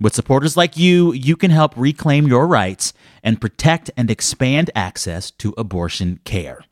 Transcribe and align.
With 0.00 0.14
supporters 0.14 0.56
like 0.56 0.76
you, 0.76 1.12
you 1.12 1.36
can 1.36 1.50
help 1.50 1.76
reclaim 1.76 2.28
your 2.28 2.46
rights 2.46 2.92
and 3.22 3.40
protect 3.40 3.90
and 3.96 4.10
expand 4.10 4.70
access 4.74 5.30
to 5.32 5.54
abortion 5.58 6.20
care. 6.24 6.64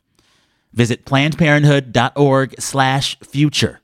Visit 0.71 1.05
plannedparenthood.org 1.05 2.55
slash 2.59 3.19
future. 3.19 3.81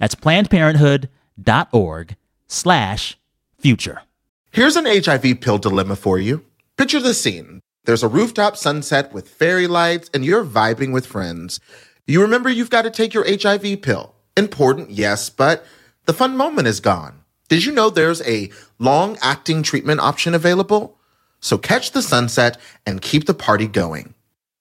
That's 0.00 0.16
plannedparenthood.org 0.16 2.16
slash 2.48 3.18
future. 3.58 4.02
Here's 4.50 4.74
an 4.74 4.86
HIV 4.86 5.40
pill 5.40 5.58
dilemma 5.58 5.94
for 5.94 6.18
you. 6.18 6.44
Picture 6.76 7.00
the 7.00 7.14
scene. 7.14 7.60
There's 7.84 8.02
a 8.02 8.08
rooftop 8.08 8.56
sunset 8.56 9.12
with 9.12 9.28
fairy 9.28 9.68
lights 9.68 10.10
and 10.12 10.24
you're 10.24 10.44
vibing 10.44 10.92
with 10.92 11.06
friends. 11.06 11.60
You 12.06 12.20
remember 12.22 12.50
you've 12.50 12.70
got 12.70 12.82
to 12.82 12.90
take 12.90 13.14
your 13.14 13.24
HIV 13.24 13.82
pill. 13.82 14.16
Important, 14.36 14.90
yes, 14.90 15.30
but 15.30 15.64
the 16.06 16.12
fun 16.12 16.36
moment 16.36 16.66
is 16.66 16.80
gone. 16.80 17.19
Did 17.50 17.64
you 17.64 17.72
know 17.72 17.90
there's 17.90 18.22
a 18.22 18.48
long 18.78 19.18
acting 19.20 19.62
treatment 19.64 19.98
option 20.00 20.34
available? 20.34 20.96
So 21.40 21.58
catch 21.58 21.90
the 21.90 22.00
sunset 22.00 22.56
and 22.86 23.02
keep 23.02 23.26
the 23.26 23.34
party 23.34 23.66
going. 23.66 24.14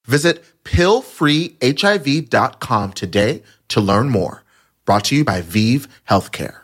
Visit 0.05 0.43
pillfreehiv.com 0.63 2.93
today 2.93 3.43
to 3.67 3.79
learn 3.79 4.09
more. 4.09 4.41
Brought 4.85 5.03
to 5.05 5.15
you 5.15 5.23
by 5.23 5.43
ViiV 5.43 5.85
Healthcare. 6.09 6.61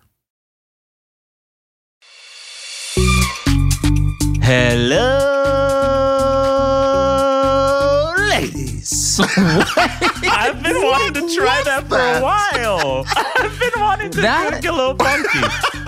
Hello, 6.86 8.14
ladies. 8.30 9.20
I've 9.38 10.62
been 10.62 10.76
wanting 10.82 11.14
to 11.28 11.36
try 11.36 11.62
that 11.64 11.88
for 11.88 11.98
a 11.98 12.22
while. 12.22 13.06
I've 13.38 13.60
been 13.60 13.72
wanting 13.82 14.12
to 14.12 14.22
That- 14.22 14.62
get 14.62 14.74
a 14.74 14.76
little 14.76 14.96
funky. 14.96 15.40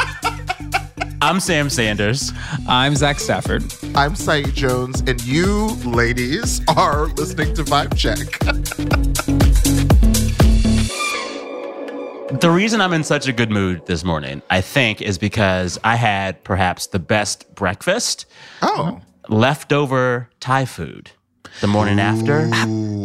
I'm 1.20 1.40
Sam 1.40 1.70
Sanders. 1.72 2.32
I'm 2.68 2.96
Zach 2.96 3.20
Stafford. 3.20 3.64
I'm 3.96 4.16
Saeed 4.16 4.54
Jones, 4.54 5.02
and 5.08 5.20
you 5.26 5.68
ladies 5.84 6.62
are 6.68 7.08
listening 7.08 7.56
to 7.56 7.64
Vibe 7.64 7.98
Check. 7.98 8.40
The 12.40 12.52
reason 12.52 12.82
I'm 12.82 12.94
in 12.94 13.04
such 13.04 13.28
a 13.28 13.34
good 13.34 13.50
mood 13.50 13.88
this 13.88 14.04
morning, 14.04 14.44
I 14.52 14.62
think, 14.62 15.02
is 15.02 15.18
because 15.18 15.80
I 15.84 15.96
had 15.96 16.44
perhaps 16.44 16.86
the 16.86 17.00
best 17.00 17.54
breakfast. 17.56 18.28
Oh. 18.62 19.02
Leftover 19.28 20.30
Thai 20.40 20.66
food 20.66 21.12
the 21.62 21.68
morning 21.68 22.00
after 22.00 22.50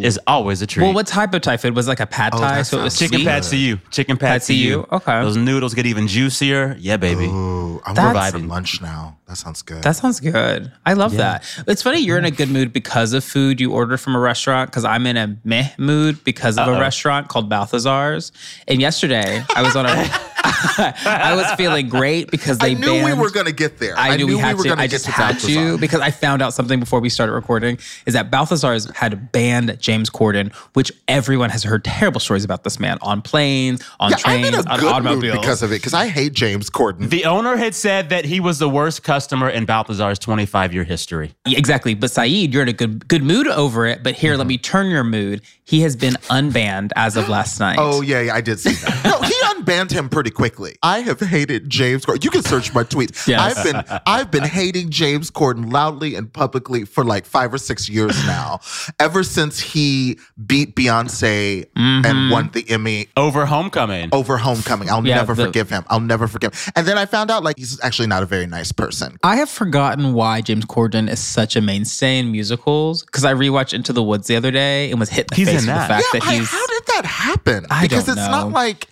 is 0.04 0.18
always 0.26 0.62
a 0.62 0.66
treat. 0.66 0.84
Well, 0.84 0.94
what 0.94 1.06
type 1.06 1.34
of 1.34 1.42
Thai 1.42 1.56
food 1.56 1.74
was 1.76 1.86
it 1.86 1.90
like 1.90 2.00
a 2.00 2.06
pad 2.06 2.32
oh, 2.34 2.38
Thai? 2.38 2.56
that 2.58 2.66
so 2.66 2.80
it 2.80 2.84
was 2.84 2.94
sounds 2.94 3.10
Chicken 3.10 3.18
sweet? 3.20 3.28
pad 3.28 3.44
see 3.44 3.58
ew. 3.58 3.80
Chicken 3.90 4.16
pad, 4.16 4.28
Pad 4.28 4.42
see 4.42 4.54
see 4.54 4.60
you. 4.62 4.70
you? 4.80 4.86
Okay. 4.92 5.22
Those 5.22 5.36
noodles 5.36 5.74
get 5.74 5.86
even 5.86 6.08
juicier. 6.08 6.76
Yeah, 6.78 6.96
baby. 6.96 7.26
Ooh, 7.26 7.80
I'm 7.84 7.94
That's- 7.94 8.32
ready 8.32 8.42
for 8.42 8.48
lunch 8.48 8.80
now. 8.80 9.16
That 9.26 9.36
sounds 9.36 9.62
good. 9.62 9.82
That 9.82 9.96
sounds 9.96 10.20
good. 10.20 10.70
I 10.84 10.92
love 10.92 11.16
that. 11.16 11.42
It's 11.66 11.82
funny 11.82 12.00
you're 12.00 12.18
in 12.18 12.26
a 12.26 12.30
good 12.30 12.50
mood 12.50 12.70
because 12.72 13.14
of 13.14 13.24
food 13.24 13.60
you 13.60 13.72
order 13.72 13.96
from 13.96 14.14
a 14.14 14.18
restaurant. 14.18 14.70
Because 14.70 14.84
I'm 14.84 15.06
in 15.06 15.16
a 15.16 15.38
meh 15.44 15.70
mood 15.78 16.22
because 16.22 16.58
of 16.58 16.68
a 16.68 16.72
restaurant 16.72 17.28
called 17.28 17.48
Balthazar's. 17.48 18.30
And 18.68 18.80
yesterday 18.80 19.42
I 19.54 19.62
was 19.62 19.74
on 19.74 19.86
a. 19.86 20.10
I 21.04 21.34
was 21.34 21.50
feeling 21.52 21.88
great 21.88 22.30
because 22.30 22.58
they 22.58 22.72
I 22.72 22.74
knew 22.74 23.04
we 23.04 23.12
were 23.14 23.30
going 23.30 23.46
to 23.46 23.52
get 23.52 23.78
there. 23.78 23.94
I 23.96 24.16
knew, 24.16 24.26
we 24.26 24.38
had 24.38 24.56
were 24.56 24.62
to. 24.62 24.68
gonna 24.70 24.82
I 24.82 24.86
get 24.86 24.92
just 24.92 25.04
to 25.06 25.10
had 25.10 25.32
Balthazar. 25.32 25.54
to 25.54 25.78
because 25.78 26.00
I 26.00 26.10
found 26.10 26.42
out 26.42 26.54
something 26.54 26.80
before 26.80 27.00
we 27.00 27.08
started 27.08 27.32
recording. 27.32 27.78
Is 28.06 28.14
that 28.14 28.30
Balthazar's 28.30 28.90
had 28.94 29.32
banned 29.32 29.78
James 29.80 30.10
Corden, 30.10 30.52
which 30.74 30.92
everyone 31.08 31.50
has 31.50 31.62
heard 31.64 31.84
terrible 31.84 32.20
stories 32.20 32.44
about 32.44 32.64
this 32.64 32.78
man 32.78 32.98
on 33.02 33.22
planes, 33.22 33.82
on 34.00 34.10
Yeah, 34.10 34.16
I'm 34.24 34.40
trains, 34.40 34.48
in 34.48 34.54
a 34.54 34.58
on 34.58 34.64
good 34.64 34.84
mood 34.86 34.92
automobiles. 34.94 35.38
because 35.38 35.62
of 35.62 35.72
it. 35.72 35.76
Because 35.76 35.94
I 35.94 36.08
hate 36.08 36.32
James 36.32 36.70
Corden. 36.70 37.10
The 37.10 37.24
owner 37.24 37.56
had 37.56 37.74
said 37.74 38.08
that 38.10 38.24
he 38.24 38.40
was 38.40 38.58
the 38.58 38.68
worst 38.68 39.02
customer 39.02 39.48
in 39.48 39.64
Balthazar's 39.64 40.18
25 40.18 40.72
year 40.72 40.84
history. 40.84 41.34
Yeah, 41.46 41.58
exactly. 41.58 41.94
But 41.94 42.10
Saeed, 42.10 42.52
you're 42.52 42.62
in 42.62 42.68
a 42.68 42.72
good 42.72 43.08
good 43.08 43.22
mood 43.22 43.48
over 43.48 43.86
it. 43.86 44.02
But 44.02 44.14
here, 44.14 44.32
let 44.32 44.42
mm-hmm. 44.42 44.48
me 44.48 44.58
turn 44.58 44.90
your 44.90 45.04
mood. 45.04 45.42
He 45.64 45.80
has 45.80 45.96
been 45.96 46.14
unbanned 46.28 46.90
as 46.96 47.16
of 47.16 47.28
last 47.28 47.58
night. 47.60 47.76
Oh 47.78 48.00
yeah, 48.02 48.20
yeah, 48.20 48.34
I 48.34 48.40
did 48.40 48.58
see 48.60 48.72
that. 48.72 49.04
no, 49.04 49.20
he 49.26 49.31
unbanned 49.54 49.90
him 49.90 50.08
pretty 50.08 50.30
quickly. 50.30 50.76
I 50.82 51.00
have 51.00 51.20
hated 51.20 51.68
James 51.70 52.04
Corden. 52.04 52.24
You 52.24 52.30
can 52.30 52.42
search 52.42 52.74
my 52.74 52.84
tweets. 52.84 53.26
Yes. 53.26 53.56
I've 53.56 53.64
been 53.64 54.00
I've 54.06 54.30
been 54.30 54.44
hating 54.44 54.90
James 54.90 55.30
Corden 55.30 55.72
loudly 55.72 56.14
and 56.14 56.32
publicly 56.32 56.84
for 56.84 57.04
like 57.04 57.24
five 57.26 57.52
or 57.52 57.58
six 57.58 57.88
years 57.88 58.16
now. 58.26 58.60
Ever 58.98 59.22
since 59.22 59.60
he 59.60 60.18
beat 60.46 60.74
Beyonce 60.76 61.66
and 61.76 62.04
mm-hmm. 62.04 62.30
won 62.32 62.50
the 62.52 62.68
Emmy 62.68 63.08
Over 63.16 63.46
Homecoming. 63.46 64.08
over 64.12 64.36
Homecoming. 64.38 64.90
I'll 64.90 65.06
Yeah, 65.06 65.16
never 65.16 65.34
the- 65.34 65.46
forgive 65.46 65.70
him. 65.70 65.84
I'll 65.88 66.00
never 66.00 66.26
forgive. 66.28 66.54
Him. 66.54 66.72
And 66.76 66.86
then 66.86 66.98
I 66.98 67.06
found 67.06 67.30
out 67.30 67.42
like 67.44 67.58
he's 67.58 67.82
actually 67.82 68.08
not 68.08 68.22
a 68.22 68.26
very 68.26 68.46
nice 68.46 68.72
person. 68.72 69.16
I 69.22 69.36
have 69.36 69.48
forgotten 69.48 70.12
why 70.14 70.40
James 70.40 70.64
Corden 70.64 71.08
is 71.10 71.20
such 71.20 71.56
a 71.56 71.60
mainstay 71.60 72.18
in 72.18 72.32
musicals 72.32 73.04
because 73.04 73.24
I 73.24 73.34
rewatched 73.34 73.74
Into 73.74 73.92
the 73.92 74.02
Woods 74.02 74.26
the 74.26 74.36
other 74.36 74.50
day 74.50 74.90
and 74.90 74.98
was 75.00 75.08
hit 75.10 75.22
in 75.22 75.26
the 75.30 75.34
He's 75.36 75.48
face 75.48 75.62
in 75.62 75.66
with 75.68 75.76
the 75.82 75.88
fact 75.88 76.04
yeah, 76.12 76.20
that 76.20 76.28
I- 76.28 76.34
he's. 76.34 76.48
how 76.50 76.66
did 76.66 76.82
that 76.86 77.04
happen? 77.06 77.66
I 77.70 77.82
because 77.82 78.06
don't 78.06 78.18
it's 78.18 78.26
know. 78.26 78.30
not 78.30 78.50
like 78.50 78.86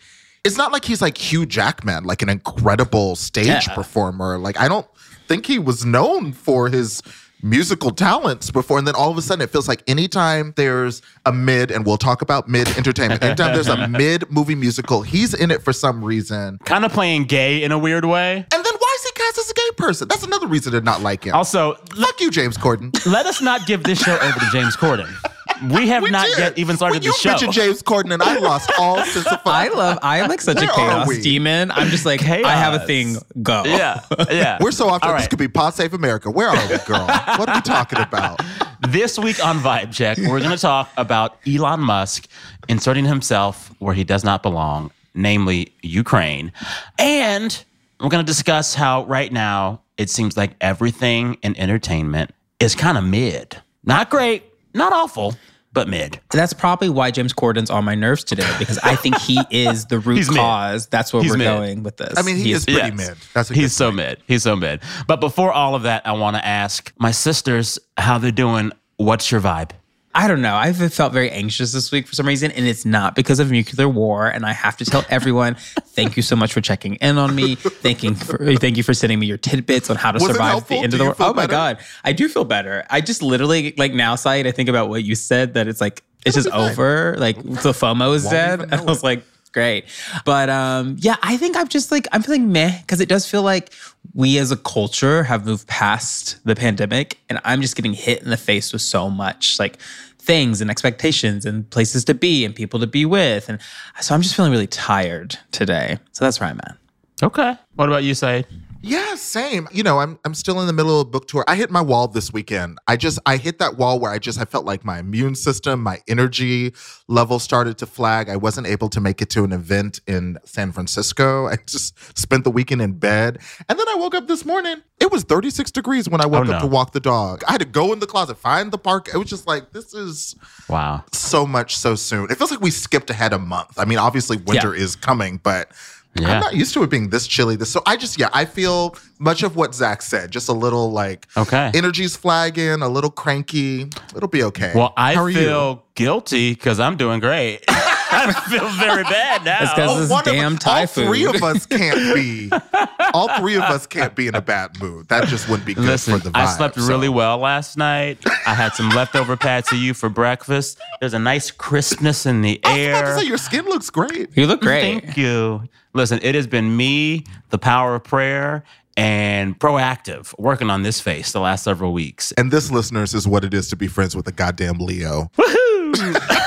it's 0.44 0.56
not 0.56 0.72
like 0.72 0.84
he's 0.84 1.02
like 1.02 1.18
Hugh 1.18 1.46
Jackman, 1.46 2.04
like 2.04 2.22
an 2.22 2.28
incredible 2.28 3.16
stage 3.16 3.46
Yeah. 3.46 3.74
performer. 3.74 4.38
Like 4.38 4.58
I 4.58 4.68
don't 4.68 4.86
think 5.28 5.46
he 5.46 5.58
was 5.58 5.84
known 5.84 6.32
for 6.32 6.68
his 6.68 7.02
musical 7.42 7.90
talents 7.90 8.50
before 8.50 8.76
and 8.76 8.86
then 8.86 8.94
all 8.94 9.10
of 9.10 9.16
a 9.16 9.22
sudden 9.22 9.42
it 9.42 9.48
feels 9.48 9.66
like 9.66 9.82
anytime 9.88 10.52
there's 10.56 11.00
a 11.24 11.32
mid 11.32 11.70
and 11.70 11.86
we'll 11.86 11.96
talk 11.96 12.20
about 12.20 12.46
mid 12.50 12.68
entertainment 12.76 13.22
anytime 13.24 13.54
there's 13.54 13.66
a 13.66 13.88
mid 14.04 14.30
movie 14.30 14.54
musical 14.54 15.00
he's 15.00 15.32
in 15.32 15.50
it 15.50 15.62
for 15.62 15.72
some 15.72 16.04
reason 16.04 16.58
Kind 16.66 16.84
of 16.84 16.92
playing 16.92 17.24
gay 17.24 17.62
in 17.62 17.72
a 17.72 17.78
weird 17.78 18.04
way. 18.04 18.34
and 18.36 18.46
then 18.50 18.74
why 18.78 18.96
is 18.98 19.04
he 19.04 19.10
cast 19.12 19.38
as 19.38 19.50
a 19.50 19.54
gay 19.54 19.70
person 19.78 20.06
that's 20.06 20.22
another 20.22 20.46
reason 20.48 20.72
to 20.72 20.82
not 20.82 21.00
like 21.00 21.24
him 21.24 21.32
Also, 21.34 21.76
fuck 21.96 22.20
you 22.20 22.30
james 22.30 22.58
corden 22.58 22.92
let 23.10 23.24
us 23.24 23.40
not 23.40 23.66
give 23.66 23.84
this 23.84 23.98
show 24.02 24.18
over 24.18 24.38
to 24.38 24.46
James 24.52 24.76
Corden. 24.76 25.08
We 25.68 25.88
have 25.88 26.02
We 26.02 26.10
not 26.10 26.26
did. 26.26 26.38
yet 26.38 26.58
even 26.58 26.76
started 26.76 26.94
when 26.94 27.00
the 27.02 27.06
you 27.06 27.14
show. 27.14 27.30
mentioned 27.30 27.52
james 27.52 27.82
corden 27.82 28.12
and 28.14 28.22
i 28.22 28.38
lost 28.38 28.70
all 28.78 28.96
sense 29.04 29.26
of 29.26 29.40
fun 29.42 29.54
I 29.54 29.68
love. 29.68 29.98
I 30.02 30.18
am 30.18 30.28
like 30.28 30.40
such 30.40 30.56
a 30.58 30.60
Where 30.60 30.70
are 30.70 31.04
chaos 31.04 31.18
demon. 31.18 31.70
I'm 31.70 31.88
just 31.88 32.06
like 32.06 32.20
hey, 32.20 32.42
I 32.44 32.52
have 32.52 32.74
a 32.74 32.86
thing. 32.86 33.16
Go. 33.42 33.62
yeah, 33.66 34.00
yeah. 34.30 34.58
We're 34.62 34.70
so 34.70 34.88
off. 34.88 35.02
All 35.02 35.14
This 35.16 35.28
could 35.28 35.38
be 35.38 35.48
Pod 35.48 35.74
Save 35.74 35.92
America. 35.94 36.30
Where 36.30 36.48
are 36.48 36.68
we, 36.68 36.78
girl? 36.86 37.06
what 37.06 37.48
are 37.48 37.54
we 37.56 37.60
talking 37.62 37.98
about? 38.00 38.40
This 38.88 39.18
week 39.18 39.44
on 39.44 39.58
Vibe 39.58 39.92
Check, 39.92 40.16
we're 40.18 40.38
going 40.38 40.50
to 40.50 40.56
talk 40.58 40.88
about 40.96 41.36
Elon 41.46 41.80
Musk 41.80 42.26
inserting 42.68 43.04
himself 43.04 43.70
where 43.80 43.94
he 43.94 44.04
does 44.04 44.24
not 44.24 44.42
belong, 44.42 44.90
namely 45.14 45.72
Ukraine. 45.82 46.52
And 46.98 47.62
we're 48.00 48.08
going 48.08 48.24
to 48.24 48.30
discuss 48.32 48.74
how 48.74 49.04
right 49.04 49.30
now 49.32 49.82
it 49.98 50.08
seems 50.10 50.36
like 50.36 50.52
everything 50.60 51.34
in 51.42 51.56
entertainment 51.58 52.30
is 52.60 52.74
kind 52.74 52.96
of 52.96 53.04
mid. 53.04 53.60
Not 53.84 54.08
great, 54.10 54.44
not 54.74 54.92
awful, 54.92 55.34
but 55.72 55.88
mid. 55.88 56.20
That's 56.30 56.52
probably 56.52 56.88
why 56.88 57.10
James 57.10 57.32
Corden's 57.32 57.70
on 57.70 57.84
my 57.84 57.94
nerves 57.94 58.24
today 58.24 58.48
because 58.58 58.78
I 58.78 58.96
think 58.96 59.18
he 59.18 59.40
is 59.50 59.86
the 59.86 59.98
root 60.00 60.16
He's 60.16 60.28
mid. 60.28 60.38
cause. 60.38 60.86
That's 60.88 61.12
where 61.12 61.22
He's 61.22 61.32
we're 61.32 61.38
mid. 61.38 61.46
going 61.46 61.82
with 61.82 61.96
this. 61.96 62.14
I 62.18 62.22
mean, 62.22 62.36
he 62.36 62.52
is 62.52 62.64
pretty 62.64 62.80
Yes. 62.80 62.96
mid. 62.96 63.16
That's 63.34 63.50
a 63.50 63.54
He's 63.54 63.72
so 63.74 63.88
thing. 63.88 63.96
mid. 63.96 64.18
He's 64.26 64.42
so 64.42 64.56
mid. 64.56 64.80
But 65.06 65.20
before 65.20 65.52
all 65.52 65.74
of 65.74 65.82
that, 65.82 66.06
I 66.06 66.12
want 66.12 66.36
to 66.36 66.44
ask 66.44 66.92
my 66.98 67.10
sisters 67.12 67.78
how 67.96 68.18
they're 68.18 68.30
doing. 68.32 68.72
What's 68.96 69.30
your 69.30 69.40
vibe? 69.40 69.70
I 70.12 70.26
don't 70.26 70.42
know. 70.42 70.56
I've 70.56 70.92
felt 70.92 71.12
very 71.12 71.30
anxious 71.30 71.72
this 71.72 71.92
week 71.92 72.08
for 72.08 72.16
some 72.16 72.26
reason, 72.26 72.50
and 72.50 72.66
it's 72.66 72.84
not 72.84 73.14
because 73.14 73.38
of 73.38 73.50
nuclear 73.52 73.88
war. 73.88 74.26
And 74.26 74.44
I 74.44 74.52
have 74.52 74.76
to 74.78 74.84
tell 74.84 75.04
everyone, 75.08 75.54
thank 75.84 76.16
you 76.16 76.22
so 76.22 76.34
much 76.34 76.52
for 76.52 76.60
checking 76.60 76.96
in 76.96 77.16
on 77.16 77.34
me. 77.34 77.54
Thanking 77.54 78.16
for 78.16 78.56
thank 78.56 78.76
you 78.76 78.82
for 78.82 78.92
sending 78.92 79.20
me 79.20 79.26
your 79.26 79.38
tidbits 79.38 79.88
on 79.88 79.94
how 79.96 80.10
to 80.10 80.18
Was 80.18 80.32
survive 80.32 80.66
the 80.66 80.76
end 80.76 80.90
Do 80.90 80.96
of 80.96 80.98
the 80.98 81.04
world. 81.04 81.16
Oh 81.20 81.32
my 81.32 81.42
better? 81.42 81.50
god, 81.52 81.78
I 82.02 82.12
do 82.12 82.28
feel 82.28 82.44
better. 82.44 82.84
I 82.90 83.00
just 83.00 83.22
literally 83.22 83.72
like 83.78 83.92
now, 83.92 84.16
Saeed, 84.16 84.48
I 84.48 84.50
think 84.50 84.68
about 84.68 84.88
what 84.88 85.04
you 85.04 85.14
said 85.14 85.54
that 85.54 85.68
it's 85.68 85.80
like 85.80 86.02
it's 86.26 86.34
just 86.34 86.48
over. 86.48 87.14
Like 87.16 87.36
the 87.36 87.72
FOMO 87.72 88.14
is 88.16 88.24
Won't 88.24 88.34
dead, 88.34 88.60
and 88.62 88.74
I 88.74 88.82
was 88.82 89.02
like. 89.04 89.22
Great. 89.52 89.84
But 90.24 90.48
um, 90.48 90.96
yeah, 91.00 91.16
I 91.22 91.36
think 91.36 91.56
I'm 91.56 91.68
just 91.68 91.90
like, 91.90 92.06
I'm 92.12 92.22
feeling 92.22 92.52
meh 92.52 92.80
because 92.80 93.00
it 93.00 93.08
does 93.08 93.28
feel 93.28 93.42
like 93.42 93.72
we 94.14 94.38
as 94.38 94.50
a 94.52 94.56
culture 94.56 95.24
have 95.24 95.44
moved 95.44 95.66
past 95.66 96.38
the 96.44 96.54
pandemic 96.54 97.18
and 97.28 97.40
I'm 97.44 97.60
just 97.60 97.74
getting 97.74 97.92
hit 97.92 98.22
in 98.22 98.30
the 98.30 98.36
face 98.36 98.72
with 98.72 98.82
so 98.82 99.10
much 99.10 99.58
like 99.58 99.78
things 100.18 100.60
and 100.60 100.70
expectations 100.70 101.44
and 101.44 101.68
places 101.70 102.04
to 102.04 102.14
be 102.14 102.44
and 102.44 102.54
people 102.54 102.78
to 102.80 102.86
be 102.86 103.04
with. 103.04 103.48
And 103.48 103.58
so 104.00 104.14
I'm 104.14 104.22
just 104.22 104.36
feeling 104.36 104.52
really 104.52 104.66
tired 104.68 105.36
today. 105.50 105.98
So 106.12 106.24
that's 106.24 106.38
where 106.38 106.48
I'm 106.48 106.60
at. 106.60 106.76
Okay. 107.22 107.54
What 107.74 107.88
about 107.88 108.04
you, 108.04 108.14
Saeed? 108.14 108.46
Yeah, 108.82 109.14
same. 109.16 109.68
You 109.72 109.82
know, 109.82 109.98
I'm 110.00 110.18
I'm 110.24 110.32
still 110.32 110.58
in 110.60 110.66
the 110.66 110.72
middle 110.72 111.00
of 111.00 111.06
a 111.06 111.10
book 111.10 111.28
tour. 111.28 111.44
I 111.46 111.54
hit 111.56 111.70
my 111.70 111.82
wall 111.82 112.08
this 112.08 112.32
weekend. 112.32 112.78
I 112.88 112.96
just 112.96 113.18
I 113.26 113.36
hit 113.36 113.58
that 113.58 113.76
wall 113.76 114.00
where 114.00 114.10
I 114.10 114.18
just 114.18 114.40
I 114.40 114.46
felt 114.46 114.64
like 114.64 114.86
my 114.86 114.98
immune 114.98 115.34
system, 115.34 115.82
my 115.82 116.00
energy 116.08 116.72
level 117.06 117.38
started 117.38 117.76
to 117.78 117.86
flag. 117.86 118.30
I 118.30 118.36
wasn't 118.36 118.66
able 118.66 118.88
to 118.90 119.00
make 119.00 119.20
it 119.20 119.28
to 119.30 119.44
an 119.44 119.52
event 119.52 120.00
in 120.06 120.38
San 120.46 120.72
Francisco. 120.72 121.46
I 121.48 121.56
just 121.66 121.94
spent 122.18 122.44
the 122.44 122.50
weekend 122.50 122.80
in 122.80 122.92
bed. 122.94 123.40
And 123.68 123.78
then 123.78 123.86
I 123.88 123.96
woke 123.96 124.14
up 124.14 124.26
this 124.28 124.46
morning. 124.46 124.76
It 124.98 125.12
was 125.12 125.24
36 125.24 125.70
degrees 125.72 126.08
when 126.08 126.20
I 126.22 126.26
woke 126.26 126.48
Oh, 126.48 126.52
up 126.52 126.60
to 126.62 126.66
walk 126.66 126.92
the 126.92 127.00
dog. 127.00 127.42
I 127.46 127.52
had 127.52 127.60
to 127.60 127.66
go 127.66 127.92
in 127.92 127.98
the 128.00 128.06
closet, 128.06 128.36
find 128.38 128.70
the 128.70 128.78
park. 128.78 129.08
It 129.12 129.16
was 129.18 129.28
just 129.28 129.46
like 129.46 129.72
this 129.72 129.92
is 129.92 130.36
Wow. 130.70 131.04
so 131.12 131.46
much 131.46 131.76
so 131.76 131.96
soon. 131.96 132.30
It 132.30 132.38
feels 132.38 132.50
like 132.50 132.60
we 132.62 132.70
skipped 132.70 133.10
ahead 133.10 133.34
a 133.34 133.38
month. 133.38 133.78
I 133.78 133.84
mean, 133.84 133.98
obviously 133.98 134.38
winter 134.38 134.74
is 134.74 134.96
coming, 134.96 135.38
but 135.42 135.70
Yeah. 136.14 136.32
I'm 136.34 136.40
not 136.40 136.54
used 136.54 136.74
to 136.74 136.82
it 136.82 136.90
being 136.90 137.10
this 137.10 137.26
chilly. 137.28 137.54
This 137.56 137.70
so 137.70 137.82
I 137.86 137.96
just 137.96 138.18
yeah, 138.18 138.30
I 138.32 138.44
feel 138.44 138.96
much 139.20 139.42
of 139.44 139.54
what 139.54 139.74
Zach 139.74 140.02
said. 140.02 140.30
Just 140.32 140.48
a 140.48 140.52
little 140.52 140.90
like 140.90 141.28
Okay. 141.36 141.70
energy's 141.74 142.16
flagging, 142.16 142.82
a 142.82 142.88
little 142.88 143.10
cranky. 143.10 143.88
It'll 144.16 144.28
be 144.28 144.42
okay. 144.44 144.72
Well, 144.74 144.92
I 144.96 145.14
How 145.14 145.22
are 145.22 145.30
you? 145.30 145.38
feel 145.38 145.84
guilty 145.94 146.52
because 146.54 146.80
I'm 146.80 146.96
doing 146.96 147.20
great. 147.20 147.64
I 148.12 148.32
feel 148.50 148.68
very 148.70 149.04
bad 149.04 149.44
now. 149.44 149.58
It's 149.62 149.72
'cause 149.72 149.88
Oh, 149.88 150.00
this 150.00 150.10
one 150.10 150.20
of- 150.20 150.34
damn 150.34 150.58
Thai 150.58 150.80
all 150.80 150.86
three 150.88 151.24
of 151.26 151.40
us 151.44 151.64
can't 151.64 152.12
be. 152.14 152.50
all 153.14 153.28
three 153.38 153.54
of 153.54 153.62
us 153.62 153.86
can't 153.86 154.16
be 154.16 154.26
in 154.26 154.34
a 154.34 154.40
bad 154.42 154.80
mood. 154.80 155.06
That 155.08 155.28
just 155.28 155.48
wouldn't 155.48 155.64
be 155.64 155.74
good 155.74 155.84
Listen, 155.84 156.18
for 156.18 156.24
the 156.24 156.30
vibe. 156.32 156.40
I 156.42 156.46
slept 156.56 156.74
so. 156.74 156.88
really 156.88 157.08
well 157.08 157.38
last 157.38 157.76
night. 157.78 158.18
I 158.46 158.54
had 158.54 158.74
some 158.74 158.88
leftover 158.90 159.36
pats 159.36 159.70
of 159.70 159.78
you 159.78 159.94
for 159.94 160.08
breakfast. 160.08 160.80
There's 160.98 161.14
a 161.14 161.20
nice 161.20 161.52
crispness 161.52 162.26
in 162.26 162.42
the 162.42 162.60
air. 162.66 162.96
I 162.96 163.00
was 163.02 163.10
about 163.10 163.14
to 163.14 163.20
say 163.20 163.26
your 163.28 163.38
skin 163.38 163.64
looks 163.66 163.90
great. 163.90 164.28
You 164.36 164.46
look 164.48 164.60
great. 164.60 165.02
Thank 165.04 165.16
you. 165.16 165.68
Listen, 165.92 166.20
it 166.22 166.34
has 166.34 166.46
been 166.46 166.76
me, 166.76 167.24
the 167.50 167.58
power 167.58 167.96
of 167.96 168.04
prayer, 168.04 168.62
and 168.96 169.58
proactive 169.58 170.36
working 170.38 170.70
on 170.70 170.82
this 170.82 171.00
face 171.00 171.32
the 171.32 171.40
last 171.40 171.64
several 171.64 171.92
weeks. 171.92 172.32
And 172.32 172.50
this, 172.50 172.70
listeners, 172.70 173.14
is 173.14 173.26
what 173.26 173.44
it 173.44 173.54
is 173.54 173.68
to 173.70 173.76
be 173.76 173.88
friends 173.88 174.14
with 174.14 174.28
a 174.28 174.32
goddamn 174.32 174.78
Leo. 174.78 175.30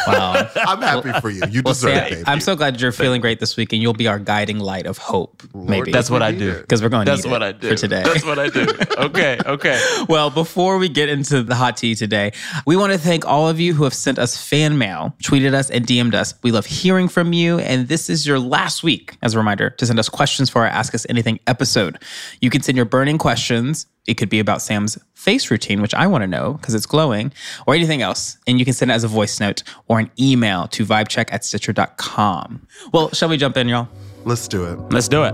Wow. 0.07 0.49
I'm 0.55 0.81
happy 0.81 1.11
for 1.21 1.29
you. 1.29 1.41
You 1.49 1.61
Well, 1.63 1.73
deserve 1.73 2.11
it. 2.11 2.23
I'm 2.27 2.39
so 2.39 2.55
glad 2.55 2.79
you're 2.81 2.91
feeling 2.91 3.21
great 3.21 3.39
this 3.39 3.55
week 3.57 3.73
and 3.73 3.81
you'll 3.81 3.93
be 3.93 4.07
our 4.07 4.19
guiding 4.19 4.59
light 4.59 4.85
of 4.85 4.97
hope. 4.97 5.43
maybe. 5.53 5.91
That's 5.91 6.09
what 6.09 6.21
I 6.21 6.31
do. 6.31 6.53
because 6.59 6.81
we're 6.81 6.89
going 6.89 7.05
to 7.05 7.11
That's 7.11 7.23
need 7.25 7.31
what 7.31 7.41
it 7.41 7.45
I 7.45 7.51
do 7.53 7.69
for 7.69 7.75
today. 7.75 8.03
That's 8.03 8.25
what 8.25 8.39
I 8.39 8.49
do. 8.49 8.67
Okay, 8.97 9.39
okay. 9.45 9.79
Well, 10.09 10.29
before 10.29 10.77
we 10.77 10.89
get 10.89 11.09
into 11.09 11.43
the 11.43 11.55
hot 11.55 11.77
tea 11.77 11.95
today, 11.95 12.33
we 12.65 12.75
want 12.75 12.91
to 12.93 12.99
thank 12.99 13.25
all 13.25 13.47
of 13.49 13.59
you 13.59 13.73
who 13.73 13.83
have 13.85 13.93
sent 13.93 14.19
us 14.19 14.37
fan 14.37 14.77
mail, 14.77 15.15
tweeted 15.23 15.53
us, 15.53 15.69
and 15.69 15.85
DM'd 15.87 16.13
us. 16.15 16.33
We 16.43 16.51
love 16.51 16.65
hearing 16.65 17.07
from 17.07 17.31
you. 17.33 17.59
And 17.59 17.87
this 17.87 18.09
is 18.09 18.27
your 18.27 18.39
last 18.39 18.83
week, 18.83 19.17
as 19.21 19.33
a 19.33 19.37
reminder, 19.37 19.69
to 19.71 19.85
send 19.85 19.99
us 19.99 20.09
questions 20.09 20.49
for 20.49 20.61
our 20.61 20.67
Ask 20.67 20.93
Us 20.93 21.05
Anything 21.09 21.39
episode. 21.47 21.99
You 22.41 22.49
can 22.49 22.61
send 22.61 22.75
your 22.75 22.85
burning 22.85 23.17
questions. 23.17 23.87
It 24.07 24.15
could 24.15 24.29
be 24.29 24.39
about 24.39 24.61
Sam's 24.61 24.97
face 25.13 25.49
routine, 25.49 25.81
which 25.81 25.93
I 25.93 26.07
want 26.07 26.23
to 26.23 26.27
know 26.27 26.53
because 26.53 26.75
it's 26.75 26.85
glowing, 26.85 27.31
or 27.65 27.73
anything 27.73 28.01
else. 28.01 28.37
And 28.45 28.59
you 28.59 28.65
can 28.65 28.73
send 28.73 28.91
it 28.91 28.93
as 28.93 29.03
a 29.03 29.07
voice 29.07 29.39
note 29.39 29.63
or 29.87 29.99
an 29.99 30.11
email 30.19 30.67
to 30.69 30.85
vibecheck 30.85 31.31
at 31.31 31.45
stitcher.com. 31.45 32.67
Well, 32.91 33.09
shall 33.11 33.29
we 33.29 33.37
jump 33.37 33.55
in, 33.57 33.69
y'all? 33.69 33.87
Let's 34.25 34.47
do 34.47 34.65
it. 34.65 34.77
Let's 34.91 35.07
do 35.07 35.23
it. 35.23 35.33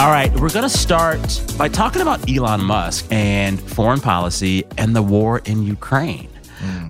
All 0.00 0.08
right, 0.08 0.32
we're 0.40 0.48
going 0.48 0.62
to 0.62 0.70
start 0.70 1.42
by 1.58 1.68
talking 1.68 2.00
about 2.00 2.26
Elon 2.26 2.64
Musk 2.64 3.06
and 3.10 3.60
foreign 3.60 4.00
policy 4.00 4.64
and 4.78 4.96
the 4.96 5.02
war 5.02 5.40
in 5.44 5.62
Ukraine. 5.62 6.29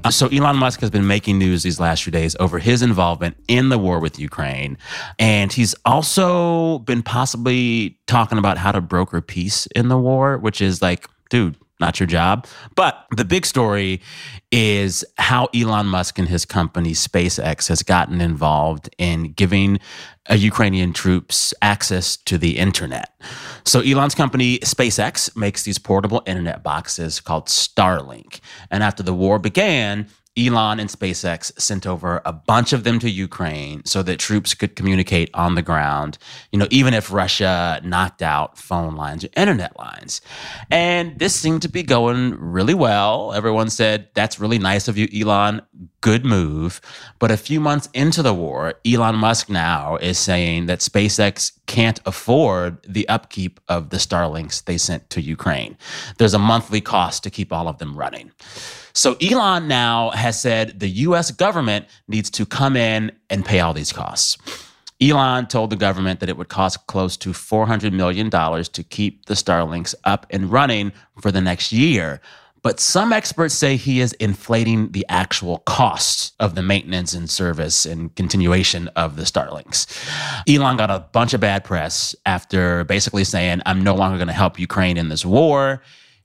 Uh, 0.04 0.10
So, 0.10 0.28
Elon 0.28 0.56
Musk 0.56 0.80
has 0.80 0.90
been 0.90 1.06
making 1.06 1.38
news 1.38 1.62
these 1.62 1.80
last 1.80 2.02
few 2.02 2.10
days 2.10 2.36
over 2.40 2.58
his 2.58 2.82
involvement 2.82 3.36
in 3.48 3.68
the 3.68 3.78
war 3.78 4.00
with 4.00 4.18
Ukraine. 4.18 4.76
And 5.18 5.52
he's 5.52 5.74
also 5.84 6.80
been 6.80 7.02
possibly 7.02 7.98
talking 8.06 8.38
about 8.38 8.58
how 8.58 8.72
to 8.72 8.80
broker 8.80 9.20
peace 9.20 9.66
in 9.74 9.88
the 9.88 9.98
war, 9.98 10.38
which 10.38 10.60
is 10.60 10.82
like, 10.82 11.08
dude, 11.28 11.56
not 11.80 11.98
your 11.98 12.06
job. 12.06 12.46
But 12.74 13.06
the 13.16 13.24
big 13.24 13.46
story 13.46 14.00
is 14.52 15.04
how 15.18 15.48
Elon 15.54 15.86
Musk 15.86 16.18
and 16.18 16.28
his 16.28 16.44
company 16.44 16.92
SpaceX 16.92 17.68
has 17.68 17.82
gotten 17.82 18.20
involved 18.20 18.90
in 18.98 19.32
giving 19.32 19.80
uh, 20.30 20.34
Ukrainian 20.34 20.92
troops 20.92 21.54
access 21.62 22.16
to 22.16 22.38
the 22.38 22.58
internet. 22.58 23.14
So 23.64 23.80
Elon's 23.80 24.14
company 24.14 24.58
SpaceX 24.58 25.34
makes 25.36 25.62
these 25.62 25.78
portable 25.78 26.22
internet 26.26 26.62
boxes 26.62 27.20
called 27.20 27.46
Starlink. 27.46 28.40
And 28.70 28.82
after 28.82 29.02
the 29.02 29.14
war 29.14 29.38
began, 29.38 30.06
Elon 30.38 30.78
and 30.78 30.88
SpaceX 30.88 31.58
sent 31.60 31.86
over 31.86 32.22
a 32.24 32.32
bunch 32.32 32.72
of 32.72 32.84
them 32.84 32.98
to 33.00 33.10
Ukraine 33.10 33.84
so 33.84 34.02
that 34.04 34.18
troops 34.18 34.54
could 34.54 34.76
communicate 34.76 35.28
on 35.34 35.56
the 35.56 35.62
ground, 35.62 36.18
you 36.52 36.58
know, 36.58 36.68
even 36.70 36.94
if 36.94 37.12
Russia 37.12 37.80
knocked 37.82 38.22
out 38.22 38.56
phone 38.56 38.94
lines 38.94 39.24
or 39.24 39.28
internet 39.36 39.76
lines. 39.76 40.20
And 40.70 41.18
this 41.18 41.34
seemed 41.34 41.62
to 41.62 41.68
be 41.68 41.82
going 41.82 42.36
really 42.38 42.74
well. 42.74 43.32
Everyone 43.32 43.70
said, 43.70 44.08
that's 44.14 44.38
really 44.38 44.58
nice 44.58 44.86
of 44.86 44.96
you, 44.96 45.08
Elon. 45.12 45.62
Good 46.00 46.24
move. 46.24 46.80
But 47.18 47.32
a 47.32 47.36
few 47.36 47.58
months 47.58 47.88
into 47.92 48.22
the 48.22 48.32
war, 48.32 48.74
Elon 48.86 49.16
Musk 49.16 49.50
now 49.50 49.96
is 49.96 50.16
saying 50.16 50.66
that 50.66 50.78
SpaceX 50.78 51.52
can't 51.66 52.00
afford 52.06 52.78
the 52.88 53.08
upkeep 53.08 53.60
of 53.68 53.90
the 53.90 53.96
Starlinks 53.98 54.64
they 54.64 54.78
sent 54.78 55.10
to 55.10 55.20
Ukraine. 55.20 55.76
There's 56.18 56.34
a 56.34 56.38
monthly 56.38 56.80
cost 56.80 57.24
to 57.24 57.30
keep 57.30 57.52
all 57.52 57.68
of 57.68 57.78
them 57.78 57.98
running. 57.98 58.30
So 58.92 59.16
Elon 59.20 59.68
now 59.68 60.10
has 60.10 60.40
said 60.40 60.80
the 60.80 60.88
US 60.88 61.30
government 61.30 61.86
needs 62.08 62.30
to 62.30 62.46
come 62.46 62.76
in 62.76 63.12
and 63.28 63.44
pay 63.44 63.60
all 63.60 63.72
these 63.72 63.92
costs. 63.92 64.36
Elon 65.00 65.46
told 65.46 65.70
the 65.70 65.76
government 65.76 66.20
that 66.20 66.28
it 66.28 66.36
would 66.36 66.48
cost 66.48 66.86
close 66.86 67.16
to 67.16 67.30
$400 67.30 67.92
million 67.92 68.30
to 68.30 68.82
keep 68.82 69.26
the 69.26 69.34
Starlinks 69.34 69.94
up 70.04 70.26
and 70.30 70.52
running 70.52 70.92
for 71.22 71.32
the 71.32 71.40
next 71.40 71.72
year. 71.72 72.20
But 72.62 72.78
some 72.78 73.10
experts 73.10 73.54
say 73.54 73.76
he 73.76 74.00
is 74.00 74.12
inflating 74.14 74.92
the 74.92 75.06
actual 75.08 75.58
costs 75.58 76.32
of 76.38 76.54
the 76.54 76.62
maintenance 76.62 77.14
and 77.14 77.30
service 77.30 77.86
and 77.86 78.14
continuation 78.14 78.88
of 78.88 79.16
the 79.16 79.22
Starlinks. 79.22 79.86
Elon 80.46 80.76
got 80.76 80.90
a 80.90 81.06
bunch 81.12 81.32
of 81.32 81.40
bad 81.40 81.64
press 81.64 82.14
after 82.26 82.84
basically 82.84 83.24
saying, 83.24 83.62
I'm 83.64 83.82
no 83.82 83.94
longer 83.94 84.18
going 84.18 84.28
to 84.28 84.34
help 84.34 84.58
Ukraine 84.58 84.98
in 84.98 85.08
this 85.08 85.24
war. 85.24 85.80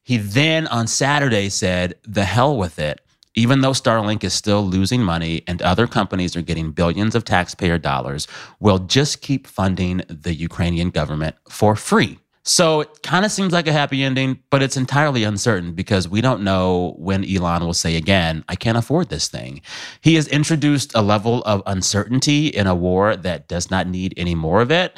He 0.06 0.18
then 0.18 0.68
on 0.68 0.86
Saturday 0.86 1.50
said, 1.50 1.96
the 2.04 2.26
hell 2.26 2.56
with 2.56 2.78
it. 2.78 3.02
Even 3.34 3.62
though 3.62 3.72
Starlink 3.72 4.24
is 4.24 4.34
still 4.34 4.64
losing 4.64 5.02
money 5.02 5.44
and 5.48 5.62
other 5.64 5.88
companies 5.88 6.36
are 6.36 6.44
getting 6.44 6.72
billions 6.72 7.16
of 7.16 7.26
taxpayer 7.26 7.80
dollars, 7.80 8.28
we'll 8.60 8.80
just 8.80 9.22
keep 9.22 9.48
funding 9.48 10.04
the 10.08 10.36
Ukrainian 10.36 10.92
government 10.92 11.36
for 11.50 11.76
free. 11.76 12.20
So 12.44 12.82
it 12.82 13.02
kind 13.02 13.26
of 13.26 13.32
seems 13.32 13.52
like 13.52 13.68
a 13.68 13.72
happy 13.72 14.04
ending, 14.04 14.38
but 14.52 14.62
it's 14.62 14.78
entirely 14.78 15.24
uncertain 15.24 15.74
because 15.74 16.08
we 16.08 16.22
don't 16.22 16.44
know 16.44 16.94
when 17.00 17.26
Elon 17.26 17.66
will 17.66 17.74
say 17.74 17.96
again, 17.96 18.46
I 18.48 18.56
can't 18.56 18.78
afford 18.78 19.10
this 19.10 19.28
thing. 19.28 19.62
He 20.02 20.14
has 20.14 20.28
introduced 20.28 20.94
a 20.94 21.02
level 21.02 21.42
of 21.46 21.64
uncertainty 21.66 22.48
in 22.50 22.68
a 22.68 22.76
war 22.76 23.16
that 23.16 23.48
does 23.48 23.72
not 23.72 23.88
need 23.88 24.14
any 24.16 24.36
more 24.36 24.62
of 24.62 24.70
it. 24.70 24.96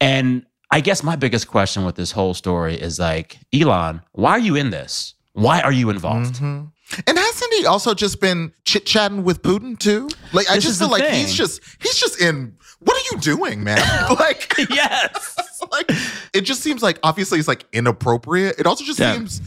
And 0.00 0.44
I 0.70 0.80
guess 0.80 1.02
my 1.02 1.16
biggest 1.16 1.48
question 1.48 1.84
with 1.84 1.94
this 1.96 2.12
whole 2.12 2.34
story 2.34 2.74
is 2.74 2.98
like, 2.98 3.38
Elon, 3.54 4.02
why 4.12 4.32
are 4.32 4.38
you 4.38 4.54
in 4.54 4.70
this? 4.70 5.14
Why 5.32 5.60
are 5.62 5.72
you 5.72 5.88
involved? 5.90 6.34
Mm-hmm. 6.36 6.64
And 7.06 7.18
hasn't 7.18 7.52
he 7.54 7.66
also 7.66 7.94
just 7.94 8.20
been 8.20 8.52
chit 8.64 8.84
chatting 8.86 9.22
with 9.24 9.42
Putin 9.42 9.78
too? 9.78 10.08
Like 10.32 10.50
I 10.50 10.58
just 10.58 10.78
feel 10.78 10.90
like 10.90 11.02
thing. 11.02 11.14
he's 11.14 11.34
just 11.34 11.62
he's 11.80 11.96
just 11.96 12.20
in. 12.20 12.54
What 12.80 12.96
are 12.96 13.14
you 13.14 13.20
doing, 13.20 13.62
man? 13.64 13.78
like 14.18 14.54
yes. 14.70 15.36
like 15.72 15.90
it 16.34 16.42
just 16.42 16.62
seems 16.62 16.82
like 16.82 16.98
obviously 17.02 17.38
it's 17.38 17.48
like 17.48 17.64
inappropriate. 17.72 18.58
It 18.58 18.66
also 18.66 18.84
just 18.84 18.98
Yeah. 18.98 19.14
seems 19.14 19.40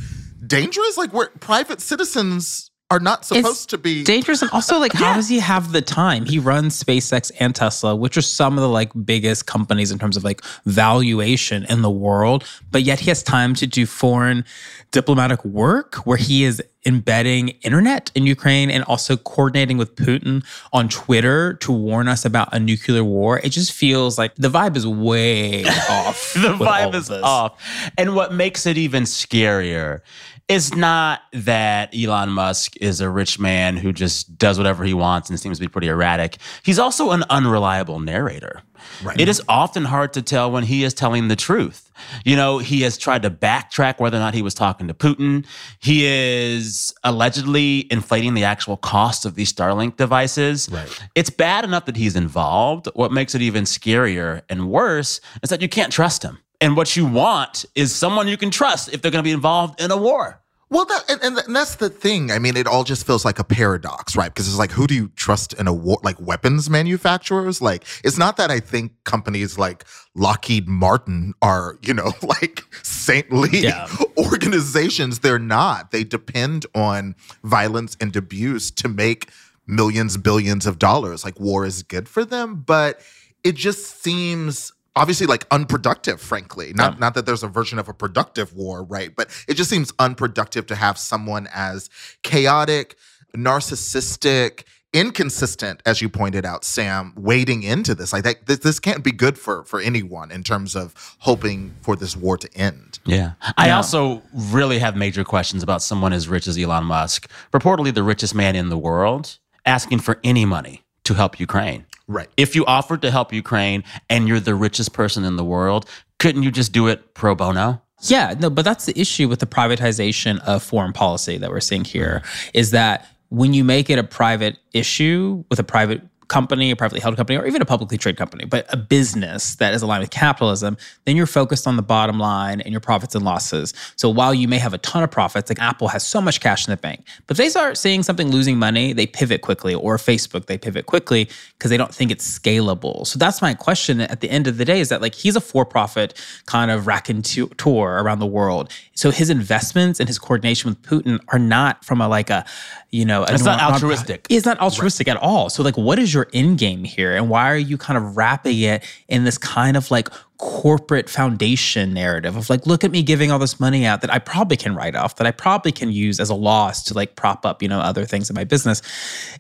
dangerous. 0.46 0.98
Like 0.98 1.14
we're 1.14 1.30
private 1.30 1.82
citizens 1.82 2.71
are 2.92 3.00
not 3.00 3.26
supposed 3.26 3.70
to 3.70 3.78
be 3.78 4.04
dangerous. 4.04 4.42
And 4.42 4.52
also, 4.52 4.78
like, 4.78 4.92
how 4.92 5.14
does 5.16 5.30
he 5.30 5.40
have 5.40 5.72
the 5.72 5.82
time? 5.82 6.26
He 6.26 6.40
runs 6.40 6.82
SpaceX 6.82 7.32
and 7.40 7.56
Tesla, 7.56 7.96
which 7.96 8.18
are 8.18 8.22
some 8.22 8.58
of 8.58 8.62
the 8.62 8.70
like 8.70 8.92
biggest 9.06 9.48
companies 9.48 9.92
in 9.92 9.98
terms 9.98 10.18
of 10.18 10.24
like 10.24 10.44
valuation 10.66 11.66
in 11.70 11.82
the 11.82 11.90
world, 11.90 12.44
but 12.70 12.84
yet 12.84 13.00
he 13.00 13.10
has 13.10 13.24
time 13.24 13.56
to 13.56 13.66
do 13.66 13.86
foreign 13.86 14.44
diplomatic 14.92 15.44
work 15.46 15.96
where 16.06 16.18
he 16.18 16.44
is 16.44 16.62
embedding 16.86 17.50
internet 17.62 18.12
in 18.16 18.26
Ukraine 18.26 18.72
and 18.72 18.84
also 18.86 19.16
coordinating 19.16 19.78
with 19.78 19.96
Putin 19.96 20.44
on 20.74 20.90
Twitter 20.90 21.54
to 21.56 21.72
warn 21.72 22.08
us 22.08 22.26
about 22.26 22.50
a 22.54 22.60
nuclear 22.60 23.04
war. 23.04 23.40
It 23.40 23.50
just 23.50 23.72
feels 23.72 24.18
like 24.18 24.36
the 24.36 24.50
vibe 24.50 24.76
is 24.76 24.88
way 24.88 25.64
off. 25.90 26.34
the 26.34 26.56
vibe 26.60 26.96
is 26.96 27.10
off. 27.12 27.62
And 27.98 28.16
what 28.16 28.34
makes 28.34 28.66
it 28.66 28.78
even 28.78 29.04
scarier 29.04 30.02
is 30.48 30.76
not 30.76 31.22
that 31.34 31.94
Elon 31.96 32.30
Musk 32.30 32.76
is 32.78 33.02
a 33.02 33.10
rich 33.10 33.40
man 33.40 33.78
who 33.78 33.94
just 33.94 34.38
does 34.38 34.58
whatever 34.58 34.84
he 34.84 34.94
wants 34.94 35.30
and 35.30 35.40
seems 35.40 35.58
to 35.58 35.62
be 35.62 35.68
pretty 35.68 35.88
erratic. 35.88 36.38
He's 36.64 36.80
also 36.80 37.12
an 37.12 37.24
unreliable 37.30 38.00
narrator. 38.00 38.62
Right. 39.04 39.20
It 39.20 39.30
is 39.30 39.42
often 39.48 39.86
hard 39.86 40.14
to 40.14 40.22
tell 40.22 40.52
when 40.52 40.64
he 40.64 40.84
is 40.84 40.94
telling 40.94 41.28
the 41.28 41.36
truth. 41.36 41.92
You 42.26 42.36
know, 42.36 42.58
he 42.58 42.82
has 42.82 42.98
tried 42.98 43.22
to 43.22 43.30
backtrack 43.30 44.00
whether 44.00 44.18
or 44.18 44.20
not 44.20 44.34
he 44.34 44.42
was 44.42 44.54
talking 44.54 44.88
to 44.88 44.94
Putin. 44.94 45.46
He 45.80 46.06
is 46.06 46.94
allegedly 47.04 47.88
inflating 47.92 48.34
the 48.34 48.44
actual 48.44 48.78
cost 48.78 49.26
of 49.26 49.36
these 49.36 49.54
Starlink 49.54 49.98
devices. 49.98 50.70
Right. 50.72 51.08
It's 51.16 51.30
bad 51.30 51.64
enough 51.64 51.86
that 51.86 51.96
he's 51.96 52.16
involved. 52.16 52.90
What 52.94 53.12
makes 53.12 53.36
it 53.36 53.42
even 53.42 53.66
scarier 53.66 54.42
and 54.50 54.70
worse 54.70 55.22
is 55.44 55.50
that 55.50 55.62
you 55.62 55.70
can't 55.70 55.94
trust 55.94 56.24
him. 56.24 56.40
And 56.62 56.78
what 56.78 56.96
you 56.96 57.08
want 57.08 57.66
is 57.74 57.94
someone 57.94 58.28
you 58.28 58.38
can 58.38 58.52
trust 58.52 58.94
if 58.94 59.02
they're 59.02 59.12
going 59.12 59.24
to 59.24 59.28
be 59.28 59.34
involved 59.34 59.82
in 59.82 59.90
a 59.90 59.98
war. 59.98 60.42
Well, 60.70 60.86
that, 60.86 61.10
and, 61.10 61.38
and, 61.38 61.54
that's 61.54 61.76
the 61.76 61.90
thing. 61.90 62.32
I 62.32 62.40
mean, 62.40 62.56
it 62.56 62.66
all 62.66 62.86
just 62.86 63.06
feels 63.06 63.26
like 63.26 63.40
a 63.40 63.44
paradox, 63.44 64.16
right? 64.16 64.34
Because 64.34 64.48
it's 64.48 64.58
like, 64.58 64.72
who 64.72 64.88
do 64.88 64.94
you 64.94 65.10
trust 65.18 65.52
in 65.54 65.68
a 65.68 65.74
war? 65.74 65.98
Like 66.02 66.16
weapons 66.22 66.70
manufacturers? 66.70 67.62
Like, 67.62 67.84
it's 68.06 68.18
not 68.18 68.38
that 68.38 68.50
I 68.52 68.62
think 68.62 68.94
companies 69.04 69.58
like 69.58 69.84
Lockheed 70.16 70.70
Martin 70.70 71.34
are, 71.42 71.78
you 71.82 71.94
know, 71.94 72.14
like 72.22 72.64
saintly 72.84 73.50
yeah. 73.52 73.86
organizations. 74.18 75.20
They're 75.20 75.40
not. 75.40 75.92
They 75.92 76.06
depend 76.06 76.66
on 76.74 77.16
violence 77.44 77.98
and 78.00 78.16
abuse 78.16 78.72
to 78.72 78.88
make 78.88 79.30
millions, 79.68 80.16
billions 80.16 80.66
of 80.66 80.80
dollars. 80.80 81.26
Like, 81.26 81.38
war 81.38 81.66
is 81.66 81.84
good 81.84 82.08
for 82.08 82.24
them, 82.24 82.64
but 82.66 83.02
it 83.44 83.58
just 83.58 84.02
seems 84.02 84.72
obviously 84.96 85.28
like 85.28 85.46
unproductive 85.52 86.22
frankly. 86.22 86.74
Not 86.74 86.94
yeah. 86.94 87.00
not 87.00 87.14
that 87.16 87.26
there's 87.26 87.44
a 87.44 87.48
version 87.48 87.80
of 87.80 87.88
a 87.90 87.94
productive 87.94 88.54
war 88.54 88.84
right? 88.84 89.16
But 89.16 89.30
it 89.48 89.56
just 89.56 89.70
seems 89.70 89.94
unproductive 90.00 90.66
to 90.68 90.76
have 90.76 90.98
someone 90.98 91.48
as 91.54 91.90
chaotic 92.24 92.98
narcissistic 93.36 94.64
inconsistent 94.94 95.82
as 95.86 96.02
you 96.02 96.10
pointed 96.10 96.46
out 96.46 96.66
sam 96.66 97.14
wading 97.16 97.64
into 97.64 97.96
this. 97.96 98.12
Like 98.12 98.24
that, 98.26 98.46
this, 98.46 98.60
this 98.60 98.80
can't 98.80 99.04
be 99.04 99.12
good 99.12 99.38
for 99.38 99.64
for 99.64 99.80
anyone 99.80 100.32
in 100.32 100.44
terms 100.44 100.76
of 100.76 100.94
hoping 101.20 101.74
for 101.82 101.96
this 101.96 102.16
war 102.16 102.38
to 102.38 102.50
end. 102.54 103.00
Yeah. 103.06 103.34
I 103.58 103.68
yeah. 103.68 103.78
also 103.78 104.22
really 104.34 104.80
have 104.80 104.96
major 104.96 105.24
questions 105.24 105.64
about 105.64 105.82
someone 105.82 106.14
as 106.14 106.28
rich 106.28 106.48
as 106.48 106.58
elon 106.58 106.86
musk 106.86 107.30
reportedly 107.52 107.94
the 107.94 108.04
richest 108.04 108.36
man 108.36 108.56
in 108.56 108.70
the 108.70 108.78
world 108.78 109.38
asking 109.66 110.00
for 110.00 110.20
any 110.24 110.46
money 110.46 110.84
to 111.04 111.14
help 111.14 111.40
ukraine 111.40 111.86
Right. 112.12 112.28
If 112.36 112.56
you 112.56 112.66
offered 112.66 113.02
to 113.04 113.12
help 113.12 113.32
Ukraine 113.32 113.86
and 114.10 114.28
you're 114.28 114.42
the 114.42 114.54
richest 114.54 114.92
person 114.92 115.24
in 115.24 115.38
the 115.38 115.46
world, 115.46 115.88
couldn't 116.20 116.44
you 116.44 116.52
just 116.52 116.74
do 116.74 116.88
it 116.88 117.14
pro 117.14 117.36
bono? 117.36 117.82
Yeah, 118.02 118.34
no, 118.38 118.50
but 118.50 118.66
that's 118.66 118.86
the 118.86 119.00
issue 119.00 119.30
with 119.30 119.40
the 119.40 119.46
privatization 119.46 120.40
of 120.42 120.62
foreign 120.62 120.92
policy 120.92 121.38
that 121.38 121.50
we're 121.50 121.62
seeing 121.62 121.86
here 121.86 122.22
is 122.54 122.72
that 122.72 123.08
when 123.30 123.54
you 123.54 123.64
make 123.64 123.90
it 123.90 123.98
a 123.98 124.04
private 124.04 124.58
issue 124.74 125.46
with 125.50 125.60
a 125.60 125.64
private 125.64 126.02
company, 126.32 126.72
a 126.72 126.76
privately 126.78 127.02
held 127.02 127.18
company, 127.18 127.38
or 127.38 127.46
even 127.46 127.62
a 127.62 127.66
publicly 127.66 127.98
traded 127.98 128.18
company, 128.18 128.46
but 128.46 128.66
a 128.70 128.78
business 128.78 129.56
that 129.56 129.74
is 129.74 129.82
aligned 129.82 130.02
with 130.02 130.12
capitalism, 130.12 130.78
then 131.06 131.18
you're 131.18 131.28
focused 131.28 131.68
on 131.68 131.76
the 131.76 131.84
bottom 131.84 132.18
line 132.18 132.62
and 132.62 132.72
your 132.72 132.80
profits 132.80 133.14
and 133.14 133.26
losses. 133.26 133.74
So 133.98 134.10
while 134.10 134.34
you 134.34 134.48
may 134.48 134.58
have 134.58 134.74
a 134.74 134.78
ton 134.78 135.04
of 135.04 135.12
profits, 135.12 135.50
like 135.50 135.60
Apple 135.60 135.90
has 135.90 136.08
so 136.08 136.22
much 136.22 136.40
cash 136.40 136.66
in 136.66 136.72
the 136.72 136.78
bank, 136.78 137.06
but 137.28 137.34
if 137.34 137.38
they 137.38 137.50
start 137.50 137.78
seeing 137.78 138.02
something 138.02 138.32
losing 138.32 138.58
money, 138.58 138.94
they 138.94 139.06
pivot 139.06 139.42
quickly, 139.42 139.76
or 139.76 139.98
Facebook, 139.98 140.46
they 140.46 140.58
pivot 140.58 140.86
quickly 140.86 141.28
because 141.58 141.70
they 141.70 141.78
don't 141.78 141.94
think 141.94 142.12
it's 142.12 142.40
scalable. 142.40 143.06
So 143.06 143.20
that's 143.20 143.42
my 143.42 143.54
question 143.54 144.00
at 144.00 144.22
the 144.22 144.30
end 144.30 144.48
of 144.48 144.58
the 144.58 144.64
day 144.64 144.80
is 144.80 144.88
that 144.88 145.02
like 145.02 145.14
he's 145.14 145.36
a 145.36 145.42
for 145.42 145.66
profit 145.66 146.14
kind 146.46 146.72
of 146.72 146.88
raconteur 146.88 148.00
around 148.02 148.20
the 148.20 148.26
world. 148.26 148.72
So 148.96 149.12
his 149.12 149.30
investments 149.30 150.00
and 150.00 150.08
his 150.08 150.18
coordination 150.18 150.70
with 150.70 150.82
Putin 150.82 151.20
are 151.28 151.40
not 151.40 151.84
from 151.84 152.00
a 152.00 152.08
like 152.08 152.30
a, 152.30 152.46
you 152.92 153.06
know, 153.06 153.24
it's 153.24 153.44
not 153.44 153.62
altruistic. 153.62 154.28
It's 154.30 154.46
not 154.46 154.60
altruistic 154.60 155.08
right. 155.08 155.16
at 155.16 155.22
all. 155.24 155.50
So 155.50 155.64
like, 155.64 155.78
what 155.78 155.98
is 155.98 156.14
your 156.14 156.28
end 156.34 156.58
game 156.58 156.84
here, 156.84 157.16
and 157.16 157.30
why 157.30 157.50
are 157.50 157.58
you 157.58 157.78
kind 157.78 157.98
of 157.98 158.18
wrapping 158.18 158.60
it 158.60 158.84
in 159.08 159.24
this 159.24 159.38
kind 159.38 159.78
of 159.78 159.90
like 159.92 160.10
corporate 160.42 161.08
foundation 161.08 161.94
narrative 161.94 162.36
of 162.36 162.50
like, 162.50 162.66
look 162.66 162.84
at 162.84 162.90
me 162.90 163.04
giving 163.04 163.32
all 163.32 163.38
this 163.38 163.60
money 163.60 163.86
out 163.86 164.02
that 164.02 164.12
I 164.12 164.18
probably 164.18 164.58
can 164.58 164.74
write 164.74 164.96
off, 164.96 165.18
that 165.18 165.28
I 165.28 165.32
probably 165.32 165.72
can 165.72 165.92
use 165.92 166.20
as 166.20 166.32
a 166.32 166.36
loss 166.36 166.84
to 166.86 166.96
like 166.96 167.16
prop 167.16 167.46
up, 167.46 167.62
you 167.62 167.70
know, 167.70 167.80
other 167.80 168.06
things 168.06 168.28
in 168.28 168.34
my 168.34 168.44
business. 168.44 168.82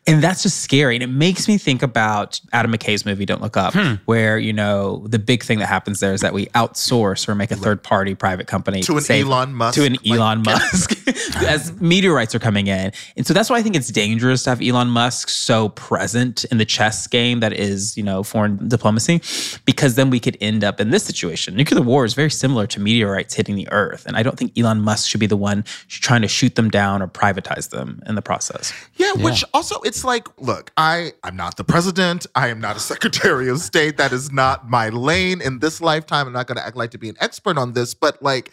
And 0.05 0.23
that's 0.23 0.43
just 0.43 0.61
scary. 0.61 0.95
And 0.95 1.01
it 1.01 1.07
makes 1.07 1.47
me 1.47 1.57
think 1.57 1.81
about 1.81 2.39
Adam 2.53 2.71
McKay's 2.71 3.03
movie, 3.03 3.25
Don't 3.25 3.41
Look 3.41 3.57
Up, 3.57 3.73
hmm. 3.73 3.95
where, 4.05 4.37
you 4.37 4.53
know, 4.53 5.07
the 5.07 5.17
big 5.17 5.43
thing 5.43 5.57
that 5.57 5.65
happens 5.65 6.01
there 6.01 6.13
is 6.13 6.21
that 6.21 6.33
we 6.33 6.45
outsource 6.47 7.27
or 7.27 7.33
make 7.33 7.49
a 7.49 7.55
third 7.55 7.81
party 7.81 8.13
private 8.13 8.45
company 8.45 8.83
to 8.83 8.97
an 8.97 9.01
save, 9.01 9.25
Elon 9.25 9.55
Musk. 9.55 9.79
To 9.79 9.85
an 9.85 9.97
Elon 10.05 10.43
like, 10.43 10.61
Musk 10.61 11.07
as 11.37 11.73
meteorites 11.81 12.35
are 12.35 12.39
coming 12.39 12.67
in. 12.67 12.91
And 13.17 13.25
so 13.25 13.33
that's 13.33 13.49
why 13.49 13.57
I 13.57 13.63
think 13.63 13.75
it's 13.75 13.89
dangerous 13.89 14.43
to 14.43 14.51
have 14.51 14.61
Elon 14.61 14.89
Musk 14.89 15.29
so 15.29 15.69
present 15.69 16.43
in 16.45 16.59
the 16.59 16.65
chess 16.65 17.07
game 17.07 17.39
that 17.39 17.53
is, 17.53 17.97
you 17.97 18.03
know, 18.03 18.21
foreign 18.21 18.67
diplomacy, 18.67 19.19
because 19.65 19.95
then 19.95 20.11
we 20.11 20.19
could 20.19 20.37
end 20.39 20.63
up 20.63 20.79
in 20.79 20.90
this 20.91 21.03
situation. 21.03 21.55
Nuclear 21.55 21.81
war 21.81 22.05
is 22.05 22.13
very 22.13 22.29
similar 22.29 22.67
to 22.67 22.79
meteorites 22.79 23.33
hitting 23.33 23.55
the 23.55 23.67
Earth, 23.71 24.05
and 24.05 24.15
I 24.15 24.23
don't 24.23 24.37
think 24.37 24.57
Elon 24.57 24.81
Musk 24.81 25.09
should 25.09 25.19
be 25.19 25.27
the 25.27 25.37
one 25.37 25.63
trying 25.87 26.21
to 26.21 26.27
shoot 26.27 26.55
them 26.55 26.69
down 26.69 27.01
or 27.01 27.07
privatize 27.07 27.69
them 27.69 28.01
in 28.05 28.15
the 28.15 28.21
process. 28.21 28.73
Yeah, 28.95 29.13
yeah. 29.15 29.23
which 29.23 29.43
also 29.53 29.79
it's 29.81 30.03
like, 30.03 30.27
look, 30.39 30.71
I 30.77 31.13
I'm 31.23 31.35
not 31.35 31.57
the 31.57 31.63
president. 31.63 32.27
I 32.35 32.49
am 32.49 32.59
not 32.59 32.75
a 32.75 32.79
Secretary 32.91 33.49
of 33.49 33.59
State. 33.59 33.97
That 33.97 34.11
is 34.11 34.31
not 34.31 34.69
my 34.69 34.89
lane 34.89 35.41
in 35.41 35.59
this 35.59 35.81
lifetime. 35.81 36.27
I'm 36.27 36.33
not 36.33 36.47
going 36.47 36.57
to 36.57 36.65
act 36.65 36.75
like 36.75 36.91
to 36.91 36.97
be 36.97 37.09
an 37.09 37.17
expert 37.19 37.57
on 37.57 37.73
this, 37.73 37.93
but 37.93 38.21
like 38.21 38.51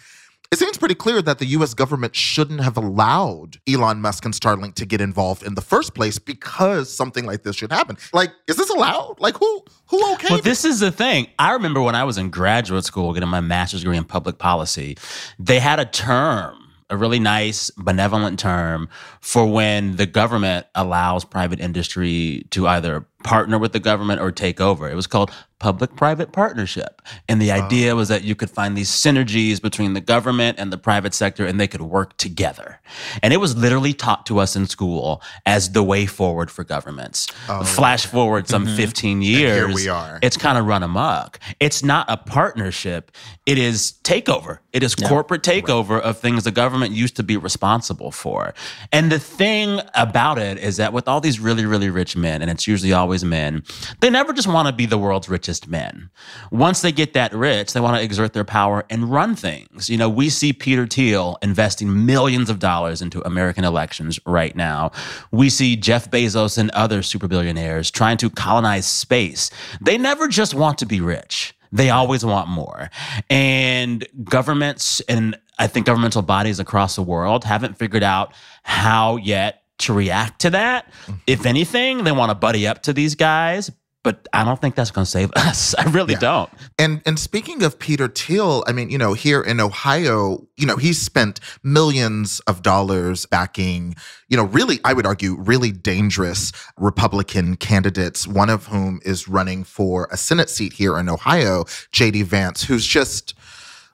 it 0.50 0.58
seems 0.58 0.78
pretty 0.78 0.94
clear 0.94 1.20
that 1.20 1.38
the 1.38 1.46
US 1.46 1.74
government 1.74 2.16
shouldn't 2.16 2.60
have 2.60 2.76
allowed 2.76 3.58
Elon 3.68 4.00
Musk 4.00 4.24
and 4.24 4.32
Starlink 4.32 4.74
to 4.76 4.86
get 4.86 5.00
involved 5.00 5.42
in 5.42 5.54
the 5.54 5.60
first 5.60 5.94
place 5.94 6.18
because 6.18 6.94
something 6.94 7.26
like 7.26 7.42
this 7.42 7.56
should 7.56 7.70
happen. 7.70 7.98
Like, 8.12 8.30
is 8.46 8.56
this 8.56 8.70
allowed? 8.70 9.16
Like, 9.18 9.36
who 9.36 9.64
who 9.88 10.12
okay? 10.14 10.28
Well, 10.30 10.42
this 10.42 10.64
is 10.64 10.80
the 10.80 10.90
thing. 10.90 11.26
I 11.38 11.52
remember 11.52 11.82
when 11.82 11.94
I 11.94 12.04
was 12.04 12.16
in 12.16 12.30
graduate 12.30 12.84
school 12.84 13.12
getting 13.12 13.28
my 13.28 13.40
master's 13.40 13.80
degree 13.80 13.98
in 13.98 14.04
public 14.04 14.38
policy, 14.38 14.96
they 15.38 15.60
had 15.60 15.80
a 15.80 15.84
term 15.84 16.64
a 16.90 16.96
really 16.96 17.18
nice 17.18 17.70
benevolent 17.76 18.38
term 18.38 18.88
for 19.20 19.46
when 19.46 19.96
the 19.96 20.06
government 20.06 20.66
allows 20.74 21.24
private 21.24 21.60
industry 21.60 22.46
to 22.50 22.66
either 22.66 23.06
partner 23.24 23.58
with 23.58 23.72
the 23.72 23.80
government 23.80 24.20
or 24.20 24.32
take 24.32 24.60
over. 24.60 24.88
It 24.88 24.94
was 24.94 25.06
called 25.06 25.30
public 25.58 25.96
private 25.96 26.30
partnership. 26.32 27.02
And 27.28 27.42
the 27.42 27.50
idea 27.50 27.96
was 27.96 28.08
that 28.08 28.22
you 28.22 28.34
could 28.34 28.50
find 28.50 28.76
these 28.76 28.90
synergies 28.90 29.60
between 29.60 29.94
the 29.94 30.00
government 30.00 30.58
and 30.58 30.72
the 30.72 30.78
private 30.78 31.14
sector 31.14 31.46
and 31.46 31.58
they 31.58 31.66
could 31.66 31.82
work 31.82 32.16
together. 32.16 32.80
And 33.22 33.32
it 33.32 33.38
was 33.38 33.56
literally 33.56 33.92
taught 33.92 34.24
to 34.26 34.38
us 34.38 34.54
in 34.54 34.66
school 34.66 35.20
as 35.44 35.72
the 35.72 35.82
way 35.82 36.06
forward 36.06 36.50
for 36.50 36.62
governments. 36.62 37.26
Oh. 37.48 37.64
Flash 37.64 38.06
forward 38.06 38.46
some 38.48 38.66
mm-hmm. 38.66 38.76
15 38.76 39.22
years. 39.22 39.62
And 39.62 39.68
here 39.68 39.74
we 39.74 39.88
are. 39.88 40.20
It's 40.22 40.36
kind 40.36 40.58
of 40.58 40.66
run 40.66 40.82
amok. 40.82 41.40
It's 41.58 41.82
not 41.82 42.06
a 42.08 42.16
partnership, 42.16 43.10
it 43.44 43.58
is 43.58 43.94
takeover. 44.04 44.58
It 44.72 44.82
is 44.82 44.94
corporate 44.94 45.42
takeover 45.42 45.96
right. 45.96 46.04
of 46.04 46.18
things 46.18 46.44
the 46.44 46.52
government 46.52 46.92
used 46.92 47.16
to 47.16 47.22
be 47.22 47.36
responsible 47.36 48.12
for. 48.12 48.54
And 48.92 49.10
the 49.10 49.18
thing 49.18 49.80
about 49.94 50.38
it 50.38 50.58
is 50.58 50.76
that 50.76 50.92
with 50.92 51.08
all 51.08 51.20
these 51.20 51.40
really, 51.40 51.66
really 51.66 51.90
rich 51.90 52.16
men, 52.16 52.42
and 52.42 52.50
it's 52.50 52.66
usually 52.66 52.92
always 52.92 53.24
men, 53.24 53.64
they 54.00 54.10
never 54.10 54.32
just 54.32 54.46
want 54.46 54.68
to 54.68 54.72
be 54.72 54.86
the 54.86 54.98
world's 54.98 55.28
richest 55.28 55.47
richest 55.48 55.66
men. 55.66 56.10
Once 56.50 56.82
they 56.82 56.92
get 56.92 57.14
that 57.14 57.32
rich, 57.32 57.72
they 57.72 57.80
want 57.80 57.96
to 57.96 58.02
exert 58.02 58.34
their 58.34 58.44
power 58.44 58.84
and 58.90 59.10
run 59.10 59.34
things. 59.34 59.88
You 59.88 59.96
know, 59.96 60.08
we 60.08 60.28
see 60.28 60.52
Peter 60.52 60.86
Thiel 60.86 61.38
investing 61.40 62.04
millions 62.04 62.50
of 62.50 62.58
dollars 62.58 63.00
into 63.00 63.26
American 63.26 63.64
elections 63.64 64.20
right 64.26 64.54
now. 64.54 64.90
We 65.30 65.48
see 65.48 65.74
Jeff 65.74 66.10
Bezos 66.10 66.58
and 66.58 66.70
other 66.72 67.02
super 67.02 67.28
billionaires 67.28 67.90
trying 67.90 68.18
to 68.18 68.28
colonize 68.28 68.86
space. 68.86 69.50
They 69.80 69.96
never 69.96 70.28
just 70.28 70.52
want 70.52 70.76
to 70.78 70.86
be 70.86 71.00
rich. 71.00 71.54
They 71.72 71.88
always 71.88 72.26
want 72.26 72.48
more. 72.48 72.90
And 73.30 74.06
governments 74.24 75.00
and 75.08 75.38
I 75.58 75.66
think 75.66 75.86
governmental 75.86 76.22
bodies 76.22 76.60
across 76.60 76.94
the 76.94 77.02
world 77.02 77.44
haven't 77.44 77.78
figured 77.78 78.02
out 78.02 78.34
how 78.64 79.16
yet 79.16 79.62
to 79.78 79.94
react 79.94 80.40
to 80.42 80.50
that. 80.50 80.92
Mm. 81.06 81.20
If 81.26 81.46
anything, 81.46 82.04
they 82.04 82.12
want 82.12 82.30
to 82.30 82.34
buddy 82.34 82.66
up 82.66 82.82
to 82.82 82.92
these 82.92 83.14
guys 83.14 83.70
but 84.04 84.28
I 84.32 84.44
don't 84.44 84.60
think 84.60 84.74
that's 84.74 84.90
going 84.90 85.04
to 85.04 85.10
save 85.10 85.30
us. 85.36 85.74
I 85.74 85.84
really 85.84 86.14
Yeah. 86.14 86.20
don't. 86.20 86.50
And 86.78 87.02
and 87.04 87.18
speaking 87.18 87.62
of 87.62 87.78
Peter 87.78 88.08
Thiel, 88.08 88.64
I 88.66 88.72
mean, 88.72 88.90
you 88.90 88.98
know, 88.98 89.12
here 89.14 89.40
in 89.42 89.60
Ohio, 89.60 90.46
you 90.56 90.66
know, 90.66 90.76
he's 90.76 91.00
spent 91.00 91.40
millions 91.62 92.40
of 92.46 92.62
dollars 92.62 93.26
backing, 93.26 93.94
you 94.28 94.36
know, 94.36 94.44
really, 94.44 94.80
I 94.84 94.92
would 94.92 95.06
argue, 95.06 95.36
really 95.38 95.72
dangerous 95.72 96.52
Republican 96.76 97.56
candidates, 97.56 98.26
one 98.26 98.50
of 98.50 98.66
whom 98.66 99.00
is 99.04 99.28
running 99.28 99.64
for 99.64 100.08
a 100.10 100.16
Senate 100.16 100.50
seat 100.50 100.72
here 100.74 100.98
in 100.98 101.08
Ohio, 101.08 101.64
JD 101.92 102.24
Vance, 102.24 102.64
who's 102.64 102.86
just 102.86 103.34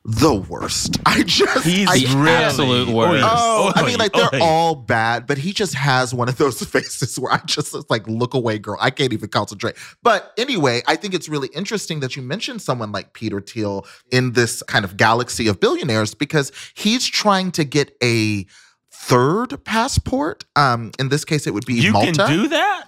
the 0.06 0.34
worst. 0.34 0.98
I 1.06 1.22
just 1.22 1.64
He's 1.64 1.88
I, 1.88 2.14
really 2.18 2.30
absolute 2.30 2.88
worst. 2.88 3.24
Oh, 3.26 3.72
I 3.74 3.86
mean, 3.86 3.96
like 3.98 4.12
they're 4.12 4.28
oy. 4.34 4.38
all 4.42 4.74
bad, 4.74 5.26
but 5.26 5.38
he 5.38 5.52
just 5.52 5.74
has 5.74 6.12
one 6.12 6.28
of 6.28 6.36
those 6.36 6.62
faces 6.70 7.18
where 7.18 7.32
I 7.32 7.38
just 7.46 7.74
like, 7.90 8.06
look 8.06 8.34
away, 8.34 8.58
girl. 8.58 8.76
I 8.80 8.90
can't 8.90 9.12
even 9.14 9.28
concentrate. 9.30 9.76
But 10.02 10.32
anyway, 10.36 10.82
I 10.86 10.96
think 10.96 11.14
it's 11.14 11.28
really 11.28 11.48
interesting 11.54 12.00
that 12.00 12.16
you 12.16 12.22
mentioned 12.22 12.60
someone 12.60 12.92
like 12.92 13.14
Peter 13.14 13.40
Thiel 13.40 13.86
in 14.12 14.32
this 14.32 14.62
kind 14.64 14.84
of 14.84 14.96
galaxy 14.98 15.48
of 15.48 15.58
billionaires 15.58 16.14
because 16.14 16.52
he's 16.74 17.06
trying 17.06 17.50
to 17.52 17.64
get 17.64 17.96
a 18.02 18.44
third 18.92 19.64
passport. 19.64 20.44
Um, 20.56 20.90
in 20.98 21.08
this 21.08 21.24
case, 21.24 21.46
it 21.46 21.54
would 21.54 21.66
be 21.66 21.74
You 21.74 21.92
Malta. 21.92 22.12
can 22.12 22.30
do 22.30 22.48
that? 22.48 22.84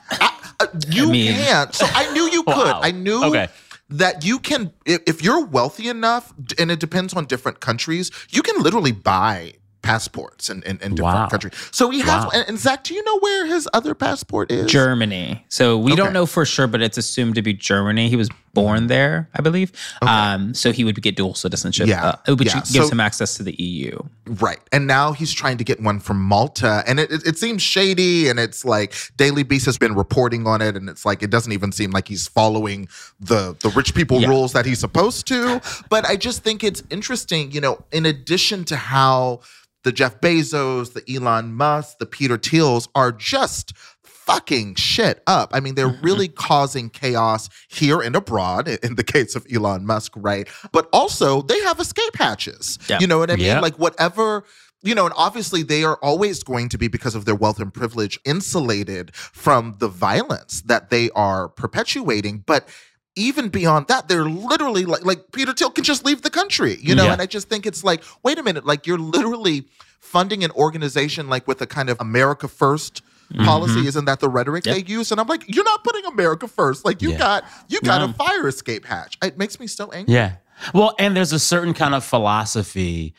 Uh, 0.60 0.66
you 0.88 1.08
mean- 1.10 1.32
can't. 1.34 1.74
So 1.74 1.86
I 1.88 2.12
knew 2.12 2.24
you 2.30 2.42
could. 2.44 2.56
Wow. 2.56 2.80
I 2.82 2.90
knew 2.90 3.24
Okay. 3.24 3.48
That 3.88 4.24
you 4.24 4.38
can, 4.38 4.72
if, 4.84 5.22
you're 5.22 5.44
wealthy 5.44 5.88
enough, 5.88 6.32
and 6.58 6.70
it 6.70 6.80
depends 6.80 7.14
on 7.14 7.26
different 7.26 7.60
countries, 7.60 8.10
you 8.30 8.42
can 8.42 8.62
literally 8.62 8.92
buy 8.92 9.54
passports 9.86 10.50
in, 10.50 10.58
in, 10.64 10.70
in 10.86 10.94
different 10.94 11.00
Wow. 11.00 11.28
countries. 11.28 11.52
So 11.72 11.90
he 11.90 12.00
has, 12.00 12.24
Wow. 12.24 12.30
and, 12.34 12.44
and 12.48 12.58
Zach, 12.58 12.84
do 12.84 12.94
you 12.94 13.02
know 13.04 13.18
where 13.20 13.46
his 13.46 13.68
other 13.72 13.94
passport 13.94 14.50
is? 14.50 14.70
Germany. 14.70 15.44
So 15.48 15.78
we 15.78 15.92
Okay. 15.92 15.96
don't 16.02 16.12
know 16.12 16.26
for 16.26 16.44
sure, 16.44 16.66
but 16.66 16.80
it's 16.82 16.98
assumed 16.98 17.34
to 17.36 17.42
be 17.42 17.52
Germany. 17.52 18.08
He 18.08 18.16
was 18.16 18.28
born 18.54 18.86
there, 18.86 19.28
I 19.34 19.42
believe. 19.42 19.70
Um, 20.00 20.54
so 20.54 20.72
he 20.72 20.82
would 20.84 21.00
get 21.02 21.14
dual 21.14 21.34
citizenship, 21.34 21.86
Yeah. 21.88 22.14
uh, 22.26 22.34
which 22.36 22.48
Yeah. 22.48 22.54
gives 22.54 22.72
So- 22.72 22.88
him 22.88 23.00
access 23.00 23.36
to 23.36 23.42
the 23.42 23.54
EU. 23.62 23.98
Right. 24.26 24.60
And 24.72 24.86
now 24.86 25.12
he's 25.12 25.32
trying 25.32 25.58
to 25.58 25.64
get 25.64 25.78
one 25.82 26.00
from 26.00 26.22
Malta. 26.22 26.82
And 26.86 26.98
it, 26.98 27.10
it, 27.12 27.26
it 27.26 27.38
seems 27.38 27.60
shady. 27.62 28.28
And 28.30 28.38
it's 28.40 28.64
like 28.64 28.94
Daily 29.18 29.42
Beast 29.42 29.66
has 29.66 29.76
been 29.76 29.94
reporting 29.94 30.46
on 30.46 30.62
it. 30.62 30.74
And 30.74 30.88
it's 30.88 31.04
like, 31.04 31.22
it 31.22 31.28
doesn't 31.30 31.52
even 31.52 31.70
seem 31.70 31.90
like 31.90 32.08
he's 32.08 32.28
following 32.28 32.88
the, 33.20 33.54
the 33.60 33.68
rich 33.70 33.94
people 33.94 34.20
Yeah. 34.22 34.28
rules 34.28 34.52
that 34.54 34.64
he's 34.64 34.80
supposed 34.80 35.26
to. 35.28 35.60
But 35.90 36.06
I 36.08 36.16
just 36.16 36.42
think 36.42 36.64
it's 36.64 36.82
interesting, 36.90 37.52
you 37.52 37.60
know, 37.60 37.84
in 37.92 38.06
addition 38.06 38.64
to 38.66 38.76
how 38.76 39.40
the 39.86 39.92
Jeff 39.92 40.20
Bezos, 40.20 40.94
the 40.94 41.14
Elon 41.14 41.54
Musk, 41.54 41.98
the 41.98 42.06
Peter 42.06 42.36
Thiels 42.36 42.88
are 42.96 43.12
just 43.12 43.72
fucking 44.02 44.74
shit 44.74 45.22
up. 45.28 45.50
I 45.52 45.60
mean, 45.60 45.76
they're 45.76 45.88
mm-hmm. 45.88 46.04
really 46.04 46.26
causing 46.26 46.90
chaos 46.90 47.48
here 47.68 48.00
and 48.00 48.16
abroad 48.16 48.66
in 48.66 48.96
the 48.96 49.04
case 49.04 49.36
of 49.36 49.46
Elon 49.48 49.86
Musk, 49.86 50.12
right? 50.16 50.48
But 50.72 50.88
also 50.92 51.40
they 51.40 51.60
have 51.60 51.78
escape 51.78 52.16
hatches. 52.16 52.80
Yeah. 52.88 52.98
You 52.98 53.06
know 53.06 53.18
what 53.18 53.30
I 53.30 53.36
mean? 53.36 53.46
Yeah. 53.46 53.60
Like 53.60 53.78
whatever 53.78 54.42
you 54.82 54.94
know, 54.94 55.06
and 55.06 55.14
obviously 55.16 55.62
they 55.62 55.84
are 55.84 55.96
always 55.96 56.42
going 56.44 56.68
to 56.68 56.78
be, 56.78 56.86
because 56.86 57.14
of 57.14 57.24
their 57.24 57.34
wealth 57.34 57.58
and 57.58 57.74
privilege, 57.74 58.18
insulated 58.24 59.14
from 59.14 59.74
the 59.78 59.88
violence 59.88 60.62
that 60.62 60.90
they 60.90 61.10
are 61.10 61.48
perpetuating. 61.48 62.44
But 62.46 62.68
even 63.16 63.48
beyond 63.48 63.88
that, 63.88 64.08
they're 64.08 64.28
literally 64.28 64.84
like, 64.84 65.04
like 65.04 65.32
Peter 65.32 65.52
Thiel 65.52 65.70
can 65.70 65.84
just 65.84 66.04
leave 66.04 66.22
the 66.22 66.30
country, 66.30 66.78
you 66.80 66.94
know? 66.94 67.04
Yeah. 67.04 67.14
And 67.14 67.22
I 67.22 67.26
just 67.26 67.48
think 67.48 67.66
it's 67.66 67.82
like, 67.82 68.04
wait 68.22 68.38
a 68.38 68.42
minute, 68.42 68.64
like 68.66 68.86
you're 68.86 68.98
literally 68.98 69.66
funding 70.00 70.44
an 70.44 70.50
organization 70.52 71.28
like 71.28 71.48
with 71.48 71.60
a 71.62 71.66
kind 71.66 71.88
of 71.90 72.00
America 72.00 72.46
1st 72.46 73.00
mm-hmm. 73.32 73.44
policy. 73.44 73.86
Isn't 73.86 74.04
that 74.04 74.20
the 74.20 74.28
rhetoric 74.28 74.66
Yep. 74.66 74.74
they 74.76 74.82
use? 74.82 75.10
And 75.10 75.20
I'm 75.20 75.26
like, 75.26 75.44
you're 75.48 75.64
not 75.64 75.82
putting 75.82 76.04
America 76.04 76.46
first. 76.46 76.84
Like 76.84 77.02
you 77.02 77.12
Yeah. 77.12 77.18
got 77.18 77.44
you 77.68 77.80
got 77.80 77.98
No. 77.98 78.10
a 78.10 78.12
fire 78.12 78.46
escape 78.46 78.84
hatch. 78.84 79.18
It 79.22 79.38
makes 79.38 79.58
me 79.58 79.66
so 79.66 79.90
angry. 79.90 80.14
Yeah. 80.14 80.36
Well, 80.72 80.94
and 80.98 81.16
there's 81.16 81.32
a 81.32 81.38
certain 81.38 81.74
kind 81.74 81.94
of 81.94 82.04
philosophy 82.04 83.14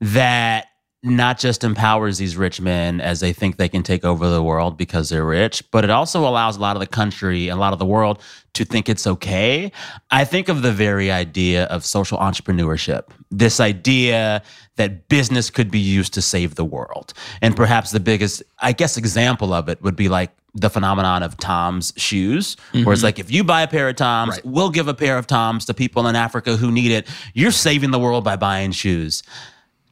that 0.00 0.69
not 1.02 1.38
just 1.38 1.64
empowers 1.64 2.18
these 2.18 2.36
rich 2.36 2.60
men 2.60 3.00
as 3.00 3.20
they 3.20 3.32
think 3.32 3.56
they 3.56 3.68
can 3.70 3.82
take 3.82 4.04
over 4.04 4.28
the 4.28 4.42
world 4.42 4.76
because 4.76 5.08
they're 5.08 5.24
rich, 5.24 5.62
but 5.70 5.82
it 5.82 5.90
also 5.90 6.28
allows 6.28 6.56
a 6.56 6.60
lot 6.60 6.76
of 6.76 6.80
the 6.80 6.86
country 6.86 7.48
and 7.48 7.56
a 7.56 7.60
lot 7.60 7.72
of 7.72 7.78
the 7.78 7.86
world 7.86 8.22
to 8.52 8.64
think 8.64 8.88
it's 8.88 9.06
okay. 9.06 9.72
I 10.10 10.24
think 10.24 10.48
of 10.50 10.60
the 10.60 10.72
very 10.72 11.10
idea 11.10 11.64
of 11.64 11.86
social 11.86 12.18
entrepreneurship, 12.18 13.04
this 13.30 13.60
idea 13.60 14.42
that 14.76 15.08
business 15.08 15.48
could 15.48 15.70
be 15.70 15.78
used 15.78 16.12
to 16.14 16.22
save 16.22 16.56
the 16.56 16.64
world. 16.64 17.14
And 17.40 17.56
perhaps 17.56 17.92
the 17.92 18.00
biggest, 18.00 18.42
I 18.60 18.72
guess, 18.72 18.98
example 18.98 19.54
of 19.54 19.70
it 19.70 19.80
would 19.82 19.96
be 19.96 20.10
like 20.10 20.32
the 20.54 20.68
phenomenon 20.68 21.22
of 21.22 21.36
Tom's 21.38 21.92
shoes, 21.96 22.56
where 22.72 22.80
it's 22.80 22.98
mm-hmm. 22.98 23.04
like 23.04 23.18
if 23.18 23.30
you 23.30 23.44
buy 23.44 23.62
a 23.62 23.68
pair 23.68 23.88
of 23.88 23.96
Tom's, 23.96 24.34
Right. 24.34 24.44
we'll 24.44 24.70
give 24.70 24.88
a 24.88 24.94
pair 24.94 25.16
of 25.16 25.26
Toms 25.26 25.64
to 25.66 25.74
people 25.74 26.06
in 26.08 26.16
Africa 26.16 26.56
who 26.56 26.70
need 26.72 26.90
it. 26.90 27.08
You're 27.34 27.52
saving 27.52 27.90
the 27.92 27.98
world 27.98 28.24
by 28.24 28.36
buying 28.36 28.72
shoes. 28.72 29.22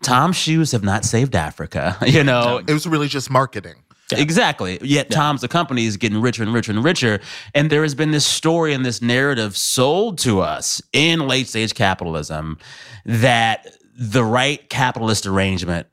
Tom's 0.02 0.36
shoes 0.36 0.72
have 0.72 0.82
not 0.82 1.04
saved 1.04 1.34
Africa, 1.34 1.96
you 2.06 2.24
know. 2.24 2.58
It 2.58 2.72
was 2.72 2.86
really 2.86 3.08
just 3.08 3.30
marketing. 3.30 3.76
Exactly. 4.10 4.78
Yet 4.80 5.10
Tom's 5.10 5.42
the 5.42 5.48
company 5.48 5.84
is 5.84 5.96
getting 5.96 6.20
richer 6.20 6.42
and 6.42 6.54
richer 6.54 6.72
and 6.72 6.82
richer. 6.82 7.20
And 7.54 7.68
there 7.68 7.82
has 7.82 7.94
been 7.94 8.10
this 8.10 8.24
story 8.24 8.72
and 8.72 8.84
this 8.84 9.02
narrative 9.02 9.56
sold 9.56 10.18
to 10.18 10.40
us 10.40 10.80
in 10.92 11.28
late 11.28 11.48
stage 11.48 11.74
capitalism 11.74 12.58
that 13.04 13.66
the 13.94 14.24
right 14.24 14.68
capitalist 14.70 15.26
arrangement 15.26 15.88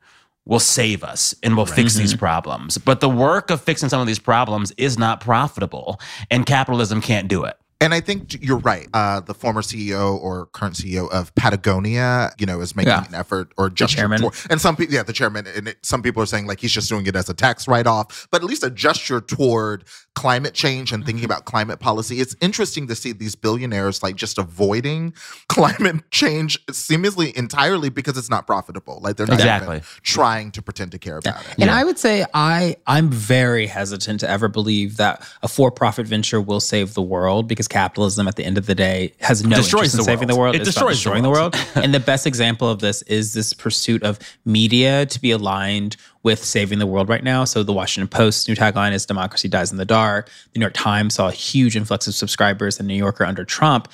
will 0.46 0.60
save 0.60 1.02
us 1.04 1.34
and 1.42 1.56
will 1.56 1.66
fix 1.66 1.92
mm-hmm. 1.92 2.02
these 2.02 2.14
problems. 2.14 2.78
But 2.78 3.00
the 3.00 3.08
work 3.08 3.50
of 3.50 3.60
fixing 3.60 3.88
some 3.88 4.00
of 4.00 4.06
these 4.06 4.20
problems 4.20 4.72
is 4.78 4.96
not 4.96 5.20
profitable, 5.20 6.00
and 6.30 6.46
capitalism 6.46 7.00
can't 7.00 7.28
do 7.28 7.44
it. 7.44 7.58
And 7.80 7.92
I 7.92 8.00
think 8.00 8.42
you're 8.42 8.56
right. 8.58 8.88
Uh, 8.94 9.20
the 9.20 9.34
former 9.34 9.60
CEO 9.60 10.16
or 10.20 10.46
current 10.46 10.76
CEO 10.76 11.10
of 11.10 11.34
Patagonia, 11.34 12.30
you 12.38 12.46
know, 12.46 12.60
is 12.60 12.74
making 12.74 12.90
Yeah. 12.92 13.04
an 13.06 13.14
effort 13.14 13.52
or 13.58 13.68
gesture 13.68 13.98
chairman. 13.98 14.20
toward, 14.22 14.34
and 14.48 14.60
some 14.60 14.76
people, 14.76 14.94
yeah, 14.94 15.02
the 15.02 15.12
chairman, 15.12 15.46
and 15.46 15.68
it, 15.68 15.78
some 15.82 16.00
people 16.02 16.22
are 16.22 16.26
saying 16.26 16.46
like 16.46 16.60
he's 16.60 16.72
just 16.72 16.88
doing 16.88 17.06
it 17.06 17.14
as 17.14 17.28
a 17.28 17.34
tax 17.34 17.68
write 17.68 17.86
off, 17.86 18.28
but 18.30 18.40
at 18.42 18.44
least 18.48 18.62
a 18.64 18.70
gesture 18.70 19.20
toward 19.20 19.84
climate 20.14 20.54
change 20.54 20.92
and 20.92 21.04
thinking 21.04 21.24
about 21.26 21.44
climate 21.44 21.78
policy. 21.78 22.20
It's 22.20 22.34
interesting 22.40 22.86
to 22.86 22.94
see 22.94 23.12
these 23.12 23.34
billionaires 23.34 24.02
like 24.02 24.16
just 24.16 24.38
avoiding 24.38 25.12
climate 25.50 26.10
change 26.10 26.58
seemingly 26.70 27.36
entirely 27.36 27.90
because 27.90 28.16
it's 28.16 28.30
not 28.30 28.46
profitable. 28.46 29.00
Like 29.02 29.16
they're 29.16 29.26
not 29.26 29.34
Exactly. 29.34 29.76
even 29.76 29.86
trying 30.02 30.50
to 30.52 30.62
pretend 30.62 30.92
to 30.92 30.98
care 30.98 31.18
about 31.18 31.42
it. 31.42 31.56
And 31.58 31.70
I 31.70 31.84
would 31.84 31.98
say 31.98 32.24
I 32.32 32.76
I'm 32.86 33.10
very 33.10 33.66
hesitant 33.66 34.20
to 34.20 34.30
ever 34.30 34.48
believe 34.48 34.96
that 34.96 35.22
a 35.42 35.48
for-profit 35.48 36.06
venture 36.06 36.40
will 36.40 36.60
save 36.60 36.94
the 36.94 37.02
world 37.02 37.46
because 37.46 37.65
capitalism 37.68 38.28
at 38.28 38.36
the 38.36 38.44
end 38.44 38.58
of 38.58 38.66
the 38.66 38.74
day 38.74 39.12
has 39.20 39.44
no 39.44 39.56
Destroys 39.56 39.94
interest 39.94 39.98
in 39.98 40.04
saving 40.04 40.28
the 40.28 40.36
world. 40.36 40.54
It 40.54 40.62
It's 40.62 40.68
destroys 40.68 40.90
the 40.90 40.94
destroying 40.94 41.22
the 41.22 41.30
world. 41.30 41.54
world. 41.54 41.84
and 41.84 41.94
the 41.94 42.00
best 42.00 42.26
example 42.26 42.68
of 42.68 42.80
this 42.80 43.02
is 43.02 43.34
this 43.34 43.52
pursuit 43.52 44.02
of 44.02 44.18
media 44.44 45.06
to 45.06 45.20
be 45.20 45.30
aligned 45.30 45.96
with 46.22 46.44
saving 46.44 46.78
the 46.78 46.86
world 46.86 47.08
right 47.08 47.22
now. 47.24 47.44
So 47.44 47.62
the 47.62 47.72
Washington 47.72 48.08
Post's 48.08 48.48
new 48.48 48.54
tagline 48.56 48.92
is 48.92 49.06
democracy 49.06 49.48
dies 49.48 49.70
in 49.70 49.78
the 49.78 49.84
dark. 49.84 50.28
The 50.52 50.58
New 50.58 50.64
York 50.64 50.74
Times 50.74 51.14
saw 51.14 51.28
a 51.28 51.32
huge 51.32 51.76
influx 51.76 52.06
of 52.06 52.14
subscribers 52.14 52.80
in 52.80 52.86
New 52.86 52.94
Yorker 52.96 53.24
under 53.24 53.44
Trump. 53.44 53.88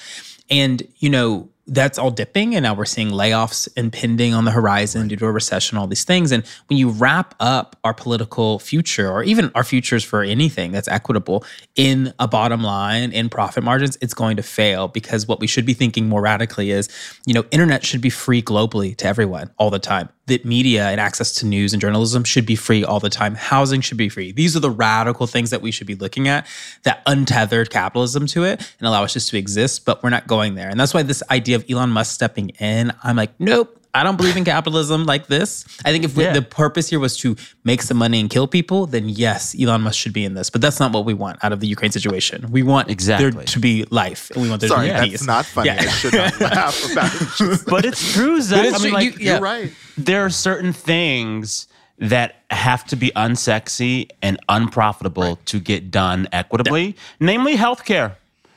And, 0.51 0.83
you 0.99 1.11
know, 1.11 1.49
that's 1.67 1.99
all 1.99 2.11
dipping 2.11 2.55
and 2.55 2.65
now 2.65 2.75
we're 2.75 2.85
seeing 2.85 3.11
layoffs 3.11 3.69
impending 3.77 4.35
on 4.35 4.45
the 4.45 4.51
horizon 4.51 5.09
due 5.09 5.17
to 5.17 5.27
a 5.27 5.33
recession 5.33 5.79
all 5.79 5.87
these 5.87 6.05
things. 6.05 6.33
And 6.33 6.45
when 6.69 6.79
you 6.79 6.91
wrap 6.91 7.35
up 7.39 7.77
our 7.85 7.95
political 7.95 8.59
future 8.59 9.09
or 9.09 9.23
even 9.23 9.51
our 9.55 9.65
futures 9.65 10.03
for 10.03 10.23
anything 10.23 10.73
that's 10.73 10.89
equitable 10.89 11.45
in 11.77 12.13
a 12.19 12.29
bottom 12.29 12.63
line 12.63 13.13
in 13.13 13.29
profit 13.29 13.65
margins 13.65 13.97
it's 14.01 14.15
going 14.15 14.37
to 14.37 14.43
fail 14.43 14.89
because 14.89 15.27
what 15.27 15.41
we 15.41 15.47
should 15.47 15.65
be 15.65 15.75
thinking 15.75 16.09
more 16.09 16.21
radically 16.21 16.71
is 16.71 16.89
you 17.27 17.35
know 17.35 17.45
internet 17.51 17.85
should 17.85 18.01
be 18.01 18.11
free 18.11 18.43
globally 18.43 18.97
to 18.97 19.07
everyone 19.07 19.51
all 19.59 19.71
the 19.71 19.79
time 19.79 20.09
that 20.27 20.45
media 20.45 20.89
and 20.89 21.01
access 21.01 21.33
to 21.35 21.47
news 21.47 21.73
and 21.73 21.81
journalism 21.81 22.25
should 22.25 22.47
be 22.47 22.57
free 22.57 22.85
all 22.85 23.01
the 23.01 23.11
time 23.11 23.35
housing 23.35 23.81
should 23.81 23.99
be 23.99 24.09
free 24.09 24.33
these 24.33 24.57
are 24.57 24.61
the 24.61 24.71
radical 24.71 25.27
things 25.27 25.51
that 25.51 25.63
we 25.63 25.71
should 25.71 25.87
be 25.87 25.95
looking 25.95 26.29
at 26.29 26.47
that 26.85 27.03
untethered 27.07 27.71
capitalism 27.71 28.27
to 28.27 28.45
it 28.45 28.61
and 28.79 28.87
allow 28.87 29.03
us 29.03 29.13
just 29.13 29.29
to 29.29 29.39
exist 29.39 29.85
but 29.85 30.03
we're 30.03 30.11
not 30.11 30.27
going 30.27 30.55
there 30.55 30.69
and 30.69 30.79
that's 30.79 30.95
why 30.95 31.03
this 31.03 31.23
idea 31.31 31.57
of 31.57 31.65
Elon 31.69 31.91
Musk 31.91 32.15
stepping 32.15 32.51
in, 32.51 32.93
I'm 33.03 33.17
like, 33.17 33.33
nope. 33.39 33.79
I 33.95 34.03
don't 34.05 34.17
believe 34.17 34.39
in 34.39 34.45
capitalism 34.45 35.05
like 35.05 35.27
this. 35.27 35.67
I 35.85 35.93
think 35.93 36.05
if 36.05 36.17
we- 36.17 36.25
the 36.27 36.41
purpose 36.41 36.89
here 36.89 36.99
was 36.99 37.17
to 37.19 37.37
make 37.65 37.83
some 37.83 37.99
money 37.99 38.21
and 38.21 38.31
kill 38.31 38.47
people, 38.47 38.87
then 38.87 39.09
yes, 39.11 39.55
Elon 39.61 39.83
Musk 39.83 39.99
should 39.99 40.15
be 40.15 40.25
in 40.25 40.33
this. 40.33 40.49
But 40.49 40.63
that's 40.63 40.81
not 40.81 40.93
what 40.93 41.05
we 41.05 41.13
want 41.13 41.39
out 41.45 41.53
of 41.53 41.61
the 41.61 41.67
Ukraine 41.67 41.93
situation. 41.93 42.47
We 42.51 42.63
want 42.63 42.89
Exactly. 42.91 43.31
there 43.31 43.45
to 43.45 43.59
be 43.59 43.85
life, 43.91 44.31
and 44.33 44.43
we 44.43 44.49
want 44.49 44.61
there 44.63 44.69
Sorry, 44.71 44.89
to 44.89 44.95
be 44.95 44.99
that's 45.01 45.11
peace. 45.11 45.27
not 45.27 45.45
funny. 45.45 45.69
Yeah. 45.69 45.77
I 45.83 45.87
should 45.89 46.15
not 46.15 46.41
laugh 46.41 46.93
about 46.93 47.15
it. 47.41 47.61
But 47.75 47.85
it's 47.85 48.13
true, 48.15 48.41
Zach. 48.41 48.65
it's 48.65 48.77
I 48.77 48.79
mean, 48.79 48.93
true. 48.93 48.93
like, 48.93 49.05
You- 49.19 49.27
yeah. 49.27 49.33
You're 49.35 49.41
right. 49.43 49.73
there 49.99 50.25
are 50.25 50.31
certain 50.31 50.73
things 50.73 51.67
that 51.99 52.37
have 52.51 52.85
to 52.87 52.97
be 52.97 53.11
unsexy 53.15 54.09
and 54.23 54.39
unprofitable 54.49 55.37
to 55.45 55.61
get 55.61 55.91
done 55.91 56.27
equitably, 56.33 56.97
namely 57.21 57.57
healthcare. 57.57 58.13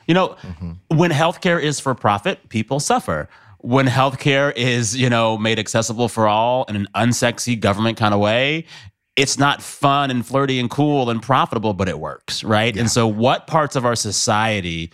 You 0.08 0.14
know, 0.14 0.28
mm-hmm. 0.42 0.96
when 0.96 1.10
healthcare 1.10 1.60
is 1.62 1.78
for 1.78 1.94
profit, 1.94 2.48
people 2.48 2.80
suffer. 2.80 3.28
When 3.66 3.86
healthcare 3.86 4.54
is, 4.54 4.96
you 4.96 5.10
know, 5.10 5.36
made 5.36 5.58
accessible 5.58 6.08
for 6.08 6.28
all 6.28 6.64
in 6.68 6.76
an 6.76 6.86
unsexy 6.94 7.58
government 7.58 7.98
kind 7.98 8.14
of 8.14 8.20
way, 8.20 8.64
it's 9.16 9.40
not 9.40 9.60
fun 9.60 10.12
and 10.12 10.24
flirty 10.24 10.60
and 10.60 10.70
cool 10.70 11.10
and 11.10 11.20
profitable, 11.20 11.74
but 11.74 11.88
it 11.88 11.98
works, 11.98 12.44
right? 12.44 12.76
And 12.76 12.88
so, 12.88 13.08
what 13.08 13.48
parts 13.48 13.74
of 13.74 13.84
our 13.84 13.96
society 13.96 14.92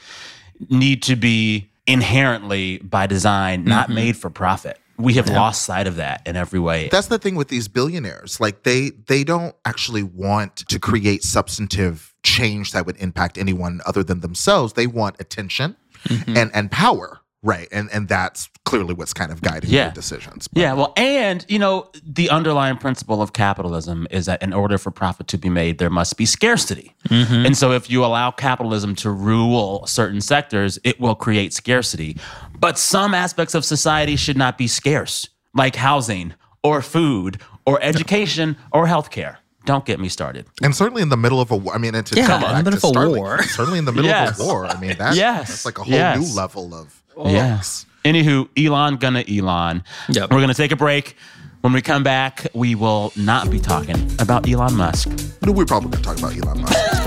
need 0.71 1.03
to 1.03 1.17
be 1.17 1.71
inherently 1.87 2.79
by 2.79 3.07
design 3.07 3.65
not 3.65 3.87
mm-hmm. 3.87 3.95
made 3.95 4.17
for 4.17 4.31
profit? 4.31 4.79
We 4.97 5.15
have 5.15 5.29
lost 5.29 5.65
sight 5.65 5.87
of 5.87 5.97
that 5.97 6.23
in 6.27 6.37
every 6.37 6.61
way. 6.61 6.89
That's 6.89 7.09
the 7.09 7.19
thing 7.19 7.35
with 7.35 7.49
these 7.49 7.69
billionaires. 7.69 8.41
Like 8.41 8.63
they 8.63 8.91
they 9.09 9.23
don't 9.23 9.55
actually 9.67 10.05
want 10.05 10.57
to 10.69 10.79
create 10.79 11.25
substantive 11.25 12.15
change 12.23 12.73
that 12.73 12.87
would 12.87 12.97
impact 12.99 13.37
anyone 13.37 13.83
other 13.85 14.03
than 14.03 14.21
themselves. 14.21 14.73
They 14.75 14.87
want 14.87 15.17
attention 15.21 15.77
mm-hmm. 16.05 16.37
and 16.39 16.51
and 16.55 16.71
power. 16.71 17.22
Right. 17.43 17.67
And 17.73 17.89
and 17.93 18.09
that's 18.09 18.49
clearly 18.65 18.95
what's 18.95 19.13
kind 19.13 19.33
of 19.33 19.41
guiding 19.43 19.71
Yeah. 19.71 19.85
their 19.85 19.93
decisions. 19.95 20.49
Yeah, 20.53 20.75
well, 20.75 20.93
and 20.97 21.45
you 21.49 21.59
know, 21.59 21.91
the 22.05 22.31
underlying 22.31 22.77
principle 22.77 23.21
of 23.21 23.33
capitalism 23.33 24.07
is 24.11 24.27
that 24.27 24.41
in 24.43 24.53
order 24.53 24.79
for 24.79 24.91
profit 24.93 25.27
to 25.29 25.39
be 25.39 25.49
made, 25.51 25.79
there 25.79 25.91
must 25.91 26.17
be 26.17 26.25
scarcity. 26.25 26.95
Mm-hmm. 27.09 27.47
And 27.47 27.57
so, 27.57 27.73
if 27.73 27.91
you 27.91 28.05
allow 28.05 28.31
capitalism 28.31 28.95
to 28.97 29.11
rule 29.11 29.85
certain 29.87 30.21
sectors, 30.21 30.79
it 30.85 31.01
will 31.01 31.17
create 31.17 31.53
scarcity. 31.53 32.17
But 32.59 32.79
some 32.79 33.13
aspects 33.15 33.55
of 33.57 33.65
society 33.65 34.15
should 34.15 34.37
not 34.39 34.57
be 34.57 34.69
scarce, 34.69 35.29
like 35.53 35.75
housing 35.75 36.35
or 36.63 36.81
food 36.81 37.41
or 37.67 37.83
education 37.83 38.57
or 38.73 38.87
healthcare. 38.87 39.39
Don't 39.65 39.85
get 39.85 40.01
me 40.01 40.09
started. 40.09 40.47
And 40.63 40.75
certainly 40.75 41.03
in 41.03 41.09
the 41.09 41.17
middle 41.17 41.41
of 41.41 41.51
a 41.53 41.57
war. 41.57 41.75
I 41.75 41.79
mean, 41.79 41.95
and 41.95 42.05
to 42.07 42.17
Yeah, 42.17 42.27
come 42.27 42.43
in 42.45 42.65
the 42.65 42.71
middle 42.73 42.91
of 42.91 42.97
a 42.97 42.99
Starlink, 42.99 43.17
war. 43.17 43.43
Certainly 43.43 43.79
in 43.81 43.85
the 43.85 43.93
middle 43.93 44.11
Yes. 44.11 44.39
of 44.41 44.47
a 44.47 44.49
war. 44.49 44.67
I 44.67 44.79
mean, 44.81 44.97
that's, 44.99 45.17
Yes. 45.17 45.49
that's 45.49 45.65
like 45.65 45.79
a 45.79 45.85
whole 45.85 45.93
Yes. 45.93 46.19
new 46.19 46.35
level 46.37 46.75
of. 46.75 47.02
Oh. 47.17 47.31
Yes. 47.31 47.87
Anywho, 48.05 48.49
Elon 48.57 48.97
gonna 48.97 49.25
Elon. 49.29 49.85
Yep. 50.09 50.31
We're 50.31 50.41
gonna 50.41 50.55
take 50.55 50.73
a 50.73 50.77
break. 50.77 51.17
When 51.61 51.73
we 51.73 51.81
come 51.81 52.03
back, 52.03 52.47
we 52.55 52.75
will 52.75 53.13
not 53.15 53.49
be 53.49 53.61
talking 53.61 54.11
about 54.19 54.49
Elon 54.49 54.75
Musk. 54.75 55.09
No, 55.43 55.53
we're 55.53 55.65
probably 55.65 55.91
going 55.91 56.03
to 56.03 56.09
talk 56.09 56.19
about 56.19 56.37
Elon 56.37 56.61
Musk. 56.61 56.75
It's 56.77 57.01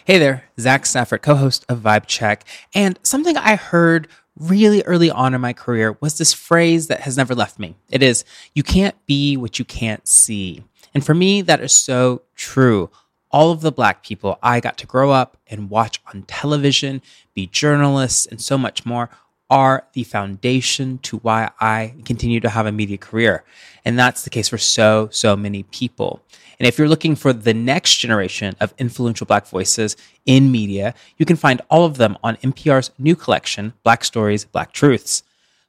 Hey 0.06 0.20
there, 0.20 0.44
Zach 0.60 0.86
Stafford, 0.86 1.24
co 1.24 1.34
host 1.34 1.66
of 1.70 1.80
Vibe 1.80 2.06
Check. 2.06 2.44
And 2.76 3.00
something 3.02 3.36
I 3.38 3.56
heard 3.56 4.08
really 4.36 4.84
early 4.84 5.10
on 5.10 5.34
in 5.34 5.42
my 5.42 5.54
career 5.54 5.98
was 6.02 6.20
this 6.20 6.34
phrase 6.34 6.86
that 6.88 7.02
has 7.02 7.18
never 7.18 7.34
left 7.34 7.58
me. 7.58 7.76
It 7.90 8.04
is, 8.04 8.26
you 8.54 8.62
can't 8.62 8.96
be 9.06 9.38
what 9.38 9.58
you 9.58 9.66
can't 9.66 10.08
see. 10.08 10.64
And 10.94 11.06
for 11.06 11.14
me, 11.14 11.42
that 11.42 11.62
is 11.62 11.74
so 11.74 12.24
true. 12.36 12.90
All 13.32 13.52
of 13.52 13.62
the 13.62 13.72
black 13.72 14.04
people 14.04 14.38
I 14.44 14.60
got 14.60 14.78
to 14.80 14.88
grow 14.88 15.12
up 15.12 15.38
and 15.48 15.70
watch 15.70 16.02
on 16.14 16.24
television, 16.24 17.02
be 17.34 17.48
journalists, 17.48 18.26
and 18.26 18.42
so 18.42 18.58
much 18.58 18.86
more 18.86 19.10
are 19.50 19.86
the 19.94 20.04
foundation 20.04 20.98
to 21.00 21.18
why 21.18 21.52
I 21.60 21.96
continue 22.06 22.40
to 22.40 22.50
have 22.50 22.66
a 22.66 22.72
media 22.72 22.98
career. 22.98 23.44
And 23.84 24.00
that's 24.00 24.24
the 24.24 24.30
case 24.30 24.48
for 24.48 24.58
so, 24.58 25.10
so 25.12 25.36
many 25.36 25.64
people. 25.64 26.22
And 26.58 26.68
if 26.68 26.78
you're 26.78 26.88
looking 26.88 27.16
for 27.16 27.34
the 27.34 27.54
next 27.54 27.98
generation 27.98 28.56
of 28.60 28.74
influential 28.78 29.26
Black 29.26 29.48
voices 29.48 29.98
in 30.26 30.52
media, 30.52 30.94
you 31.18 31.26
can 31.26 31.36
find 31.36 31.62
all 31.70 31.86
of 31.86 31.98
them 31.98 32.18
on 32.24 32.38
NPR's 32.38 32.92
new 32.98 33.16
collection, 33.16 33.74
Black 33.84 34.04
Stories, 34.04 34.46
Black 34.46 34.72
Truths. 34.72 35.24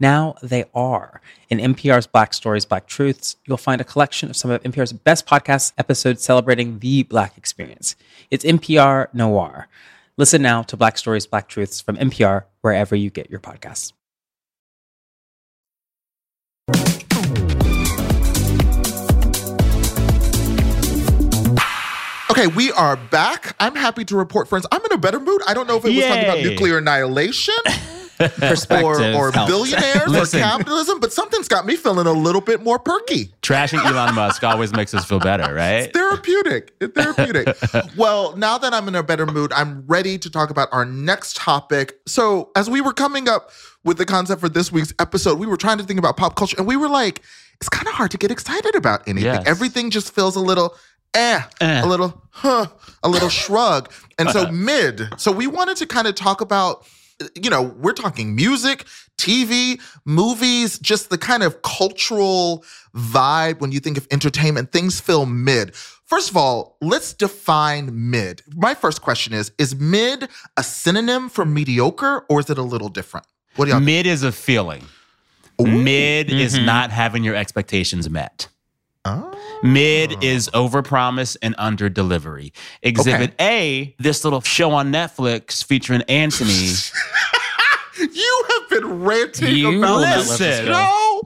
Now 0.00 0.36
they 0.42 0.64
are. 0.74 1.20
In 1.50 1.58
NPR's 1.58 2.06
Black 2.06 2.32
Stories, 2.32 2.64
Black 2.64 2.86
Truths, 2.86 3.36
you'll 3.46 3.56
find 3.56 3.80
a 3.80 3.84
collection 3.84 4.30
of 4.30 4.36
some 4.36 4.50
of 4.50 4.62
NPR's 4.62 4.92
best 4.92 5.26
podcast 5.26 5.72
episodes 5.76 6.22
celebrating 6.22 6.78
the 6.78 7.02
Black 7.02 7.36
experience. 7.36 7.96
It's 8.30 8.44
NPR 8.44 9.12
Noir. 9.12 9.68
Listen 10.16 10.42
now 10.42 10.62
to 10.62 10.76
Black 10.76 10.98
Stories, 10.98 11.26
Black 11.26 11.48
Truths 11.48 11.80
from 11.80 11.96
NPR 11.96 12.44
wherever 12.60 12.94
you 12.94 13.10
get 13.10 13.30
your 13.30 13.40
podcasts. 13.40 13.92
Okay, 22.30 22.46
we 22.46 22.70
are 22.72 22.96
back. 22.96 23.56
I'm 23.58 23.74
happy 23.74 24.04
to 24.04 24.16
report, 24.16 24.48
friends. 24.48 24.64
I'm 24.70 24.84
in 24.84 24.92
a 24.92 24.98
better 24.98 25.18
mood. 25.18 25.40
I 25.48 25.54
don't 25.54 25.66
know 25.66 25.76
if 25.76 25.84
it 25.84 25.96
was 25.96 26.04
talking 26.04 26.22
about 26.24 26.38
nuclear 26.38 26.78
annihilation 26.78 27.54
or, 27.66 27.72
Perspective 28.18 29.14
or 29.14 29.30
helps. 29.32 29.50
billionaires 29.50 30.34
or 30.34 30.38
capitalism, 30.38 31.00
but 31.00 31.12
something's 31.12 31.48
got 31.48 31.66
me 31.66 31.76
feeling 31.76 32.06
a 32.06 32.12
little 32.12 32.40
bit 32.40 32.62
more 32.62 32.78
perky. 32.78 33.32
Trashing 33.42 33.84
Elon 33.84 34.14
Musk 34.14 34.42
always 34.44 34.72
makes 34.72 34.92
us 34.94 35.04
feel 35.04 35.20
better, 35.20 35.54
right? 35.54 35.84
It's 35.84 35.92
therapeutic. 35.92 36.72
It's 36.80 36.92
therapeutic. 36.94 37.56
well, 37.96 38.36
now 38.36 38.58
that 38.58 38.74
I'm 38.74 38.88
in 38.88 38.94
a 38.94 39.02
better 39.02 39.26
mood, 39.26 39.52
I'm 39.52 39.84
ready 39.86 40.18
to 40.18 40.30
talk 40.30 40.50
about 40.50 40.68
our 40.72 40.84
next 40.84 41.36
topic. 41.36 41.98
So, 42.06 42.50
as 42.56 42.68
we 42.68 42.80
were 42.80 42.92
coming 42.92 43.28
up 43.28 43.50
with 43.84 43.98
the 43.98 44.06
concept 44.06 44.40
for 44.40 44.48
this 44.48 44.72
week's 44.72 44.92
episode, 44.98 45.38
we 45.38 45.46
were 45.46 45.56
trying 45.56 45.78
to 45.78 45.84
think 45.84 45.98
about 45.98 46.16
pop 46.16 46.34
culture 46.34 46.56
and 46.58 46.66
we 46.66 46.76
were 46.76 46.88
like, 46.88 47.22
it's 47.60 47.68
kind 47.68 47.86
of 47.88 47.94
hard 47.94 48.10
to 48.12 48.18
get 48.18 48.30
excited 48.30 48.74
about 48.74 49.06
anything. 49.08 49.32
Yes. 49.32 49.44
Everything 49.46 49.90
just 49.90 50.14
feels 50.14 50.36
a 50.36 50.40
little 50.40 50.76
eh, 51.14 51.40
Eh. 51.60 51.82
a 51.82 51.86
little 51.86 52.22
huh, 52.30 52.66
a 53.02 53.08
little 53.08 53.28
shrug. 53.28 53.92
And 54.18 54.28
so 54.30 54.46
mid. 54.52 55.08
So 55.20 55.32
we 55.32 55.46
wanted 55.46 55.76
to 55.78 55.86
kind 55.86 56.06
of 56.06 56.14
talk 56.14 56.40
about 56.40 56.86
you 57.34 57.50
know, 57.50 57.62
we're 57.62 57.92
talking 57.92 58.34
music, 58.34 58.84
TV, 59.16 59.80
movies, 60.04 60.78
just 60.78 61.10
the 61.10 61.18
kind 61.18 61.42
of 61.42 61.62
cultural 61.62 62.64
vibe 62.94 63.60
when 63.60 63.72
you 63.72 63.80
think 63.80 63.98
of 63.98 64.06
entertainment, 64.10 64.72
things 64.72 65.00
feel 65.00 65.26
mid. 65.26 65.74
First 65.74 66.30
of 66.30 66.36
all, 66.36 66.76
let's 66.80 67.12
define 67.12 68.10
mid. 68.10 68.42
My 68.54 68.74
first 68.74 69.02
question 69.02 69.34
is 69.34 69.52
Is 69.58 69.74
mid 69.74 70.28
a 70.56 70.62
synonym 70.62 71.28
for 71.28 71.44
mediocre 71.44 72.24
or 72.28 72.40
is 72.40 72.50
it 72.50 72.58
a 72.58 72.62
little 72.62 72.88
different? 72.88 73.26
What 73.56 73.66
do 73.66 73.72
y'all 73.72 73.80
Mid 73.80 74.06
is 74.06 74.22
a 74.22 74.32
feeling. 74.32 74.84
Mid 75.60 76.30
is 76.30 76.54
mm-hmm. 76.54 76.66
not 76.66 76.92
having 76.92 77.24
your 77.24 77.34
expectations 77.34 78.08
met. 78.08 78.48
Oh. 79.04 79.37
Mid 79.62 80.12
hmm. 80.12 80.22
is 80.22 80.48
overpromise 80.54 81.36
and 81.42 81.54
under 81.58 81.88
delivery. 81.88 82.52
Exhibit 82.82 83.34
A, 83.40 83.94
this 83.98 84.24
little 84.24 84.40
show 84.40 84.72
on 84.72 84.92
Netflix 84.92 85.64
featuring 85.64 86.02
Antoni. 86.02 86.92
You 88.00 88.44
have 88.50 88.68
been 88.70 89.02
ranting 89.02 89.56
You 89.56 89.78
about 89.78 89.96
will 89.96 90.00
this 90.00 90.38
this 90.38 90.66
show. 90.66 91.22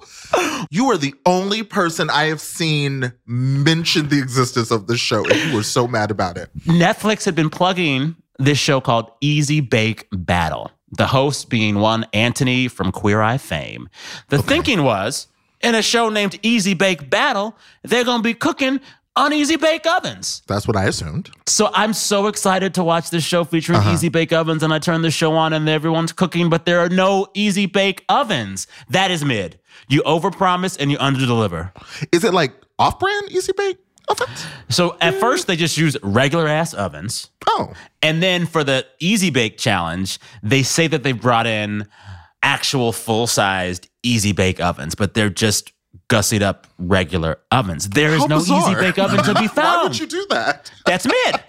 You 0.70 0.90
are 0.90 0.96
the 0.96 1.14
only 1.26 1.62
person 1.62 2.08
I 2.08 2.24
have 2.24 2.40
seen 2.40 3.12
mention 3.26 4.08
the 4.08 4.18
existence 4.18 4.70
of 4.70 4.86
this 4.86 4.98
show, 4.98 5.24
and 5.24 5.36
you 5.36 5.56
were 5.56 5.62
so 5.62 5.86
mad 5.86 6.10
about 6.10 6.38
it. 6.38 6.48
Netflix 6.60 7.26
had 7.26 7.34
been 7.34 7.50
plugging 7.50 8.16
this 8.38 8.58
show 8.58 8.80
called 8.80 9.10
Easy 9.20 9.60
Bake 9.60 10.08
Battle. 10.12 10.70
The 10.96 11.06
host 11.06 11.50
being 11.50 11.76
one 11.76 12.06
Antoni 12.12 12.70
from 12.70 12.92
Queer 12.92 13.20
Eye 13.20 13.38
fame. 13.38 13.88
The 14.28 14.42
thinking 14.42 14.82
was, 14.82 15.26
in 15.62 15.74
a 15.74 15.82
show 15.82 16.08
named 16.08 16.38
Easy 16.42 16.74
Bake 16.74 17.08
Battle, 17.08 17.56
they're 17.82 18.04
gonna 18.04 18.22
be 18.22 18.34
cooking 18.34 18.80
on 19.14 19.32
Easy 19.32 19.56
Bake 19.56 19.86
ovens. 19.86 20.42
That's 20.46 20.66
what 20.66 20.76
I 20.76 20.84
assumed. 20.84 21.30
So 21.46 21.70
I'm 21.74 21.92
so 21.92 22.26
excited 22.28 22.74
to 22.74 22.84
watch 22.84 23.10
this 23.10 23.24
show 23.24 23.44
featuring 23.44 23.78
uh-huh. 23.78 23.92
Easy 23.92 24.08
Bake 24.08 24.32
ovens, 24.32 24.62
and 24.62 24.72
I 24.72 24.78
turn 24.78 25.02
the 25.02 25.10
show 25.10 25.34
on 25.34 25.52
and 25.52 25.68
everyone's 25.68 26.12
cooking, 26.12 26.48
but 26.48 26.64
there 26.64 26.80
are 26.80 26.88
no 26.88 27.26
Easy 27.34 27.66
Bake 27.66 28.04
ovens. 28.08 28.66
That 28.88 29.10
is 29.10 29.24
mid. 29.24 29.58
You 29.88 30.02
overpromise 30.02 30.76
and 30.80 30.90
you 30.90 30.98
underdeliver. 30.98 31.72
Is 32.12 32.24
it 32.24 32.32
like 32.32 32.54
off-brand 32.78 33.30
Easy 33.30 33.52
Bake 33.56 33.78
ovens? 34.08 34.46
So 34.70 34.96
at 35.00 35.14
first 35.14 35.46
they 35.46 35.56
just 35.56 35.76
use 35.76 35.96
regular 36.02 36.48
ass 36.48 36.72
ovens. 36.72 37.30
Oh, 37.46 37.72
And 38.00 38.22
then 38.22 38.46
for 38.46 38.64
the 38.64 38.86
Easy 38.98 39.30
Bake 39.30 39.58
Challenge, 39.58 40.18
they 40.42 40.62
say 40.62 40.86
that 40.86 41.02
they 41.02 41.12
brought 41.12 41.46
in 41.46 41.86
actual 42.42 42.92
full 42.92 43.26
sized 43.26 43.88
Easy 44.02 44.32
Bake 44.32 44.60
ovens, 44.60 44.94
but 44.94 45.14
they're 45.14 45.30
just 45.30 45.72
gussied 46.08 46.42
up 46.42 46.66
regular 46.78 47.38
ovens. 47.50 47.88
There 47.88 48.10
is 48.14 48.20
how 48.20 48.26
no 48.26 48.38
bizarre. 48.38 48.70
Easy 48.70 48.74
Bake 48.80 48.98
oven 48.98 49.22
to 49.24 49.34
be 49.34 49.46
found. 49.48 49.56
Why 49.56 49.82
would 49.84 49.98
you 49.98 50.06
do 50.06 50.26
that? 50.30 50.70
That's 50.86 51.06
mid. 51.06 51.40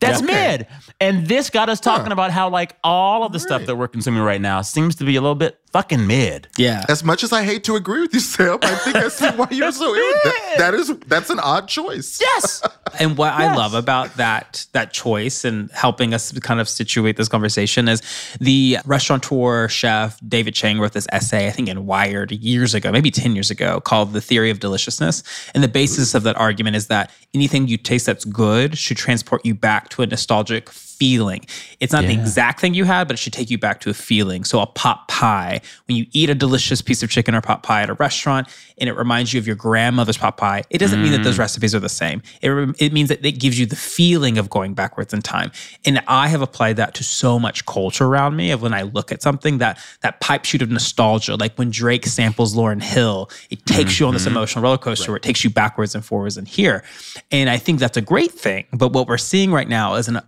That's 0.00 0.22
Okay. 0.22 0.26
mid. 0.58 0.66
And 1.00 1.26
this 1.26 1.50
got 1.50 1.68
us 1.68 1.80
talking 1.80 2.12
about 2.12 2.30
how 2.30 2.48
like 2.50 2.76
all 2.84 3.24
of 3.24 3.32
the 3.32 3.40
stuff 3.40 3.66
that 3.66 3.76
we're 3.76 3.88
consuming 3.88 4.22
right 4.22 4.40
now 4.40 4.62
seems 4.62 4.94
to 4.96 5.04
be 5.04 5.16
a 5.16 5.20
little 5.20 5.34
bit 5.34 5.58
fucking 5.72 6.06
mid. 6.06 6.48
Yeah. 6.56 6.84
As 6.88 7.04
much 7.04 7.22
as 7.22 7.32
I 7.32 7.44
hate 7.44 7.64
to 7.64 7.76
agree 7.76 8.00
with 8.02 8.14
you, 8.14 8.20
Sam, 8.20 8.58
I 8.62 8.74
think 8.76 8.96
I 8.96 9.08
see 9.08 9.28
why 9.28 9.48
you're 9.50 9.72
so. 9.72 9.88
That, 10.24 10.54
that 10.58 10.74
is 10.74 10.96
that's 11.06 11.30
an 11.30 11.38
odd 11.38 11.68
choice. 11.68 12.20
Yes. 12.20 12.62
And 12.98 13.18
what 13.18 13.34
I 13.34 13.54
love 13.54 13.74
about 13.74 14.16
that 14.16 14.66
that 14.72 14.94
choice 14.94 15.44
and 15.44 15.70
helping 15.72 16.14
us 16.14 16.32
kind 16.40 16.58
of 16.58 16.68
situate 16.68 17.18
this 17.18 17.28
conversation 17.28 17.86
is 17.86 18.02
the 18.40 18.78
restaurateur 18.86 19.68
chef 19.68 20.18
David 20.26 20.54
Chang 20.54 20.80
wrote 20.80 20.92
this 20.92 21.06
essay, 21.12 21.48
I 21.48 21.50
think 21.50 21.68
in 21.68 21.84
Wired 21.84 22.32
years 22.32 22.74
ago, 22.74 22.90
maybe 22.90 23.10
10 23.10 23.34
years 23.34 23.50
ago, 23.50 23.80
called 23.80 24.14
The 24.14 24.22
Theory 24.22 24.50
of 24.50 24.60
Deliciousness. 24.60 25.22
And 25.54 25.62
the 25.62 25.68
basis 25.68 26.14
of 26.14 26.22
that 26.22 26.36
argument 26.36 26.76
is 26.76 26.86
that 26.86 27.10
anything 27.34 27.68
you 27.68 27.76
taste 27.76 28.06
that's 28.06 28.24
good 28.24 28.78
should 28.78 28.96
transport 28.96 29.44
you 29.44 29.54
back 29.54 29.90
to 29.90 30.02
a 30.02 30.06
nostalgic 30.06 30.70
feeling. 30.98 31.44
It's 31.80 31.92
not 31.92 32.04
the 32.04 32.12
exact 32.12 32.60
thing 32.60 32.74
you 32.74 32.84
had, 32.84 33.06
but 33.06 33.14
it 33.14 33.18
should 33.18 33.32
take 33.32 33.50
you 33.50 33.58
back 33.58 33.80
to 33.80 33.90
a 33.90 33.94
feeling. 33.94 34.44
So 34.44 34.60
a 34.60 34.66
pot 34.66 35.06
pie, 35.08 35.60
when 35.86 35.96
you 35.96 36.06
eat 36.12 36.28
a 36.28 36.34
delicious 36.34 36.82
piece 36.82 37.02
of 37.02 37.10
chicken 37.10 37.34
or 37.34 37.40
pot 37.40 37.62
pie 37.62 37.82
at 37.82 37.90
a 37.90 37.94
restaurant 37.94 38.48
and 38.78 38.88
it 38.88 38.94
reminds 38.94 39.32
you 39.32 39.38
of 39.38 39.46
your 39.46 39.56
grandmother's 39.56 40.16
pot 40.16 40.36
pie, 40.36 40.64
it 40.70 40.78
doesn't 40.78 41.02
mean 41.02 41.12
that 41.12 41.22
those 41.22 41.36
mm. 41.36 41.40
recipes 41.40 41.74
are 41.74 41.80
the 41.80 41.88
same. 41.88 42.22
It, 42.42 42.50
it 42.78 42.92
means 42.92 43.08
that 43.10 43.24
it 43.24 43.32
gives 43.32 43.58
you 43.58 43.66
the 43.66 43.76
feeling 43.76 44.38
of 44.38 44.50
going 44.50 44.74
backwards 44.74 45.14
in 45.14 45.22
time. 45.22 45.52
And 45.84 46.02
I 46.08 46.28
have 46.28 46.42
applied 46.42 46.76
that 46.76 46.94
to 46.94 47.04
so 47.04 47.38
much 47.38 47.64
culture 47.66 48.04
around 48.04 48.36
me 48.36 48.50
of 48.50 48.62
when 48.62 48.74
I 48.74 48.82
look 48.82 49.12
at 49.12 49.22
something 49.22 49.58
that 49.58 49.78
that 50.02 50.20
pipe 50.20 50.44
shoot 50.44 50.62
of 50.62 50.70
nostalgia, 50.70 51.36
like 51.36 51.56
when 51.56 51.70
Drake 51.70 52.06
samples 52.06 52.54
Lauryn 52.54 52.82
Hill, 52.82 53.30
it 53.50 53.64
takes 53.66 54.00
you 54.00 54.06
on 54.06 54.14
this 54.14 54.22
mm-hmm. 54.22 54.32
emotional 54.32 54.62
roller 54.62 54.78
coaster 54.78 55.12
where 55.12 55.16
it 55.16 55.22
takes 55.22 55.44
you 55.44 55.50
backwards 55.50 55.94
and 55.94 56.04
forwards 56.04 56.36
and 56.36 56.48
here. 56.48 56.82
And 57.30 57.48
I 57.48 57.56
think 57.56 57.78
that's 57.78 57.96
a 57.96 58.02
great 58.02 58.32
thing. 58.32 58.66
But 58.72 58.92
what 58.92 59.06
we're 59.06 59.18
seeing 59.18 59.52
right 59.52 59.68
now 59.68 59.94
is 59.94 60.08
an 60.08 60.20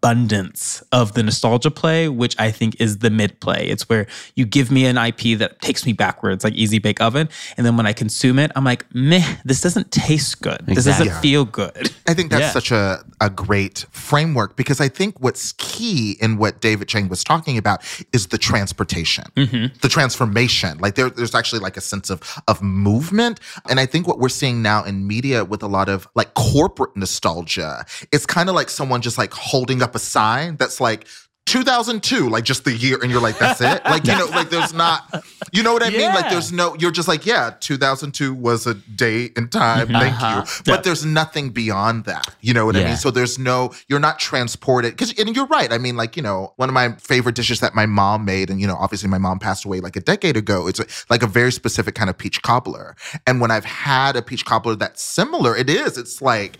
overabundance 0.00 0.82
of 0.92 1.14
the 1.14 1.22
nostalgia 1.22 1.70
play, 1.70 2.08
which 2.08 2.34
I 2.38 2.50
think 2.50 2.80
is 2.80 2.98
the 2.98 3.10
mid 3.10 3.38
play. 3.40 3.66
It's 3.68 3.88
where 3.88 4.06
you 4.34 4.44
give 4.44 4.70
me 4.70 4.86
an 4.86 4.96
IP 4.96 5.38
that 5.38 5.60
takes 5.60 5.86
me 5.86 5.92
backwards, 5.92 6.44
like 6.44 6.54
Easy 6.54 6.78
Bake 6.78 7.00
Oven. 7.00 7.28
And 7.56 7.66
then 7.66 7.76
when 7.76 7.86
I 7.86 7.92
consume 7.92 8.38
it, 8.38 8.50
I'm 8.56 8.64
like, 8.64 8.86
meh, 8.94 9.36
this 9.44 9.60
doesn't 9.60 9.90
taste 9.90 10.40
good. 10.42 10.60
This 10.66 10.84
doesn't 10.84 11.12
feel 11.20 11.44
good. 11.44 11.90
I 12.06 12.14
think 12.14 12.30
that's 12.30 12.40
Yeah. 12.42 12.50
such 12.52 12.70
a, 12.70 13.04
a 13.20 13.30
great 13.30 13.86
framework 13.90 14.56
because 14.56 14.80
I 14.80 14.88
think 14.88 15.20
what's 15.20 15.52
key 15.58 16.16
in 16.20 16.38
what 16.38 16.60
David 16.60 16.88
Chang 16.88 17.08
was 17.08 17.22
talking 17.24 17.58
about 17.58 17.82
is 18.12 18.28
the 18.28 18.38
transportation, 18.38 19.24
mm-hmm. 19.36 19.76
the 19.80 19.88
transformation. 19.88 20.78
Like 20.78 20.94
there, 20.94 21.10
there's 21.10 21.34
actually 21.34 21.60
like 21.60 21.76
a 21.76 21.80
sense 21.80 22.10
of 22.10 22.20
of 22.48 22.62
movement. 22.62 23.40
And 23.68 23.78
I 23.80 23.86
think 23.86 24.06
what 24.06 24.18
we're 24.18 24.28
seeing 24.28 24.62
now 24.62 24.84
in 24.84 25.06
media 25.06 25.44
with 25.44 25.62
a 25.62 25.66
lot 25.66 25.88
of 25.88 26.08
like 26.14 26.34
corporate 26.34 26.96
nostalgia, 26.96 27.84
it's 28.12 28.26
kind 28.26 28.48
of 28.48 28.54
like 28.54 28.68
someone 28.70 29.00
just 29.02 29.18
like 29.18 29.32
holding 29.32 29.79
up 29.82 29.94
a 29.94 29.98
sign 29.98 30.56
that's 30.56 30.80
like 30.80 31.06
2002, 31.46 32.28
like 32.28 32.44
just 32.44 32.64
the 32.64 32.72
year, 32.72 32.98
and 33.02 33.10
you're 33.10 33.20
like, 33.20 33.36
that's 33.38 33.60
it. 33.60 33.84
Like 33.84 34.06
you 34.06 34.16
know, 34.16 34.26
like 34.26 34.50
there's 34.50 34.72
not, 34.72 35.24
you 35.52 35.64
know 35.64 35.72
what 35.72 35.82
I 35.82 35.90
mean? 35.90 36.02
Like 36.14 36.30
there's 36.30 36.52
no, 36.52 36.76
you're 36.78 36.92
just 36.92 37.08
like, 37.08 37.26
yeah, 37.26 37.50
2002 37.58 38.32
was 38.34 38.68
a 38.68 38.74
day 38.74 39.30
and 39.36 39.50
time. 39.50 39.88
Thank 39.88 40.14
Uh-huh. 40.22 40.44
you. 40.46 40.62
But 40.64 40.84
there's 40.84 41.04
nothing 41.04 41.50
beyond 41.50 42.04
that. 42.04 42.32
You 42.40 42.54
know 42.54 42.66
what 42.66 42.76
I 42.76 42.84
mean? 42.84 42.96
So 42.96 43.10
there's 43.10 43.36
no, 43.36 43.72
you're 43.88 43.98
not 43.98 44.20
transported. 44.20 44.96
Cause, 44.96 45.12
and 45.18 45.34
you're 45.34 45.46
right. 45.46 45.72
I 45.72 45.78
mean, 45.78 45.96
like, 45.96 46.16
you 46.16 46.22
know, 46.22 46.52
one 46.54 46.68
of 46.68 46.72
my 46.74 46.92
favorite 47.00 47.34
dishes 47.34 47.58
that 47.60 47.74
my 47.74 47.86
mom 47.86 48.24
made, 48.24 48.48
and, 48.48 48.60
you 48.60 48.68
know, 48.68 48.76
obviously 48.76 49.08
my 49.08 49.18
mom 49.18 49.40
passed 49.40 49.64
away 49.64 49.80
like 49.80 49.96
a 49.96 50.00
decade 50.00 50.36
ago. 50.36 50.68
It's 50.68 50.78
a, 50.78 50.86
like 51.10 51.24
a 51.24 51.26
very 51.26 51.50
specific 51.50 51.96
kind 51.96 52.10
of 52.10 52.16
peach 52.16 52.42
cobbler. 52.42 52.94
And 53.26 53.40
when 53.40 53.50
I've 53.50 53.64
had 53.64 54.14
a 54.14 54.22
peach 54.22 54.44
cobbler 54.44 54.76
that's 54.76 55.02
similar, 55.02 55.56
it 55.56 55.68
is, 55.68 55.98
it's 55.98 56.22
like 56.22 56.58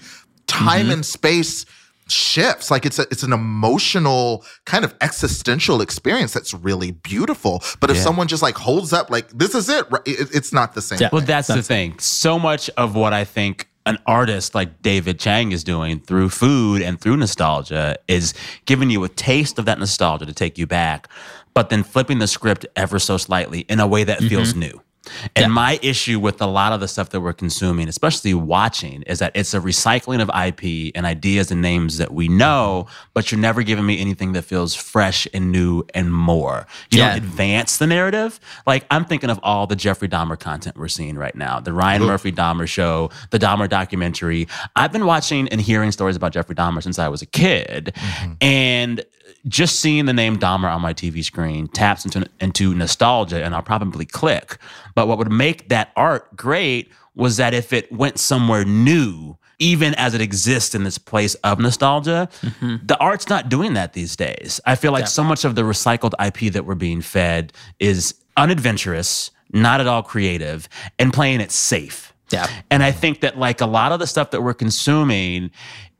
time 0.49 0.87
Mm-hmm. 0.87 0.91
and 0.95 1.07
space 1.07 1.65
shifts 2.11 2.71
like 2.71 2.85
it's 2.85 2.99
a, 2.99 3.03
it's 3.11 3.23
an 3.23 3.33
emotional 3.33 4.45
kind 4.67 4.85
of 4.85 4.95
existential 5.01 5.81
experience 5.81 6.33
that's 6.33 6.53
really 6.53 6.91
beautiful 6.91 7.63
but 7.81 7.91
if 7.91 7.97
Yeah. 7.97 8.03
someone 8.03 8.29
just 8.29 8.43
like 8.43 8.57
holds 8.57 8.93
up 8.93 9.11
like 9.11 9.29
this 9.31 9.55
is 9.55 9.69
it 9.69 9.87
right, 9.91 10.03
it 10.07 10.29
it's 10.35 10.53
not 10.53 10.75
the 10.75 10.83
same 10.83 10.99
Yeah. 11.01 11.11
Well, 11.13 11.23
that's 11.23 11.49
the 11.49 11.63
thing. 11.63 11.99
So 11.99 12.39
much 12.39 12.69
of 12.77 12.95
what 12.95 13.13
I 13.13 13.25
think 13.25 13.69
an 13.87 13.99
artist 14.07 14.55
like 14.55 14.83
David 14.83 15.19
Chang 15.19 15.53
is 15.53 15.65
doing 15.65 16.01
through 16.01 16.29
food 16.29 16.83
and 16.83 17.01
through 17.01 17.17
nostalgia 17.17 17.97
is 18.09 18.35
giving 18.67 18.91
you 18.91 19.03
a 19.05 19.09
taste 19.09 19.59
of 19.59 19.65
that 19.65 19.79
nostalgia 19.79 20.27
to 20.27 20.35
take 20.35 20.59
you 20.59 20.67
back, 20.67 21.09
but 21.55 21.71
then 21.71 21.83
flipping 21.83 22.19
the 22.19 22.27
script 22.27 22.67
ever 22.77 22.99
so 22.99 23.17
slightly 23.17 23.61
in 23.61 23.81
a 23.81 23.87
way 23.87 24.05
that 24.05 24.19
feels 24.21 24.51
mm-hmm. 24.51 24.61
new. 24.61 24.83
And 25.37 25.53
my 25.53 25.79
issue 25.83 26.19
with 26.19 26.41
a 26.41 26.47
lot 26.47 26.73
of 26.73 26.81
the 26.81 26.89
stuff 26.89 27.11
that 27.11 27.21
we're 27.21 27.33
consuming, 27.33 27.89
especially 27.89 28.35
watching, 28.35 29.03
is 29.03 29.19
that 29.21 29.33
it's 29.35 29.55
a 29.55 29.61
recycling 29.61 30.21
of 30.21 30.29
IP 30.29 30.93
and 30.95 31.07
ideas 31.07 31.51
and 31.51 31.61
names 31.63 31.99
that 31.99 32.13
we 32.13 32.29
know, 32.29 32.87
but 33.15 33.31
you're 33.31 33.41
never 33.41 33.63
giving 33.63 33.87
me 33.87 34.01
anything 34.01 34.33
that 34.33 34.43
feels 34.43 34.75
fresh 34.75 35.27
and 35.35 35.51
new 35.53 35.85
and 35.95 36.13
more. 36.13 36.67
You 36.91 36.99
Yeah. 36.99 37.09
don't 37.15 37.19
advance 37.25 37.79
the 37.79 37.87
narrative. 37.87 38.41
Like 38.67 38.85
I'm 38.91 39.05
thinking 39.05 39.31
of 39.31 39.41
all 39.43 39.67
the 39.67 39.77
Jeffrey 39.77 40.09
Dahmer 40.09 40.39
content 40.39 40.77
we're 40.77 40.89
seeing 40.89 41.17
right 41.17 41.35
now. 41.35 41.61
The 41.61 41.73
Ryan 41.73 42.03
Murphy 42.03 42.33
Dahmer 42.33 42.67
show, 42.69 43.11
the 43.31 43.39
Dahmer 43.39 43.69
documentary. 43.69 44.49
I've 44.77 44.93
been 44.93 45.07
watching 45.07 45.49
and 45.49 45.61
hearing 45.61 45.93
stories 45.93 46.17
about 46.17 46.33
Jeffrey 46.33 46.55
Dahmer 46.55 46.83
since 46.83 46.99
I 46.99 47.09
was 47.09 47.23
a 47.23 47.27
kid. 47.27 47.93
Mm-hmm. 47.95 48.33
And 48.41 49.05
just 49.47 49.81
seeing 49.81 50.07
the 50.07 50.13
name 50.13 50.39
Dahmer 50.39 50.73
on 50.73 50.81
my 50.81 50.95
TV 50.95 51.25
screen 51.25 51.69
taps 51.69 52.05
into 52.05 52.29
into 52.41 52.75
nostalgia 52.75 53.45
and 53.45 53.55
I'll 53.55 53.63
probably 53.63 54.07
click. 54.07 54.59
But 54.95 55.09
what 55.09 55.19
would 55.19 55.33
make 55.33 55.69
that 55.69 55.93
art 55.97 56.37
great 56.37 56.91
was 57.15 57.37
that 57.37 57.55
if 57.55 57.73
it 57.73 57.91
went 57.93 58.19
somewhere 58.19 58.65
new, 58.65 59.37
even 59.59 59.95
as 59.95 60.15
it 60.15 60.21
exists 60.21 60.75
in 60.75 60.85
this 60.85 60.99
place 60.99 61.35
of 61.37 61.59
nostalgia, 61.59 62.29
mm-hmm. 62.41 62.77
the 62.85 62.97
art's 62.99 63.29
not 63.29 63.49
doing 63.49 63.75
that 63.75 63.93
these 63.93 64.17
days. 64.17 64.61
I 64.65 64.75
feel 64.75 64.93
like 64.93 65.07
so 65.07 65.23
much 65.23 65.45
of 65.45 65.55
the 65.55 65.63
recycled 65.63 66.15
IP 66.25 66.53
that 66.53 66.65
we're 66.65 66.75
being 66.75 67.03
fed 67.03 67.53
is 67.79 68.15
unadventurous, 68.37 69.31
not 69.53 69.81
at 69.81 69.87
all 69.87 70.03
creative, 70.03 70.69
and 70.99 71.13
playing 71.13 71.41
it 71.41 71.51
safe. 71.51 72.15
Yeah. 72.31 72.47
And 72.71 72.83
I 72.83 72.93
think 72.93 73.21
that 73.21 73.39
like 73.39 73.61
a 73.61 73.67
lot 73.67 73.93
of 73.93 73.99
the 73.99 74.07
stuff 74.07 74.31
that 74.31 74.43
we're 74.43 74.55
consuming 74.55 75.51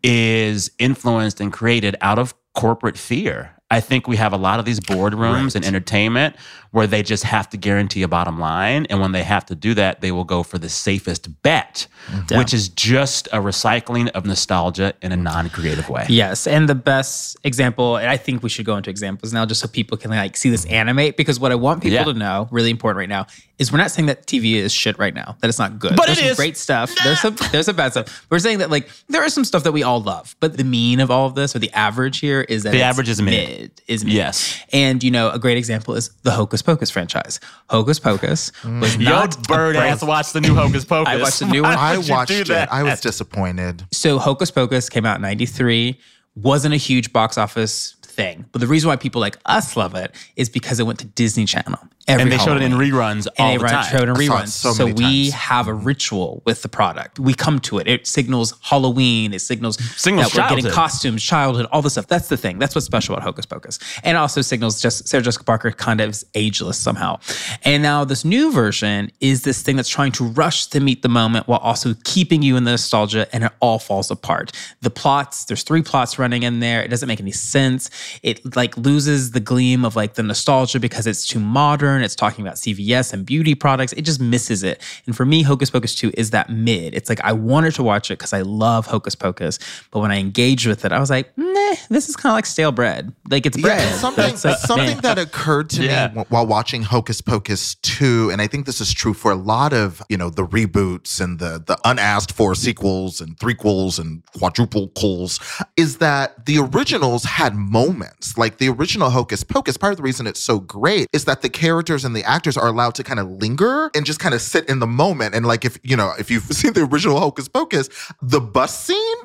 is 0.03 0.71
influenced 0.79 1.41
and 1.41 1.53
created 1.53 1.97
out 2.01 2.19
of 2.19 2.35
corporate 2.55 2.99
fear. 2.99 3.55
I 3.73 3.81
think 3.81 4.09
we 4.09 4.17
have 4.17 4.33
a 4.33 4.37
lot 4.37 4.59
of 4.59 4.65
these 4.65 4.81
boardrooms 4.81 5.55
and 5.55 5.65
entertainment 5.65 6.35
where 6.73 6.89
they 6.89 7.05
just 7.05 7.23
have 7.23 7.49
to 7.51 7.57
guarantee 7.57 8.03
a 8.03 8.09
bottom 8.09 8.39
line. 8.41 8.87
And 8.87 9.01
when 9.01 9.13
they 9.13 9.23
have 9.23 9.47
to 9.47 9.55
do 9.55 9.75
that, 9.75 10.01
they 10.01 10.11
will 10.11 10.25
go 10.25 10.43
for 10.43 10.59
the 10.59 10.69
safest 10.69 11.43
bet, 11.43 11.87
mm-hmm. 12.09 12.37
which 12.37 12.53
is 12.53 12.69
just 12.69 13.29
a 13.29 13.37
recycling 13.39 14.09
of 14.11 14.27
nostalgia 14.27 14.95
in 15.03 15.13
a 15.13 15.17
non 15.17 15.51
creative 15.51 15.89
way. 15.89 16.05
Yes, 16.09 16.49
and 16.49 16.69
the 16.69 16.75
best 16.75 17.37
example, 17.45 17.97
and 17.97 18.11
I 18.11 18.17
think 18.17 18.43
we 18.43 18.49
should 18.49 18.67
go 18.67 18.77
into 18.77 18.91
examples 18.91 19.33
now, 19.33 19.47
just 19.47 19.61
so 19.61 19.69
people 19.69 19.97
can 19.97 20.11
like 20.11 20.37
see 20.37 20.51
this 20.51 20.65
mm-hmm. 20.65 20.75
animate. 20.75 21.17
Because 21.17 21.39
what 21.39 21.53
I 21.53 21.57
want 21.57 21.83
people 21.83 21.95
Yeah. 21.95 22.05
to 22.05 22.15
know, 22.15 22.49
really 22.51 22.71
important 22.71 22.99
right 22.99 23.09
now, 23.09 23.27
is 23.61 23.71
we're 23.71 23.79
not 23.79 23.91
saying 23.93 24.07
that 24.07 24.27
TV 24.27 24.55
is 24.55 24.73
shit 24.73 24.99
right 24.99 25.15
now. 25.15 25.37
That 25.41 25.49
it's 25.49 25.59
not 25.59 25.79
good. 25.79 25.95
But 25.95 26.07
there's 26.07 26.19
it 26.19 26.23
some 26.23 26.31
is. 26.31 26.37
great 26.37 26.57
stuff. 26.57 26.93
There's 27.05 27.21
some 27.21 27.37
there's 27.53 27.67
some 27.67 27.77
bad 27.77 27.93
stuff. 27.93 28.27
We're 28.31 28.39
saying 28.41 28.59
that 28.59 28.71
like 28.71 28.89
there 29.09 29.23
is 29.23 29.35
some 29.35 29.45
stuff 29.45 29.63
that 29.65 29.73
we 29.73 29.83
all 29.85 30.01
love, 30.03 30.35
but 30.41 30.57
the 30.57 30.65
mean 30.65 30.99
of 30.99 31.11
all 31.11 31.27
of 31.27 31.35
this, 31.35 31.55
or 31.55 31.59
the 31.61 31.71
average 31.73 32.19
here, 32.21 32.41
is 32.41 32.63
that 32.65 32.71
The 32.71 32.79
it's 32.79 32.85
average 32.85 33.09
is 33.11 33.21
mid. 33.23 33.71
Is 33.87 34.05
mid. 34.05 34.15
Yes. 34.15 34.59
and 34.73 35.05
you 35.05 35.11
know 35.11 35.31
a 35.31 35.39
great 35.39 35.59
example 35.59 35.95
is 35.95 36.09
the 36.23 36.31
Hocus 36.33 36.63
Pocus 36.63 36.91
franchise. 36.91 37.39
Hocus 37.69 38.01
Pocus 38.01 38.51
mm. 38.63 38.81
was 38.81 38.97
Yo, 38.97 39.11
not 39.11 39.37
a 39.37 39.41
bird 39.43 39.77
brand- 39.77 39.91
ass, 39.93 40.03
watch 40.03 40.33
the 40.33 40.41
new 40.41 40.55
Hocus 40.55 40.85
Pocus. 40.87 41.13
I 41.13 41.17
watched 41.21 41.39
the 41.41 41.47
new 41.47 41.63
one. 41.65 41.77
I 41.77 41.99
would 41.99 42.09
you 42.09 42.15
watched 42.15 42.33
do 42.33 42.41
it. 42.41 42.49
that? 42.49 42.73
I 42.73 42.83
was 42.83 43.01
disappointed. 43.01 43.85
So 43.93 44.19
Hocus 44.19 44.51
Pocus 44.51 44.89
came 44.89 45.05
out 45.05 45.17
in 45.17 45.23
93, 45.23 46.01
wasn't 46.35 46.73
a 46.73 46.79
huge 46.79 47.13
box 47.13 47.37
office 47.37 47.97
thing. 48.11 48.47
But 48.53 48.61
the 48.61 48.67
reason 48.67 48.89
why 48.89 48.97
people 48.97 49.21
like 49.21 49.39
us 49.47 49.77
love 49.77 49.95
it 49.95 50.15
is 50.37 50.49
because 50.49 50.81
it 50.81 50.85
went 50.85 50.99
to 51.01 51.07
Disney 51.07 51.45
Channel. 51.47 51.79
Every 52.09 52.23
and 52.23 52.33
they 52.33 52.39
showed 52.39 52.57
it 52.57 52.63
in 52.65 52.73
reruns 52.73 53.27
And 53.27 53.31
all 53.39 53.53
they 53.53 53.59
the 53.59 53.67
time. 53.69 53.85
showed 53.85 54.09
it 54.09 54.09
in 54.09 54.11
I 54.11 54.15
saw 54.27 54.39
it 54.39 54.43
reruns. 54.45 54.49
so 54.49 54.73
So, 54.73 54.87
we 54.87 55.31
times. 55.31 55.35
have 55.35 55.69
a 55.69 55.75
ritual 55.75 56.43
with 56.45 56.63
the 56.63 56.69
product. 56.69 57.21
We 57.21 57.35
come 57.35 57.61
to 57.61 57.79
it. 57.79 57.87
It 57.87 58.07
signals 58.07 58.55
Halloween. 58.63 59.33
It 59.33 59.41
signals, 59.41 59.77
Signals 60.01 60.33
that 60.33 60.51
we're 60.51 60.57
getting 60.57 60.73
costumes, 60.73 61.23
childhood, 61.23 61.67
all 61.71 61.83
this 61.83 61.93
stuff. 61.93 62.09
That's 62.09 62.29
the 62.29 62.37
thing. 62.37 62.59
That's 62.59 62.75
what's 62.75 62.87
special 62.87 63.15
about 63.15 63.23
Hocus 63.23 63.47
Pocus. 63.47 63.79
And 64.03 64.17
also 64.17 64.41
signals 64.41 64.81
just 64.83 65.07
Sarah 65.07 65.23
Jessica 65.23 65.45
Parker 65.45 65.71
kind 65.71 66.01
of 66.01 66.11
is 66.11 66.27
ageless 66.35 66.79
somehow. 66.79 67.21
And 67.63 67.83
now 67.83 68.05
this 68.05 68.25
new 68.25 68.51
version 68.51 69.13
is 69.21 69.43
this 69.43 69.63
thing 69.63 69.77
that's 69.77 69.89
trying 69.89 70.13
to 70.13 70.25
rush 70.25 70.67
to 70.69 70.81
meet 70.81 71.03
the 71.03 71.09
moment 71.09 71.47
while 71.47 71.61
also 71.61 71.95
keeping 72.03 72.43
you 72.43 72.57
in 72.57 72.65
the 72.65 72.73
nostalgia, 72.73 73.29
and 73.33 73.45
it 73.45 73.53
all 73.61 73.79
falls 73.79 74.11
apart. 74.11 74.51
The 74.81 74.91
plots, 74.91 75.45
there's 75.45 75.63
three 75.63 75.83
plots 75.83 76.19
running 76.19 76.43
in 76.43 76.59
there. 76.61 76.83
It 76.83 76.89
doesn't 76.89 77.07
make 77.07 77.21
any 77.21 77.31
sense. 77.31 77.89
It 78.23 78.55
like 78.57 78.77
loses 78.77 79.31
the 79.33 79.41
gleam 79.41 79.85
of 79.85 79.97
like 79.97 80.15
the 80.15 80.23
nostalgia 80.23 80.81
because 80.81 81.07
it's 81.07 81.27
too 81.27 81.41
modern. 81.41 82.03
It's 82.03 82.15
talking 82.15 82.45
about 82.45 82.57
CVS 82.57 83.13
and 83.13 83.25
beauty 83.27 83.55
products. 83.55 83.93
It 83.95 84.03
just 84.03 84.21
misses 84.21 84.63
it. 84.63 84.83
And 85.07 85.17
for 85.17 85.25
me, 85.25 85.43
Hocus 85.43 85.71
Pocus 85.71 85.95
2 85.95 86.13
is 86.17 86.31
that 86.31 86.51
mid. 86.51 86.95
It's 86.95 87.09
like 87.09 87.21
I 87.23 87.33
wanted 87.33 87.75
to 87.75 87.83
watch 87.83 88.11
it 88.11 88.19
because 88.19 88.33
I 88.33 88.43
love 88.43 88.87
Hocus 88.87 89.15
Pocus, 89.15 89.59
but 89.91 90.01
when 90.01 90.11
I 90.11 90.19
engaged 90.19 90.67
with 90.67 90.85
it, 90.85 90.93
I 90.93 91.01
was 91.01 91.11
like, 91.11 91.37
nah, 91.37 91.75
this 91.89 92.09
is 92.09 92.17
kind 92.17 92.33
of 92.33 92.37
like 92.37 92.47
stale 92.47 92.73
bread. 92.73 93.13
Like 93.29 93.47
it's 93.47 93.57
bread. 93.61 93.79
Yeah, 93.81 93.93
something 93.97 94.31
It's 94.35 94.45
like, 94.45 94.59
something 94.59 94.97
meh. 94.97 95.01
that 95.03 95.19
occurred 95.19 95.71
to 95.71 95.85
Yeah. 95.85 96.09
me 96.15 96.25
while 96.29 96.47
watching 96.47 96.83
Hocus 96.83 97.21
Pocus 97.21 97.75
2, 97.77 98.31
and 98.31 98.41
I 98.43 98.47
think 98.47 98.67
this 98.67 98.81
is 98.81 98.93
true 98.93 99.15
for 99.15 99.31
a 99.31 99.37
lot 99.37 99.73
of, 99.73 100.03
you 100.09 100.17
know, 100.17 100.31
the 100.31 100.47
reboots 100.47 101.21
and 101.21 101.39
the 101.39 101.63
the 101.67 101.77
unasked 101.85 102.33
for 102.33 102.55
sequels 102.55 103.21
and 103.21 103.39
threequels 103.39 103.99
and 103.99 104.23
quadruple 104.39 104.89
quels, 104.89 105.39
is 105.77 105.99
that 105.99 106.47
the 106.47 106.59
originals 106.59 107.25
had 107.25 107.55
moments 107.55 107.90
moments. 107.93 108.37
Like 108.39 108.59
the 108.59 108.69
original 108.69 109.11
Hocus 109.11 109.43
Pocus, 109.45 109.77
part 109.77 109.93
of 109.93 109.97
the 109.97 110.03
reason 110.03 110.27
it's 110.27 110.41
so 110.41 110.61
great 110.61 111.07
is 111.13 111.25
that 111.25 111.43
the 111.43 111.49
characters 111.49 112.05
and 112.05 112.15
the 112.15 112.25
actors 112.25 112.57
are 112.57 112.69
allowed 112.69 112.95
to 112.97 113.05
kind 113.05 113.19
of 113.21 113.29
linger 113.31 113.91
and 113.95 114.05
just 114.07 114.21
kind 114.21 114.35
of 114.35 114.41
sit 114.41 114.69
in 114.69 114.79
the 114.79 114.87
moment. 114.87 115.35
And 115.35 115.47
like 115.47 115.65
if 115.65 115.79
you 115.83 115.97
know, 115.97 116.13
if 116.19 116.31
you've 116.31 116.45
seen 116.61 116.73
the 116.73 116.83
original 116.85 117.19
Hocus 117.19 117.49
Pocus, 117.49 117.89
the 118.23 118.41
bus 118.41 118.79
scene 118.87 119.17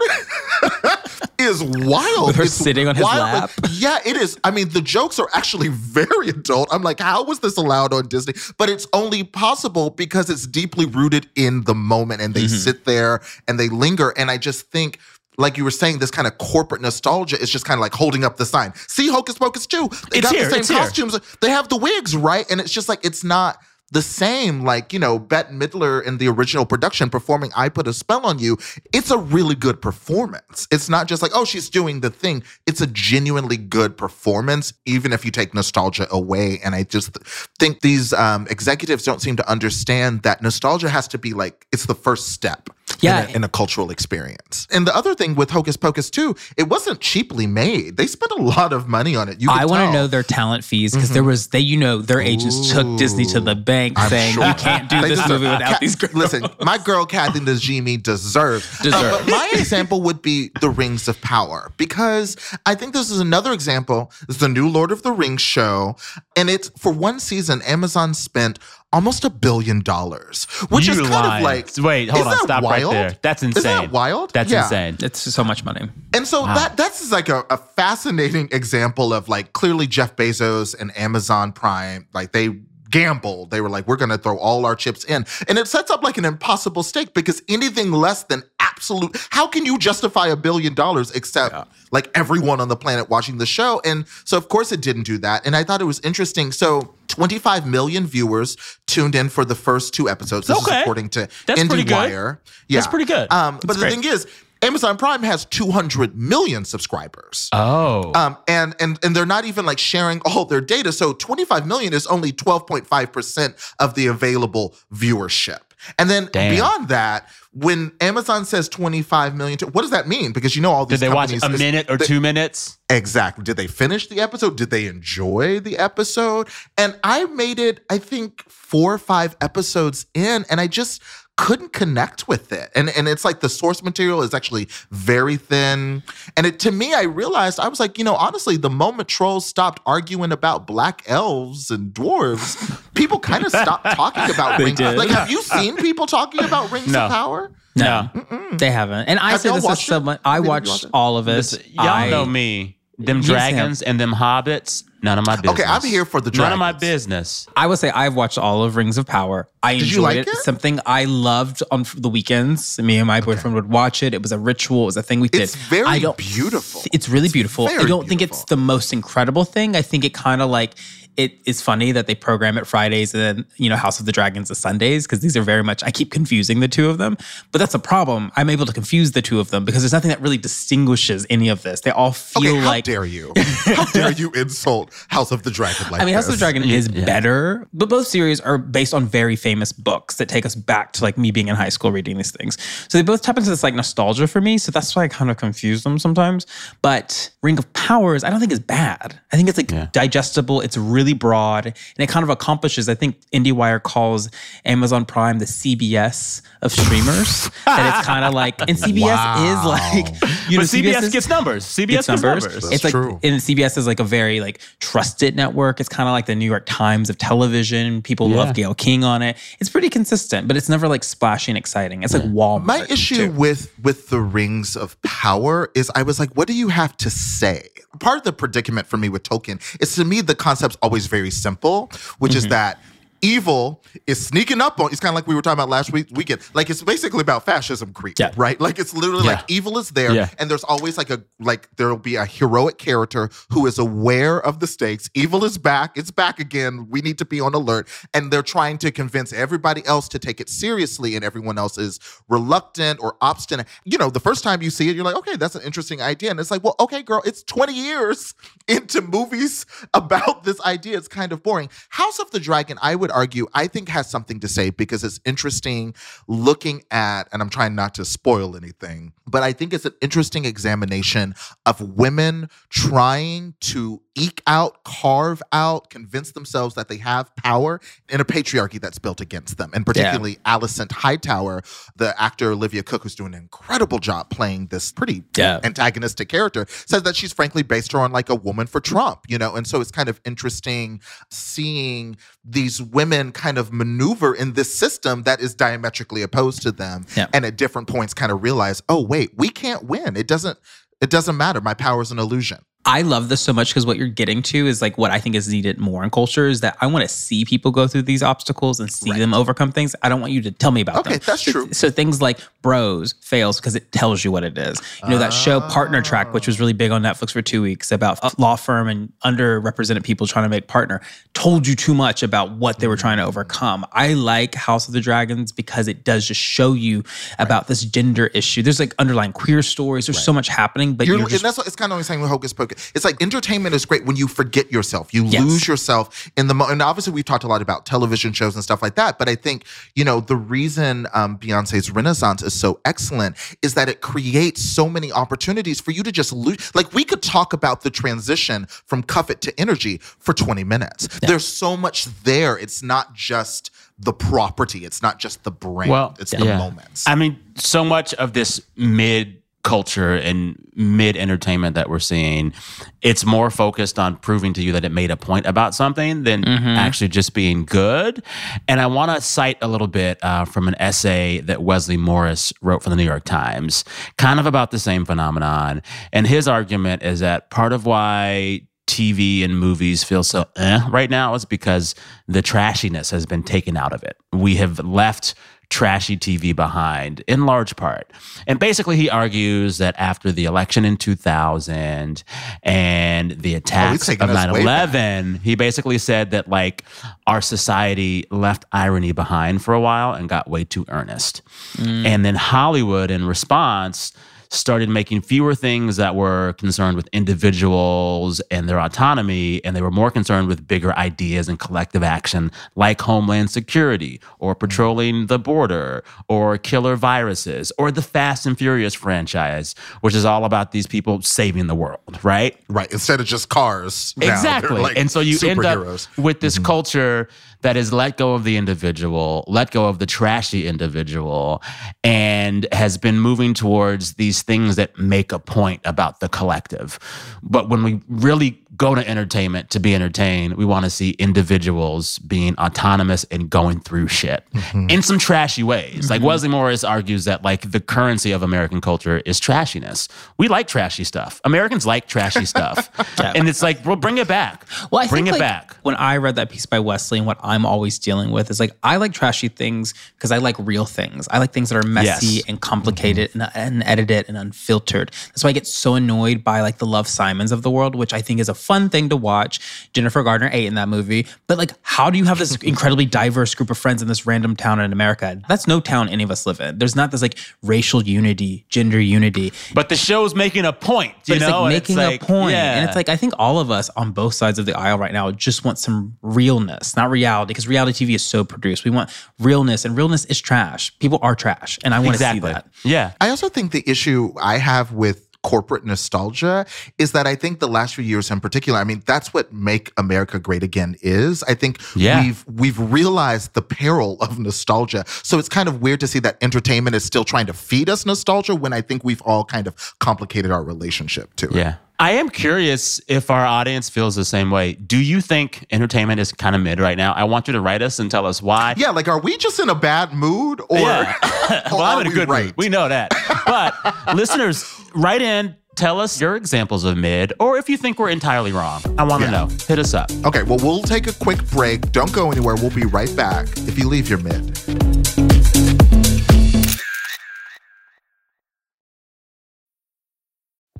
is 1.40 1.62
wild. 1.64 2.28
With 2.28 2.36
her 2.38 2.44
It's 2.44 2.54
sitting 2.54 2.88
on 2.88 2.96
his 2.96 3.04
wild. 3.04 3.20
lap. 3.42 3.52
Like, 3.62 3.72
yeah, 3.76 4.00
it 4.06 4.18
is. 4.18 4.38
I 4.44 4.52
mean, 4.52 4.70
the 4.70 4.82
jokes 4.82 5.20
are 5.20 5.30
actually 5.34 5.68
very 5.72 6.30
adult. 6.30 6.70
I'm 6.72 6.82
like, 6.84 7.00
how 7.00 7.24
was 7.24 7.40
this 7.42 7.58
allowed 7.58 7.94
on 7.94 8.08
Disney? 8.08 8.34
But 8.58 8.70
it's 8.70 8.88
only 8.94 9.24
possible 9.24 9.90
because 9.92 10.30
it's 10.30 10.48
deeply 10.48 10.86
rooted 10.86 11.28
in 11.36 11.64
the 11.66 11.76
moment 11.76 12.22
and 12.22 12.34
they 12.34 12.46
Mm-hmm. 12.46 12.56
sit 12.58 12.86
there 12.86 13.22
and 13.48 13.60
they 13.60 13.70
linger. 13.70 14.14
And 14.18 14.30
I 14.30 14.38
just 14.38 14.70
think, 14.70 15.00
like 15.38 15.58
you 15.58 15.64
were 15.64 15.72
saying, 15.72 16.00
this 16.00 16.12
kind 16.12 16.28
of 16.28 16.38
corporate 16.38 16.82
nostalgia 16.82 17.40
is 17.40 17.50
just 17.50 17.66
kind 17.66 17.78
of 17.78 17.82
like 17.82 17.94
holding 17.94 18.24
up 18.24 18.38
the 18.38 18.46
sign. 18.46 18.74
See 18.88 19.10
Hocus 19.10 19.38
Pocus 19.38 19.66
2. 19.68 19.88
They 20.12 20.18
It's 20.20 20.22
got 20.22 20.36
here, 20.36 20.46
the 20.46 20.50
same 20.52 20.60
it's 20.60 20.70
here. 20.70 20.78
costumes. 20.80 21.20
They 21.42 21.50
have 21.50 21.70
the 21.70 21.78
wigs, 21.78 22.16
right? 22.16 22.50
And 22.50 22.60
it's 22.62 22.72
just 22.72 22.90
like, 22.90 23.04
it's 23.06 23.24
not 23.24 23.58
the 23.92 24.02
same. 24.02 24.62
Like, 24.64 24.94
you 24.94 25.00
know, 25.00 25.20
Bette 25.20 25.54
Midler 25.54 26.04
in 26.04 26.18
the 26.18 26.28
original 26.28 26.66
production 26.66 27.10
performing 27.10 27.52
I 27.56 27.70
Put 27.70 27.88
a 27.88 27.94
Spell 27.94 28.26
on 28.26 28.40
You. 28.40 28.58
It's 28.94 29.12
a 29.12 29.18
really 29.18 29.54
good 29.56 29.80
performance. 29.82 30.68
It's 30.72 30.90
not 30.90 31.08
just 31.08 31.22
like, 31.22 31.32
oh, 31.36 31.46
she's 31.46 31.70
doing 31.70 32.02
the 32.02 32.10
thing. 32.10 32.44
It's 32.66 32.82
a 32.82 32.88
genuinely 32.88 33.58
good 33.58 33.96
performance, 33.96 34.74
even 34.86 35.14
if 35.14 35.24
you 35.24 35.30
take 35.32 35.54
nostalgia 35.54 36.08
away. 36.12 36.60
And 36.64 36.74
I 36.74 36.84
just 36.84 37.16
think 37.60 37.82
these 37.82 38.12
um, 38.14 38.48
executives 38.50 39.04
don't 39.04 39.22
seem 39.22 39.36
to 39.38 39.50
understand 39.50 40.24
that 40.24 40.42
nostalgia 40.42 40.90
has 40.90 41.08
to 41.10 41.18
be 41.20 41.34
like, 41.34 41.68
it's 41.72 41.86
the 41.86 41.96
first 41.96 42.30
step. 42.30 42.70
Yeah. 43.06 43.24
In 43.26 43.30
a, 43.30 43.36
in 43.38 43.44
a 43.44 43.50
cultural 43.50 43.92
experience. 43.92 44.68
And 44.72 44.86
the 44.88 44.96
other 44.96 45.16
thing 45.16 45.36
with 45.36 45.50
Hocus 45.52 45.78
Pocus 45.78 46.10
2, 46.10 46.36
it 46.58 46.64
wasn't 46.70 47.00
cheaply 47.02 47.48
made. 47.48 47.98
They 47.98 48.08
spent 48.08 48.32
a 48.32 48.42
lot 48.42 48.74
of 48.74 48.88
money 48.88 49.16
on 49.16 49.30
it. 49.30 49.42
You 49.42 49.50
I 49.52 49.66
want 49.66 49.88
to 49.90 49.94
know 49.94 50.08
their 50.08 50.24
talent 50.24 50.64
fees 50.64 50.94
because 50.94 51.12
there 51.12 51.24
was 51.24 51.48
they 51.48 51.60
you 51.60 51.78
know 51.78 52.02
their 52.02 52.22
agents 52.22 52.72
took 52.72 52.98
Disney 52.98 53.26
to 53.26 53.40
the 53.40 53.56
bank 53.56 53.98
I'm 53.98 54.10
saying 54.10 54.34
sure. 54.34 54.46
you 54.48 54.54
can't 54.56 54.90
do 54.90 55.02
this 55.02 55.12
deserve- 55.22 55.30
movie 55.42 55.50
without 55.54 55.80
these 55.80 55.96
girls. 55.96 56.14
Listen, 56.14 56.44
my 56.62 56.78
girl 56.78 57.06
Kathy 57.16 57.40
Najimy 57.40 58.02
deserves. 58.02 58.66
Uh, 58.80 58.84
Deserve. 58.84 59.12
but 59.12 59.28
my 59.30 59.52
example 59.54 60.02
would 60.02 60.22
be 60.22 60.52
The 60.62 60.70
Rings 60.70 61.08
of 61.08 61.20
Power 61.22 61.72
because 61.78 62.36
I 62.66 62.76
think 62.76 62.94
this 62.94 63.10
is 63.12 63.20
another 63.20 63.52
example. 63.54 64.12
It's 64.30 64.38
the 64.40 64.50
new 64.50 64.68
Lord 64.70 64.92
of 64.92 65.04
the 65.04 65.12
Rings 65.12 65.42
show, 65.42 65.96
and 66.36 66.50
it's 66.50 66.70
for 66.78 66.92
one 66.92 67.20
season. 67.20 67.62
Amazon 67.64 68.14
spent 68.14 68.60
almost 68.94 69.26
a 69.26 69.30
billion 69.30 69.82
dollars, 69.82 70.46
which 70.70 70.88
is 70.88 70.98
You 70.98 71.04
kind 71.04 71.14
lying. 71.14 71.38
of 71.38 71.44
like 71.44 71.78
Wait, 71.78 72.10
hold 72.10 72.26
on, 72.28 72.32
that 72.32 72.40
stop 72.44 72.64
right 72.64 72.84
there. 72.90 73.16
That's 73.22 73.44
Isn't 73.44 73.62
that 73.64 73.76
insane. 73.80 73.92
wild? 73.92 74.32
That's 74.34 74.52
Yeah. 74.52 74.64
insane. 74.64 74.98
It's 75.02 75.20
so 75.20 75.44
much 75.44 75.64
money. 75.66 75.90
And 76.14 76.28
so 76.28 76.46
that 76.46 76.78
that's 76.78 77.00
just 77.00 77.12
like 77.12 77.28
a, 77.30 77.44
a 77.50 77.58
fascinating 77.58 78.48
example 78.52 79.14
of 79.14 79.28
like 79.28 79.54
clearly 79.54 79.88
Jeff 79.88 80.16
Bezos 80.16 80.74
and 80.80 80.96
Amazon 80.98 81.52
Prime, 81.52 82.08
like 82.14 82.32
they 82.32 82.50
gambled. 83.00 83.52
They 83.52 83.60
were 83.62 83.70
like, 83.70 83.88
we're 83.88 83.98
gonna 83.98 84.18
throw 84.18 84.38
all 84.38 84.66
our 84.66 84.76
chips 84.76 85.04
in. 85.04 85.26
And 85.50 85.58
it 85.58 85.68
sets 85.68 85.92
up 85.92 86.02
like 86.04 86.18
an 86.18 86.26
impossible 86.26 86.84
stake 86.84 87.14
because 87.14 87.42
anything 87.50 87.92
less 87.92 88.24
than 88.24 88.44
absolute 88.60 89.16
how 89.30 89.48
can 89.48 89.66
you 89.66 89.78
justify 89.78 90.28
a 90.28 90.36
billion 90.36 90.74
dollars 90.74 91.10
except 91.12 91.56
like 91.92 92.10
everyone 92.14 92.60
on 92.60 92.68
the 92.68 92.76
planet 92.76 93.10
watching 93.10 93.38
the 93.38 93.46
show? 93.46 93.82
And 93.86 94.06
so 94.26 94.38
of 94.38 94.50
course 94.50 94.72
it 94.72 94.82
didn't 94.82 95.04
do 95.04 95.18
that. 95.20 95.46
And 95.46 95.56
I 95.56 95.64
thought 95.64 95.82
it 95.82 95.86
was 95.86 96.00
interesting. 96.02 96.52
So 96.52 96.94
25 97.08 97.68
million 97.68 98.06
viewers 98.08 98.58
tuned 98.88 99.16
in 99.16 99.30
for 99.30 99.46
the 99.46 99.56
first 99.56 99.94
two 99.94 100.10
episodes. 100.10 100.48
This 100.48 100.58
Okay. 100.62 100.76
is 100.78 100.82
according 100.82 101.10
to 101.10 101.28
That's. 101.46 101.62
IndieWire. 101.62 102.40
Yeah. 102.68 102.80
That's 102.80 102.88
pretty 102.88 103.06
good. 103.06 103.32
Um, 103.32 103.60
but 103.66 103.74
the 103.74 103.80
great. 103.80 103.94
thing 103.94 104.04
is, 104.04 104.26
Amazon 104.66 104.98
Prime 104.98 105.24
has 105.24 105.46
200 105.46 106.16
million 106.18 106.66
subscribers. 106.66 107.50
Oh. 107.54 108.12
Um, 108.16 108.38
and 108.48 108.76
and 108.80 109.00
and 109.04 109.16
they're 109.16 109.26
not 109.26 109.46
even 109.46 109.66
like 109.66 109.80
sharing 109.80 110.22
all 110.26 110.46
their 110.46 110.62
data. 110.62 110.92
So 110.92 111.14
25 111.14 111.68
million 111.68 111.94
is 111.94 112.08
only 112.08 112.32
12.5% 112.32 113.74
of 113.80 113.94
the 113.96 114.08
available 114.08 114.76
viewership. 114.94 115.60
And 116.00 116.10
then 116.10 116.30
Damn. 116.32 116.56
beyond 116.56 116.88
that, 116.88 117.30
when 117.52 117.92
Amazon 118.02 118.46
says 118.46 118.68
25 118.70 119.36
million, 119.36 119.60
what 119.72 119.84
does 119.84 119.92
that 119.92 120.08
mean? 120.08 120.32
Because 120.34 120.56
you 120.56 120.62
know 120.64 120.72
all 120.72 120.86
these 120.88 121.00
Did 121.00 121.12
they 121.12 121.14
watch 121.14 121.32
a 121.32 121.50
minute 121.50 121.90
or 121.90 121.98
they- 121.98 122.06
two 122.06 122.20
minutes? 122.20 122.80
Exactly. 122.90 123.44
Did 123.44 123.58
they 123.58 123.68
finish 123.68 124.08
the 124.08 124.20
episode? 124.20 124.58
Did 124.58 124.72
they 124.72 124.88
enjoy 124.88 125.60
the 125.60 125.78
episode? 125.78 126.48
And 126.78 126.98
I 127.04 127.26
made 127.26 127.60
it, 127.60 127.82
I 127.90 127.98
think, 128.00 128.44
four 128.50 128.94
or 128.94 128.98
five 128.98 129.36
episodes 129.42 130.06
in, 130.14 130.46
and 130.50 130.60
I 130.60 130.68
just 130.68 131.02
couldn't 131.38 131.74
connect 131.74 132.28
with 132.28 132.52
it. 132.52 132.72
And 132.76 132.90
and 132.90 133.08
it's 133.08 133.26
like 133.26 133.42
the 133.42 133.50
source 133.50 133.84
material 133.84 134.22
is 134.22 134.34
actually 134.34 134.68
very 134.92 135.36
thin. 135.38 136.02
And 136.38 136.46
it 136.48 136.60
to 136.62 136.72
me, 136.72 136.94
I 136.94 137.04
realized 137.04 137.60
I 137.60 137.68
was 137.68 137.80
like, 137.80 137.98
you 137.98 138.04
know, 138.04 138.16
honestly, 138.16 138.56
the 138.58 138.70
moment 138.70 139.10
trolls 139.10 139.46
stopped 139.46 139.82
arguing 139.86 140.32
about 140.32 140.66
black 140.66 141.04
elves 141.08 141.70
and 141.72 141.94
dwarves, 141.94 142.82
people 142.94 143.20
kind 143.20 143.44
of 143.46 143.52
stopped 143.52 143.86
talking 143.96 144.30
about 144.34 144.60
rings. 144.60 144.78
did. 144.78 144.98
Like, 144.98 145.10
have 145.10 145.30
you 145.30 145.42
seen 145.42 145.76
people 145.78 146.06
talking 146.06 146.44
about 146.44 146.72
rings 146.72 146.88
No. 146.88 147.02
of 147.06 147.12
power? 147.12 147.52
No, 147.76 148.10
they 148.54 148.72
haven't. 148.72 149.08
And 149.10 149.20
I 149.20 149.32
Have 149.32 149.42
say 149.42 149.50
y'all 149.50 149.56
this 149.56 149.66
as 149.66 149.70
watched 149.70 149.84
it? 149.84 149.88
someone 149.88 150.20
I 150.24 150.40
Did 150.40 150.48
watched 150.48 150.86
all 150.94 151.18
of 151.18 151.28
it. 151.28 151.34
Listen, 151.34 151.64
y'all 151.72 151.88
I- 151.88 152.10
know 152.10 152.26
me. 152.26 152.78
Them 152.98 153.20
dragons 153.20 153.82
and 153.82 154.00
them 154.00 154.14
hobbits, 154.14 154.86
none 155.06 155.18
of 155.20 155.26
my 155.26 155.36
business. 155.38 155.54
Okay, 155.62 155.64
I'm 155.64 155.82
here 155.84 156.04
for 156.04 156.20
the 156.20 156.32
None 156.32 156.52
of 156.52 156.60
my 156.60 156.74
business. 156.74 157.48
I 157.56 157.68
would 157.68 157.80
say 157.80 157.90
I've 157.92 158.16
watched 158.16 158.38
all 158.38 158.64
of 158.64 158.76
Rings 158.76 158.98
of 158.98 159.06
Power. 159.06 159.48
I 159.64 159.74
Did 159.76 159.84
enjoyed 159.84 159.96
you 159.96 160.02
like 160.02 160.18
it. 160.18 160.28
it? 160.28 160.38
Something 160.40 160.80
I 160.86 161.06
loved 161.06 161.64
on 161.72 161.86
the 161.96 162.10
weekends. 162.10 162.78
Me 162.80 162.98
and 162.98 163.08
my 163.08 163.22
boyfriend 163.22 163.56
would 163.56 163.70
watch 163.70 164.04
it. 164.04 164.14
It 164.14 164.22
was 164.22 164.32
a 164.32 164.40
ritual. 164.40 164.84
It 164.84 164.86
was 164.88 164.98
a 164.98 165.04
thing 165.04 165.20
we 165.22 165.30
did. 165.30 165.42
It's 165.44 165.56
very 165.56 165.86
I 165.88 166.00
don't- 166.00 166.18
beautiful. 166.18 166.82
It's 166.92 167.08
really 167.08 167.30
beautiful. 167.30 167.68
I 167.68 167.86
don't 167.86 168.08
think 168.10 168.22
it's 168.22 168.44
the 168.46 168.58
most 168.58 168.92
incredible 168.94 169.46
thing. 169.46 169.76
I 169.76 169.82
think 169.82 170.04
it 170.04 170.14
kind 170.14 170.42
of 170.42 170.50
like 170.50 170.72
it 171.18 171.40
is 171.46 171.62
funny 171.62 171.92
that 171.92 172.08
they 172.08 172.16
program 172.16 172.58
it 172.58 172.68
Fridays 172.68 173.14
and 173.14 173.22
then 173.22 173.46
you 173.58 173.70
know 173.70 173.76
House 173.76 174.00
of 174.00 174.06
the 174.06 174.12
Dragons 174.12 174.50
is 174.52 174.58
Sundays 174.58 175.06
because 175.06 175.20
these 175.22 175.38
are 175.38 175.42
very 175.42 175.64
much. 175.64 175.84
I 175.84 175.92
keep 175.92 176.12
confusing 176.12 176.60
the 176.60 176.68
two 176.68 176.90
of 176.90 176.98
them, 176.98 177.18
but 177.52 177.60
that's 177.60 177.74
a 177.74 177.80
problem. 177.80 178.32
I'm 178.36 178.50
able 178.50 178.66
to 178.66 178.74
confuse 178.74 179.12
the 179.12 179.22
two 179.22 179.40
of 179.40 179.50
them 179.52 179.66
because 179.66 179.82
there's 179.82 179.94
nothing 179.94 180.10
that 180.10 180.22
really 180.22 180.38
distinguishes 180.38 181.26
any 181.30 181.50
of 181.50 181.64
this. 181.64 181.82
They 181.82 181.92
all 181.92 182.12
feel 182.12 182.52
Okay, 182.52 182.60
how 182.60 182.66
like 182.66 182.84
dare 182.86 183.06
you? 183.06 183.34
How 183.36 183.86
dare 183.94 184.12
you 184.12 184.32
insult 184.32 184.92
House 185.10 185.32
of 185.32 185.44
the 185.44 185.52
Dragon 185.52 185.92
like 185.92 186.02
I 186.02 186.06
mean, 186.06 186.16
House 186.16 186.28
of 186.28 186.34
the? 186.34 186.38
Dragon 186.38 186.64
is 186.64 186.88
better, 186.88 187.68
but 187.74 187.90
both 187.90 188.08
series 188.08 188.40
are 188.42 188.58
based 188.58 188.94
on 188.94 189.06
very 189.06 189.36
famous 189.36 189.72
books 189.72 190.18
that 190.18 190.30
take 190.30 190.46
us 190.46 190.56
back 190.56 190.94
to 190.94 191.04
like 191.04 191.18
me 191.18 191.32
being 191.32 191.48
in 191.48 191.56
high 191.56 191.70
school 191.70 191.92
reading 191.92 192.18
these 192.18 192.32
things. 192.32 192.58
So 192.90 192.98
they 192.98 193.04
both 193.04 193.22
tap 193.22 193.38
into 193.38 193.50
this 193.50 193.64
like 193.64 193.74
nostalgia 193.74 194.28
for 194.28 194.42
me. 194.42 194.58
So 194.58 194.72
that's 194.72 194.96
why 194.96 195.04
I 195.04 195.08
kind 195.08 195.32
of 195.32 195.38
confuse 195.38 195.84
them 195.84 196.00
sometimes. 196.00 196.46
But 196.82 197.32
Ring 197.42 197.58
of 197.58 197.72
Powers, 197.74 198.24
I 198.24 198.30
don't 198.30 198.40
think 198.40 198.52
is 198.52 198.60
bad. 198.60 199.20
I 199.32 199.38
think 199.38 199.50
it's 199.50 199.58
like 199.58 199.92
digestible. 199.92 200.62
It's 200.62 200.78
really 200.78 201.05
broad, 201.14 201.66
and 201.68 201.76
it 201.98 202.08
kind 202.10 202.24
of 202.24 202.30
accomplishes. 202.30 202.90
I 202.90 202.96
think 202.96 203.20
IndieWire 203.32 203.82
calls 203.84 204.30
Amazon 204.66 205.06
Prime 205.06 205.40
the 205.40 205.46
CBS 205.46 206.42
of 206.62 206.72
streamers. 206.72 207.50
that 207.66 207.98
it's 207.98 208.08
kind 208.08 208.26
of 208.26 208.34
like, 208.34 208.60
and 208.62 208.78
CBS 208.78 209.60
is 209.60 209.66
like, 209.66 210.22
you 210.50 210.58
know, 210.58 210.64
But 210.64 210.70
CBS 210.70 211.04
is- 211.04 211.14
gets 211.14 211.30
numbers. 211.30 211.66
CBS 211.66 211.88
gets 211.88 212.08
gets 212.08 212.08
numbers. 212.22 212.44
numbers. 212.46 212.72
It's 212.72 212.84
like 212.84 212.92
true. 212.92 213.20
and 213.24 213.42
CBS 213.42 213.78
is 213.78 213.88
like 213.88 214.00
a 214.00 214.04
very 214.04 214.40
like 214.42 214.60
trusted 214.80 215.36
network. 215.36 215.80
It's 215.80 215.90
kind 215.90 216.08
of 216.10 216.14
like 216.14 216.26
the 216.26 216.36
New 216.36 216.46
York 216.46 216.64
Times 216.66 217.10
of 217.10 217.18
television. 217.18 218.02
People 218.02 218.30
Yeah. 218.30 218.38
love 218.38 218.56
Gayle 218.56 218.76
King 218.76 219.04
on 219.04 219.22
it. 219.22 219.38
It's 219.60 219.70
pretty 219.70 219.90
consistent, 219.90 220.48
but 220.48 220.58
it's 220.58 220.70
never 220.70 220.88
like 220.88 221.04
splashy 221.04 221.52
and 221.52 221.58
exciting. 221.58 222.04
It's 222.04 222.14
like 222.14 222.24
Walmart. 222.24 222.66
My 222.66 222.86
issue 222.90 223.16
too. 223.28 223.32
with 223.32 223.72
with 223.84 224.10
the 224.10 224.20
Rings 224.20 224.76
of 224.76 225.00
Power 225.04 225.70
is 225.76 225.92
I 225.96 226.04
was 226.04 226.20
like, 226.20 226.32
what 226.36 226.48
do 226.48 226.54
you 226.54 226.70
have 226.70 226.96
to 226.98 227.10
say? 227.10 227.70
Part 228.00 228.18
of 228.18 228.24
the 228.24 228.34
predicament 228.34 228.88
for 228.88 228.98
me 228.98 229.10
with 229.10 229.24
Tolkien 229.24 229.62
is 229.82 229.96
to 229.96 230.06
me 230.06 230.22
the 230.22 230.36
concept's 230.36 230.78
always 230.82 231.08
very 231.08 231.32
simple, 231.32 231.92
which 232.20 232.32
Mm-hmm. 232.32 232.38
is 232.38 232.48
that 232.48 232.80
evil 233.26 233.84
is 234.06 234.24
sneaking 234.24 234.62
up 234.62 234.80
on 234.80 234.92
it's 234.92 235.00
kind 235.00 235.10
of 235.10 235.16
like 235.16 235.26
we 235.28 235.34
were 235.34 235.42
talking 235.42 235.58
about 235.58 235.68
last 235.70 235.92
week 235.92 236.08
weekend 236.12 236.40
like 236.54 236.70
it's 236.70 236.84
basically 236.84 237.22
about 237.22 237.44
fascism 237.44 237.92
creep 237.92 238.20
Yeah. 238.20 238.32
right 238.38 238.60
like 238.62 238.78
it's 238.78 238.94
literally 238.94 239.26
Yeah. 239.26 239.32
like 239.38 239.46
evil 239.48 239.80
is 239.80 239.90
there 239.90 240.12
Yeah. 240.14 240.30
and 240.38 240.50
there's 240.50 240.64
always 240.64 240.96
like 240.98 241.10
a 241.10 241.24
like 241.40 241.68
there'll 241.78 241.98
be 241.98 242.16
a 242.18 242.26
heroic 242.26 242.78
character 242.78 243.30
who 243.52 243.66
is 243.66 243.80
aware 243.80 244.40
of 244.40 244.60
the 244.60 244.68
stakes 244.68 245.10
evil 245.16 245.44
is 245.44 245.58
back 245.58 245.98
it's 245.98 246.12
back 246.12 246.40
again 246.40 246.88
we 246.90 247.02
need 247.02 247.18
to 247.18 247.26
be 247.26 247.42
on 247.42 247.54
alert 247.56 247.88
and 248.14 248.32
they're 248.32 248.44
trying 248.44 248.78
to 248.78 248.92
convince 248.92 249.34
everybody 249.34 249.84
else 249.88 250.08
to 250.10 250.20
take 250.20 250.40
it 250.40 250.48
seriously 250.50 251.16
and 251.16 251.26
everyone 251.26 251.58
else 251.58 251.78
is 251.80 252.00
reluctant 252.30 253.00
or 253.02 253.16
obstinate 253.22 253.66
you 253.86 253.98
know 253.98 254.10
the 254.12 254.20
first 254.20 254.44
time 254.44 254.62
you 254.62 254.70
see 254.70 254.90
it 254.90 254.96
you're 254.96 255.06
like 255.06 255.16
okay 255.16 255.36
that's 255.36 255.56
an 255.56 255.64
interesting 255.64 256.00
idea 256.02 256.30
and 256.30 256.40
it's 256.40 256.52
like 256.52 256.64
well 256.64 256.76
okay 256.80 257.02
girl 257.02 257.22
it's 257.26 257.42
20 257.44 257.74
years 257.74 258.36
into 258.68 259.02
movies 259.02 259.66
about 259.96 260.44
this 260.44 260.62
idea 260.62 260.96
it's 260.98 261.08
kind 261.08 261.32
of 261.32 261.42
boring 261.42 261.70
house 261.90 262.20
of 262.20 262.30
the 262.32 262.40
dragon 262.40 262.78
i 262.82 262.94
would 262.94 263.12
argue 263.16 263.48
i 263.54 263.66
think 263.66 263.90
has 263.90 264.10
something 264.10 264.40
to 264.40 264.48
say 264.48 264.70
because 264.70 265.04
it's 265.04 265.20
interesting 265.26 265.96
looking 266.28 266.84
at 266.92 267.24
and 267.32 267.42
i'm 267.42 267.50
trying 267.50 267.74
not 267.74 267.96
to 267.96 268.06
spoil 268.06 268.56
anything 268.56 269.14
but 269.26 269.42
i 269.42 269.54
think 269.54 269.74
it's 269.74 269.86
an 269.86 269.94
interesting 270.02 270.46
examination 270.46 271.34
of 271.66 271.82
women 271.98 272.50
trying 272.70 273.56
to 273.62 274.02
eke 274.16 274.42
out, 274.48 274.84
carve 274.84 275.44
out, 275.52 275.90
convince 275.90 276.32
themselves 276.32 276.76
that 276.76 276.88
they 276.88 276.98
have 276.98 277.36
power 277.36 277.80
in 278.10 278.22
a 278.22 278.26
patriarchy 278.26 278.80
that's 278.80 278.98
built 278.98 279.22
against 279.22 279.58
them. 279.58 279.72
And 279.74 279.86
particularly 279.86 280.38
yeah. 280.46 280.58
Alicent 280.58 280.92
Hightower, 280.92 281.62
the 281.96 282.20
actor 282.22 282.52
Olivia 282.52 282.84
Cooke, 282.84 283.04
who's 283.04 283.16
doing 283.16 283.34
an 283.34 283.42
incredible 283.42 284.00
job 284.00 284.30
playing 284.30 284.68
this 284.68 284.92
pretty 284.92 285.24
yeah. 285.38 285.60
antagonistic 285.64 286.30
character, 286.30 286.66
says 286.70 287.04
that 287.04 287.16
she's 287.16 287.34
frankly 287.34 287.64
based 287.64 287.92
her 287.92 288.00
on 288.00 288.12
like 288.12 288.30
a 288.30 288.36
woman 288.36 288.68
for 288.68 288.80
Trump, 288.80 289.22
you 289.28 289.38
know? 289.38 289.56
And 289.56 289.68
so 289.68 289.82
it's 289.82 289.92
kind 289.92 290.10
of 290.10 290.22
interesting 290.26 291.02
seeing 291.30 292.18
these 292.44 292.82
women 292.82 293.32
kind 293.32 293.58
of 293.58 293.74
maneuver 293.74 294.34
in 294.34 294.54
this 294.54 294.74
system 294.78 295.24
that 295.24 295.42
is 295.42 295.54
diametrically 295.54 296.22
opposed 296.22 296.62
to 296.64 296.72
them. 296.72 297.06
Yeah. 297.16 297.28
And 297.34 297.46
at 297.46 297.58
different 297.58 297.88
points 297.88 298.14
kind 298.14 298.32
of 298.32 298.44
realize, 298.44 298.82
oh, 298.88 299.04
wait, 299.04 299.32
we 299.36 299.50
can't 299.50 299.84
win. 299.84 300.16
It 300.16 300.28
doesn't 300.28 300.58
it 301.02 301.10
doesn't 301.10 301.36
matter. 301.36 301.60
My 301.60 301.74
power 301.74 302.02
is 302.02 302.12
an 302.12 302.20
illusion. 302.20 302.60
I 302.88 303.02
love 303.02 303.30
this 303.30 303.42
so 303.42 303.52
much 303.52 303.70
because 303.70 303.86
what 303.86 303.98
you're 303.98 304.08
getting 304.08 304.44
to 304.44 304.68
is 304.68 304.80
like 304.80 304.96
what 304.96 305.10
I 305.10 305.20
think 305.20 305.36
is 305.36 305.48
needed 305.48 305.80
more 305.80 306.04
in 306.04 306.12
culture 306.12 306.48
is 306.48 306.62
that 306.62 306.78
I 306.82 306.88
want 306.88 307.02
to 307.02 307.08
see 307.08 307.44
people 307.44 307.72
go 307.72 307.88
through 307.88 308.04
these 308.04 308.22
obstacles 308.22 308.80
and 308.80 308.92
see 308.92 309.10
right. 309.10 309.20
them 309.20 309.34
overcome 309.34 309.72
things. 309.72 309.96
I 310.04 310.10
don't 310.10 310.22
want 310.22 310.34
you 310.34 310.42
to 310.44 310.52
tell 310.52 310.70
me 310.70 310.82
about 310.82 310.98
okay, 310.98 311.10
them. 311.10 311.16
Okay, 311.18 311.26
that's 311.26 311.42
true. 311.42 311.68
So, 311.74 311.90
things 311.90 312.22
like 312.22 312.40
Bros 312.62 313.14
fails 313.22 313.60
because 313.60 313.76
it 313.76 313.92
tells 313.92 314.24
you 314.24 314.32
what 314.32 314.44
it 314.44 314.56
is. 314.58 314.80
You 315.04 315.10
know, 315.10 315.18
that 315.18 315.34
show 315.34 315.62
Partner 315.62 316.02
Track, 316.04 316.32
which 316.34 316.46
was 316.46 316.60
really 316.60 316.74
big 316.74 316.92
on 316.92 317.02
Netflix 317.02 317.32
for 317.32 317.42
two 317.42 317.64
weeks 317.64 317.92
about 317.92 318.20
a 318.22 318.32
law 318.40 318.56
firm 318.56 318.88
and 318.88 319.12
underrepresented 319.24 320.04
people 320.04 320.28
trying 320.28 320.46
to 320.46 320.50
make 320.50 320.68
partner, 320.68 321.02
told 321.34 321.66
you 321.66 321.76
too 321.76 321.96
much 321.96 322.22
about 322.22 322.52
what 322.52 322.80
they 322.80 322.88
were 322.88 322.98
trying 322.98 323.18
to 323.18 323.24
mm. 323.24 323.28
overcome. 323.28 323.84
I 323.94 324.14
like 324.14 324.54
House 324.54 324.88
of 324.88 324.94
the 324.94 325.02
Dragons 325.02 325.52
because 325.52 325.88
it 325.88 326.04
does 326.04 326.28
just 326.28 326.42
show 326.42 326.74
you 326.74 327.04
about 327.40 327.64
right. 327.64 327.68
this 327.68 327.84
gender 327.84 328.28
issue. 328.28 328.62
There's 328.62 328.80
like 328.80 328.94
underlying 329.00 329.34
queer 329.34 329.64
stories. 329.64 330.06
There's 330.06 330.18
right. 330.18 330.24
so 330.24 330.34
much 330.34 330.50
happening, 330.50 330.94
but 330.94 331.08
you're, 331.08 331.18
you're 331.18 331.28
just, 331.28 331.44
and 331.44 331.48
that's 331.48 331.58
what 331.58 331.66
it's 331.66 331.76
kind 331.76 331.92
of 331.92 331.94
always 331.94 332.06
saying 332.06 332.22
with 332.22 332.30
Hocus 332.30 332.54
Pocus. 332.54 332.75
It's 332.94 333.06
like 333.06 333.22
entertainment 333.22 333.76
is 333.76 333.86
great 333.86 334.06
when 334.06 334.16
you 334.16 334.28
forget 334.28 334.72
yourself. 334.72 335.14
You 335.14 335.26
yes. 335.26 335.44
lose 335.44 335.68
yourself 335.68 336.30
in 336.38 336.48
the 336.48 336.54
moment. 336.54 336.74
And 336.74 336.82
obviously, 336.82 337.14
we've 337.14 337.26
talked 337.26 337.44
a 337.44 337.48
lot 337.48 337.62
about 337.62 337.86
television 337.86 338.34
shows 338.34 338.56
and 338.56 338.64
stuff 338.64 338.82
like 338.82 338.96
that. 338.96 339.18
But 339.18 339.30
I 339.30 339.36
think, 339.36 339.66
you 339.96 340.04
know, 340.04 340.20
the 340.20 340.36
reason 340.36 341.08
um, 341.14 341.38
Beyonce's 341.38 341.92
Renaissance 341.92 342.42
is 342.42 342.54
so 342.54 342.80
excellent 342.86 343.38
is 343.62 343.74
that 343.76 343.90
it 343.90 344.02
creates 344.02 344.62
so 344.62 344.90
many 344.90 345.12
opportunities 345.12 345.80
for 345.80 345.92
you 345.92 346.04
to 346.04 346.12
just 346.12 346.34
lose. 346.34 346.74
Like, 346.76 346.94
we 346.94 347.04
could 347.04 347.22
talk 347.22 347.54
about 347.54 347.82
the 347.82 347.90
transition 347.90 348.66
from 348.86 349.04
Cuff 349.04 349.30
It 349.30 349.42
to 349.42 349.60
Energy 349.60 349.98
for 349.98 350.34
20 350.34 350.64
minutes. 350.64 351.08
Yeah. 351.22 351.30
There's 351.30 351.48
so 351.48 351.78
much 351.78 352.06
there. 352.24 352.58
It's 352.58 352.84
not 352.84 353.14
just 353.14 353.72
the 353.98 354.14
property, 354.14 354.86
it's 354.86 355.02
not 355.02 355.20
just 355.20 355.44
the 355.44 355.52
brand, 355.52 355.92
well, 355.92 356.16
it's 356.20 356.34
yeah. 356.34 356.40
the 356.40 356.58
moments. 356.58 357.08
I 357.08 357.16
mean, 357.16 357.40
so 357.56 357.84
much 357.84 358.14
of 358.16 358.34
this 358.34 358.62
mid 358.76 359.42
culture 359.66 360.16
and 360.16 360.56
mid 360.76 361.18
entertainment 361.18 361.76
that 361.76 361.90
we're 361.90 362.00
seeing, 362.00 362.54
it's 363.02 363.26
more 363.26 363.50
focused 363.50 364.00
on 364.00 364.16
proving 364.18 364.54
to 364.54 364.64
you 364.64 364.72
that 364.72 364.86
it 364.86 364.92
made 364.92 365.12
a 365.12 365.18
point 365.18 365.46
about 365.48 365.76
something 365.76 366.24
than 366.24 366.44
mm-hmm. 366.44 366.68
actually 366.68 367.10
just 367.10 367.34
being 367.34 367.66
good. 367.66 368.24
And 368.68 368.80
I 368.80 368.86
want 368.86 369.14
to 369.14 369.20
cite 369.20 369.58
a 369.62 369.68
little 369.68 369.88
bit 369.88 370.24
uh, 370.24 370.46
from 370.46 370.70
an 370.70 370.76
essay 370.80 371.42
that 371.42 371.64
Wesley 371.64 371.98
Morris 371.98 372.54
wrote 372.62 372.84
for 372.84 372.90
the 372.90 372.96
New 372.96 373.04
York 373.04 373.26
Times, 373.26 373.84
kind 374.18 374.40
of 374.40 374.46
about 374.46 374.72
the 374.72 374.80
same 374.80 375.04
phenomenon. 375.04 375.82
And 376.14 376.28
his 376.28 376.48
argument 376.48 377.02
is 377.04 377.20
that 377.20 377.50
part 377.50 377.74
of 377.74 377.86
why 377.86 378.62
TV 378.88 379.44
and 379.44 379.58
movies 379.60 380.04
feel 380.04 380.24
so 380.24 380.46
eh 380.58 380.80
right 380.90 381.10
now 381.10 381.34
is 381.34 381.44
because 381.44 381.96
the 382.28 382.44
trashiness 382.44 383.10
has 383.10 383.26
been 383.26 383.42
taken 383.42 383.76
out 383.78 383.94
of 383.94 384.04
it. 384.04 384.16
We 384.32 384.56
have 384.56 384.80
left 384.80 385.34
trashy 385.70 386.18
TV 386.18 386.56
behind 386.56 387.24
in 387.28 387.46
large 387.46 387.76
part. 387.76 388.12
And 388.48 388.60
basically, 388.60 388.98
he 388.98 389.10
argues 389.10 389.78
that 389.78 389.96
after 389.98 390.32
the 390.32 390.46
election 390.46 390.86
in 390.86 390.98
2000 390.98 392.24
and 392.64 393.32
the 393.32 393.54
oh, 393.54 393.58
attacks 393.58 394.10
oh, 394.10 394.14
of 394.14 394.30
9 394.30 394.50
11, 394.56 395.36
he 395.44 395.56
basically 395.56 395.98
said 395.98 396.32
that 396.32 396.48
like 396.50 396.84
our 397.28 397.42
society 397.42 398.26
left 398.32 398.66
irony 398.72 399.12
behind 399.12 399.64
for 399.64 399.74
a 399.74 399.82
while 399.82 400.14
and 400.14 400.30
got 400.30 400.50
way 400.50 400.64
too 400.64 400.86
earnest. 400.90 401.42
Mm. 401.74 402.06
And 402.06 402.26
then 402.26 402.36
Hollywood, 402.36 403.12
in 403.12 403.26
response, 403.26 404.14
started 404.56 404.90
making 404.90 405.22
fewer 405.22 405.56
things 405.56 405.98
that 405.98 406.16
were 406.16 406.54
concerned 406.54 406.96
with 406.96 407.08
individuals 407.12 408.40
and 408.52 408.68
their 408.68 408.80
autonomy, 408.80 409.64
and 409.64 409.76
they 409.76 409.82
were 409.82 409.92
more 409.92 410.12
concerned 410.12 410.48
with 410.48 410.68
bigger 410.68 410.96
ideas 410.98 411.48
and 411.50 411.60
collective 411.60 412.04
action, 412.04 412.52
like 412.76 413.02
homeland 413.02 413.50
security 413.50 414.20
or 414.40 414.56
patrolling 414.56 415.28
the 415.28 415.40
border 415.40 416.04
or 416.28 416.58
killer 416.58 416.96
viruses 416.96 417.72
or 417.78 417.92
the 417.92 418.02
Fast 418.02 418.46
and 418.46 418.58
Furious 418.58 418.94
franchise, 418.94 419.76
which 420.02 420.16
is 420.16 420.26
all 420.26 420.46
about 420.46 420.72
these 420.72 420.88
people 420.88 421.22
saving 421.22 421.68
the 421.68 421.76
world, 421.76 422.20
right? 422.24 422.58
Right. 422.70 422.92
Instead 422.92 423.20
of 423.20 423.26
just 423.26 423.50
cars. 423.50 424.14
Exactly. 424.22 424.82
Like 424.82 424.98
and 424.98 425.10
so 425.12 425.20
you 425.20 425.38
end 425.48 425.64
up 425.64 426.00
with 426.18 426.40
this 426.40 426.56
mm-hmm. 426.56 426.66
culture 426.66 427.30
that 427.66 427.76
is 427.76 427.92
let 427.92 428.18
go 428.18 428.36
of 428.36 428.44
the 428.44 428.58
individual, 428.58 429.44
let 429.48 429.72
go 429.72 429.88
of 429.88 429.98
the 429.98 430.06
trashy 430.06 430.68
individual, 430.68 431.64
and 432.04 432.68
has 432.72 432.96
been 432.96 433.20
moving 433.20 433.56
towards 433.56 434.14
these 434.14 434.44
things 434.44 434.76
that 434.76 434.96
make 435.00 435.32
a 435.32 435.40
point 435.40 435.82
about 435.84 436.20
the 436.20 436.30
collective. 436.30 437.00
But 437.42 437.68
when 437.68 437.82
we 437.82 438.02
really 438.08 438.62
go 438.78 438.96
to 438.96 439.08
entertainment 439.08 439.70
to 439.70 439.80
be 439.80 439.96
entertained, 439.96 440.56
we 440.56 440.66
want 440.66 440.84
to 440.86 440.90
see 440.90 441.12
individuals 441.12 442.20
being 442.20 442.58
autonomous 442.58 443.24
and 443.26 443.50
going 443.50 443.80
through 443.80 444.08
shit 444.08 444.44
mm-hmm. 444.54 444.90
in 444.90 445.02
some 445.02 445.18
trashy 445.18 445.64
ways. 445.64 445.94
Mm-hmm. 445.94 446.12
Like 446.12 446.22
Wesley 446.22 446.50
Morris 446.50 446.84
argues 446.84 447.26
that 447.26 447.44
like 447.44 447.72
the 447.72 447.80
currency 447.80 448.32
of 448.32 448.44
American 448.44 448.82
culture 448.82 449.22
is 449.26 449.40
trashiness. 449.40 450.10
We 450.38 450.48
like 450.48 450.68
trashy 450.68 451.04
stuff. 451.04 451.40
Americans 451.44 451.86
like 451.86 452.08
trashy 452.08 452.46
stuff. 452.46 452.90
yeah. 453.20 453.34
And 453.36 453.48
it's 453.48 453.62
like, 453.62 453.86
well, 453.86 453.96
bring 453.96 454.18
it 454.18 454.28
back. 454.28 454.66
Well, 454.92 455.02
I 455.02 455.08
bring 455.08 455.28
it 455.28 455.32
like 455.32 455.40
back. 455.40 455.76
When 455.84 455.96
I 455.96 456.18
read 456.18 456.36
that 456.36 456.50
piece 456.50 456.66
by 456.66 456.80
Wesley 456.80 457.20
and 457.20 457.28
what 457.28 457.38
I'm 457.56 457.66
always 457.66 457.98
dealing 457.98 458.32
with 458.32 458.50
is 458.52 458.60
like, 458.60 458.76
I 458.84 458.98
like 458.98 459.14
trashy 459.14 459.48
things 459.48 459.94
because 460.16 460.32
I 460.32 460.38
like 460.38 460.56
real 460.60 460.86
things. 460.86 461.28
I 461.32 461.40
like 461.40 461.52
things 461.52 461.70
that 461.70 461.78
are 461.78 461.88
messy 461.88 462.28
yes. 462.28 462.44
and 462.48 462.62
complicated 462.62 463.32
mm-hmm. 463.32 463.42
and, 463.42 463.76
and 463.76 463.84
edited 463.84 464.26
and 464.28 464.38
unfiltered. 464.38 465.12
That's 465.30 465.44
why 465.44 465.50
I 465.50 465.54
get 465.54 465.68
so 465.68 465.96
annoyed 465.96 466.44
by 466.44 466.62
like 466.62 466.78
the 466.78 466.86
Love 466.86 467.08
Simons 467.08 467.52
of 467.52 467.62
the 467.62 467.72
world, 467.72 467.96
which 467.96 468.14
I 468.14 468.22
think 468.22 468.40
is 468.40 468.50
a 468.50 468.54
fun 468.54 468.90
thing 468.90 469.10
to 469.10 469.18
watch. 469.18 469.60
Jennifer 469.94 470.22
Gardner 470.24 470.50
ate 470.52 470.66
in 470.66 470.76
that 470.76 470.90
movie. 470.90 471.26
But 471.48 471.58
like, 471.58 471.72
how 471.82 472.10
do 472.10 472.18
you 472.18 472.26
have 472.26 472.40
this 472.40 472.56
incredibly 472.62 473.06
diverse 473.06 473.56
group 473.56 473.70
of 473.70 473.78
friends 473.78 474.02
in 474.02 474.08
this 474.08 474.26
random 474.26 474.56
town 474.56 474.80
in 474.80 474.92
America? 474.92 475.42
That's 475.48 475.68
no 475.68 475.80
town 475.80 476.10
any 476.10 476.24
of 476.24 476.32
us 476.32 476.46
live 476.46 476.60
in. 476.60 476.78
There's 476.78 476.96
not 476.96 477.12
this 477.12 477.22
like 477.22 477.38
racial 477.64 478.04
unity, 478.04 478.66
gender 478.70 479.00
unity. 479.00 479.54
But 479.74 479.90
the 479.90 479.96
show's 479.96 480.36
making 480.36 480.66
a 480.66 480.74
point, 480.74 481.14
you 481.26 481.36
but 481.36 481.42
know? 481.42 481.66
It's 481.68 481.90
like 481.90 481.98
making 481.98 482.00
a 482.00 482.18
point. 482.20 482.52
Yeah. 482.52 482.76
And 482.76 482.86
it's 482.86 482.96
like, 482.96 483.10
I 483.10 483.16
think 483.16 483.34
all 483.40 483.60
of 483.60 483.72
us 483.72 483.90
on 483.96 484.12
both 484.12 484.34
sides 484.34 484.60
of 484.60 484.66
the 484.66 484.78
aisle 484.78 484.98
right 484.98 485.14
now 485.14 485.32
just 485.32 485.64
want 485.64 485.80
some 485.80 486.18
realness, 486.22 486.96
not 486.96 487.10
reality, 487.10 487.45
because 487.48 487.68
reality 487.68 488.06
TV 488.06 488.16
is 488.16 488.24
so 488.24 488.44
produced. 488.44 488.86
We 488.86 488.92
want 488.92 489.10
realness, 489.40 489.86
and 489.86 489.96
realness 489.96 490.26
is 490.26 490.42
trash. 490.42 490.98
People 491.00 491.20
are 491.22 491.36
trash. 491.36 491.80
And 491.84 491.94
I 491.94 492.00
want 492.00 492.16
exactly. 492.16 492.42
to 492.42 492.48
see 492.48 492.54
that. 492.54 492.68
Yeah. 492.84 493.12
I 493.22 493.30
also 493.30 493.50
think 493.50 493.72
the 493.72 493.84
issue 493.88 494.34
I 494.40 494.58
have 494.58 494.92
with 494.92 495.26
corporate 495.46 495.86
nostalgia 495.86 496.66
is 496.98 497.12
that 497.12 497.28
I 497.28 497.36
think 497.36 497.60
the 497.60 497.68
last 497.68 497.94
few 497.94 498.04
years 498.04 498.32
in 498.32 498.40
particular, 498.40 498.80
I 498.80 498.84
mean, 498.84 499.04
that's 499.06 499.32
what 499.32 499.54
make 499.54 499.92
America 499.96 500.40
great 500.40 500.64
again 500.64 500.96
is. 501.02 501.44
I 501.44 501.54
think 501.54 501.80
yeah. 501.96 502.24
we've 502.24 502.46
we've 502.48 502.80
realized 502.80 503.54
the 503.54 503.62
peril 503.62 504.18
of 504.22 504.40
nostalgia. 504.40 505.04
So 505.08 505.38
it's 505.38 505.50
kind 505.50 505.70
of 505.70 505.84
weird 505.84 506.00
to 506.00 506.08
see 506.08 506.18
that 506.20 506.38
entertainment 506.42 506.96
is 506.96 507.06
still 507.06 507.24
trying 507.24 507.46
to 507.46 507.54
feed 507.54 507.90
us 507.90 508.08
nostalgia 508.08 508.56
when 508.56 508.74
I 508.74 508.82
think 508.82 509.04
we've 509.04 509.22
all 509.22 509.46
kind 509.46 509.68
of 509.68 509.94
complicated 510.00 510.50
our 510.50 510.64
relationship 510.64 511.36
to 511.36 511.48
it. 511.50 511.56
Yeah. 511.56 511.76
I 511.98 512.12
am 512.12 512.30
curious 512.30 513.00
if 513.08 513.32
our 513.32 513.46
audience 513.46 513.90
feels 513.90 514.16
the 514.16 514.26
same 514.26 514.52
way. 514.52 514.74
Do 514.74 514.98
you 514.98 515.22
think 515.22 515.66
entertainment 515.72 516.20
is 516.20 516.34
kind 516.34 516.56
of 516.56 516.62
mid 516.62 516.80
right 516.80 516.98
now? 516.98 517.14
I 517.14 517.24
want 517.24 517.48
you 517.48 517.54
to 517.54 517.62
write 517.62 517.82
us 517.82 518.00
and 518.00 518.12
tell 518.12 518.26
us 518.26 518.42
why. 518.42 518.74
Yeah, 518.76 518.90
like 518.90 519.08
are 519.08 519.20
we 519.20 519.38
just 519.38 519.60
in 519.60 519.70
a 519.70 519.76
bad 519.76 520.12
mood 520.12 520.62
or, 520.70 520.80
yeah. 520.80 521.18
well, 521.72 521.82
I'm 521.82 522.06
in 522.06 522.12
a 522.12 522.16
good 522.16 522.28
right? 522.28 522.48
mood. 522.48 522.56
We 522.58 522.68
know 522.68 522.90
that. 522.90 523.12
But 523.46 523.76
listeners, 524.16 524.66
write 524.94 525.22
in 525.22 525.56
tell 525.76 526.00
us 526.00 526.20
your 526.20 526.36
examples 526.36 526.86
of 526.86 526.98
mid, 526.98 527.34
or 527.40 527.58
if 527.58 527.70
you 527.70 527.78
think 527.78 528.00
we're 528.00 528.10
entirely 528.10 528.52
wrong. 528.52 528.82
I 528.98 529.04
want 529.04 529.24
to 529.24 529.30
yeah. 529.30 529.46
know. 529.46 529.48
Hit 529.68 529.78
us 529.80 529.94
up. 529.94 530.10
Okay, 530.26 530.44
well, 530.44 530.58
we'll 530.62 530.82
take 530.82 531.08
a 531.08 531.14
quick 531.14 531.46
break. 531.50 531.92
Don't 531.92 532.14
go 532.14 532.32
anywhere. 532.32 532.56
We'll 532.56 532.70
be 532.70 532.86
right 532.86 533.14
back 533.16 533.48
if 533.58 533.78
you 533.78 533.88
leave 533.88 534.10
your 534.10 534.20
mid. 534.20 535.25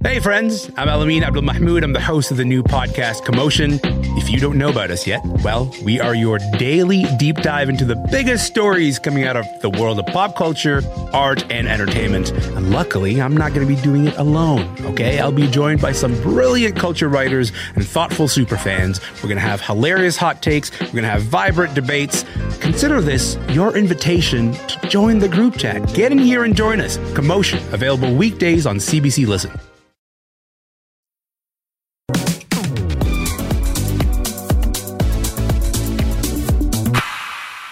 Hey 0.06 0.20
friends, 0.20 0.70
I'm 0.78 0.88
Elamin 0.88 1.24
Abdelmahmoud. 1.24 1.84
I'm 1.84 1.94
the 1.94 2.00
host 2.00 2.30
of 2.30 2.38
the 2.38 2.46
new 2.46 2.62
podcast 2.62 3.26
Commotion. 3.26 3.80
If 4.18 4.30
you 4.30 4.40
don't 4.40 4.56
know 4.56 4.70
about 4.70 4.92
us 4.92 5.08
yet, 5.08 5.20
well, 5.44 5.74
we 5.84 6.00
are 6.00 6.14
your 6.14 6.38
daily 6.60 7.06
deep 7.18 7.38
dive 7.38 7.70
into 7.70 7.86
the 7.86 7.96
biggest 8.12 8.46
stories 8.46 9.00
coming 9.00 9.24
out 9.24 9.36
of 9.36 9.46
the 9.62 9.70
world 9.72 9.98
of 9.98 10.06
pop 10.06 10.36
culture, 10.36 10.84
art, 11.12 11.44
and 11.52 11.68
entertainment. 11.68 12.30
And 12.56 12.70
luckily, 12.70 13.20
I'm 13.20 13.36
not 13.36 13.56
going 13.56 13.68
to 13.68 13.76
be 13.76 13.82
doing 13.82 14.06
it 14.06 14.16
alone, 14.18 14.76
okay? 14.82 15.20
I'll 15.20 15.32
be 15.32 15.48
joined 15.48 15.82
by 15.82 15.92
some 15.92 16.14
brilliant 16.22 16.76
culture 16.76 17.10
writers 17.10 17.52
and 17.74 17.84
thoughtful 17.84 18.28
superfans. 18.28 19.02
We're 19.24 19.30
going 19.30 19.38
to 19.38 19.42
have 19.42 19.60
hilarious 19.60 20.18
hot 20.18 20.44
takes, 20.44 20.70
we're 20.80 20.88
going 20.88 21.04
to 21.04 21.10
have 21.10 21.24
vibrant 21.24 21.74
debates. 21.74 22.24
Consider 22.60 23.02
this 23.02 23.40
your 23.50 23.76
invitation 23.76 24.54
to 24.54 24.88
join 24.88 25.18
the 25.18 25.30
group 25.30 25.58
chat. 25.58 25.96
Get 25.96 26.12
in 26.12 26.20
here 26.20 26.44
and 26.44 26.56
join 26.56 26.80
us. 26.80 26.98
Commotion, 27.16 27.58
available 27.74 28.14
weekdays 28.14 28.68
on 28.68 28.78
CBC 28.78 29.26
Listen. 29.26 29.52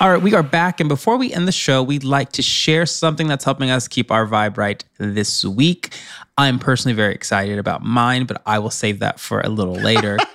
All 0.03 0.09
right, 0.09 0.21
we 0.21 0.35
are 0.35 0.43
back. 0.43 0.81
And 0.81 0.89
before 0.89 1.15
we 1.15 1.31
end 1.31 1.47
the 1.47 1.53
show, 1.53 1.81
we'd 1.81 2.03
like 2.03 2.33
to 2.33 2.41
share 2.41 2.85
something 2.85 3.25
that's 3.29 3.45
helping 3.45 3.71
us 3.71 3.87
keep 3.87 4.11
our 4.11 4.27
vibe 4.27 4.57
right 4.57 4.83
this 4.97 5.45
week. 5.45 5.93
I'm 6.37 6.59
personally 6.59 6.93
very 6.93 7.13
excited 7.15 7.57
about 7.57 7.83
mine, 7.83 8.25
but 8.25 8.41
I 8.45 8.59
will 8.59 8.69
save 8.69 8.99
that 8.99 9.17
for 9.17 9.39
a 9.39 9.47
little 9.47 9.75
later. 9.75 10.17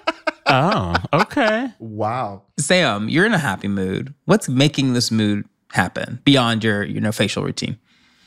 Oh, 0.51 0.95
okay. 1.13 1.69
Wow. 1.79 2.45
Sam, 2.59 3.11
you're 3.11 3.27
in 3.27 3.35
a 3.35 3.39
happy 3.39 3.69
mood. 3.69 4.15
What's 4.25 4.49
making 4.49 4.95
this 4.95 5.11
mood 5.11 5.45
happen 5.73 6.23
beyond 6.25 6.65
your, 6.65 6.83
you 6.85 7.03
know, 7.03 7.13
facial 7.13 7.45
routine? 7.45 7.77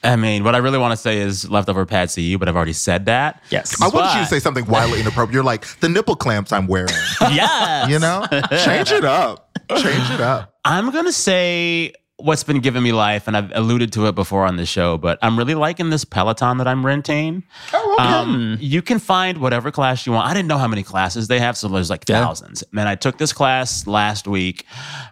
I 0.03 0.15
mean, 0.17 0.43
what 0.43 0.53
I 0.53 0.59
really 0.59 0.77
want 0.77 0.91
to 0.91 0.97
say 0.97 1.17
is 1.17 1.49
leftover 1.49 1.83
pad 1.87 2.11
see 2.11 2.21
ew, 2.21 2.37
but 2.37 2.47
I've 2.47 2.55
already 2.55 2.73
said 2.73 3.07
that. 3.07 3.41
Yes. 3.49 3.81
I 3.81 3.87
wanted 3.87 4.19
you 4.19 4.23
to 4.23 4.29
say 4.29 4.39
something 4.39 4.67
wildly 4.67 4.99
inappropriate. 4.99 5.33
You're 5.33 5.43
like, 5.43 5.65
the 5.79 5.89
nipple 5.89 6.15
clamps 6.15 6.51
I'm 6.51 6.67
wearing. 6.67 6.93
Yes. 7.21 7.89
You 7.89 7.97
know? 7.97 8.27
Change 8.65 8.91
it 8.91 9.03
up. 9.03 9.57
Change 9.77 10.11
it 10.11 10.21
up. 10.21 10.50
I'm 10.63 10.91
going 10.91 11.05
to 11.05 11.13
say 11.13 11.93
what's 12.17 12.43
been 12.43 12.59
giving 12.59 12.83
me 12.83 12.91
life, 12.91 13.27
and 13.27 13.35
I've 13.35 13.51
alluded 13.55 13.91
to 13.93 14.05
it 14.05 14.13
before 14.13 14.45
on 14.45 14.55
the 14.55 14.65
show, 14.65 14.95
but 14.95 15.17
I'm 15.23 15.37
really 15.39 15.55
liking 15.55 15.89
this 15.89 16.05
Peloton 16.05 16.59
that 16.59 16.67
I'm 16.67 16.85
renting. 16.85 17.41
Oh, 17.73 17.95
okay. 17.99 18.07
Um, 18.07 18.57
you 18.59 18.83
can 18.83 18.99
find 18.99 19.39
whatever 19.39 19.71
class 19.71 20.05
you 20.05 20.11
want. 20.11 20.29
I 20.29 20.33
didn't 20.35 20.47
know 20.47 20.59
how 20.59 20.67
many 20.67 20.83
classes 20.83 21.27
they 21.29 21.39
have, 21.39 21.57
so 21.57 21.67
there's 21.67 21.89
like 21.89 22.05
Yeah. 22.07 22.23
thousands. 22.23 22.63
Man, 22.71 22.87
I 22.87 22.93
took 22.93 23.17
this 23.17 23.33
class 23.33 23.87
last 23.87 24.27
week 24.27 24.65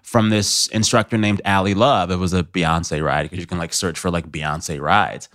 from 0.03 0.29
this 0.29 0.67
instructor 0.67 1.17
named 1.17 1.41
Ali 1.45 1.73
Love. 1.73 2.11
It 2.11 2.17
was 2.17 2.31
a 2.33 2.43
Beyonce 2.43 3.03
ride 3.03 3.23
because 3.23 3.39
you 3.39 3.47
can 3.47 3.57
like 3.57 3.73
search 3.73 3.97
for 3.97 4.11
like 4.11 4.29
Beyonce 4.31 4.79
rides. 4.79 5.29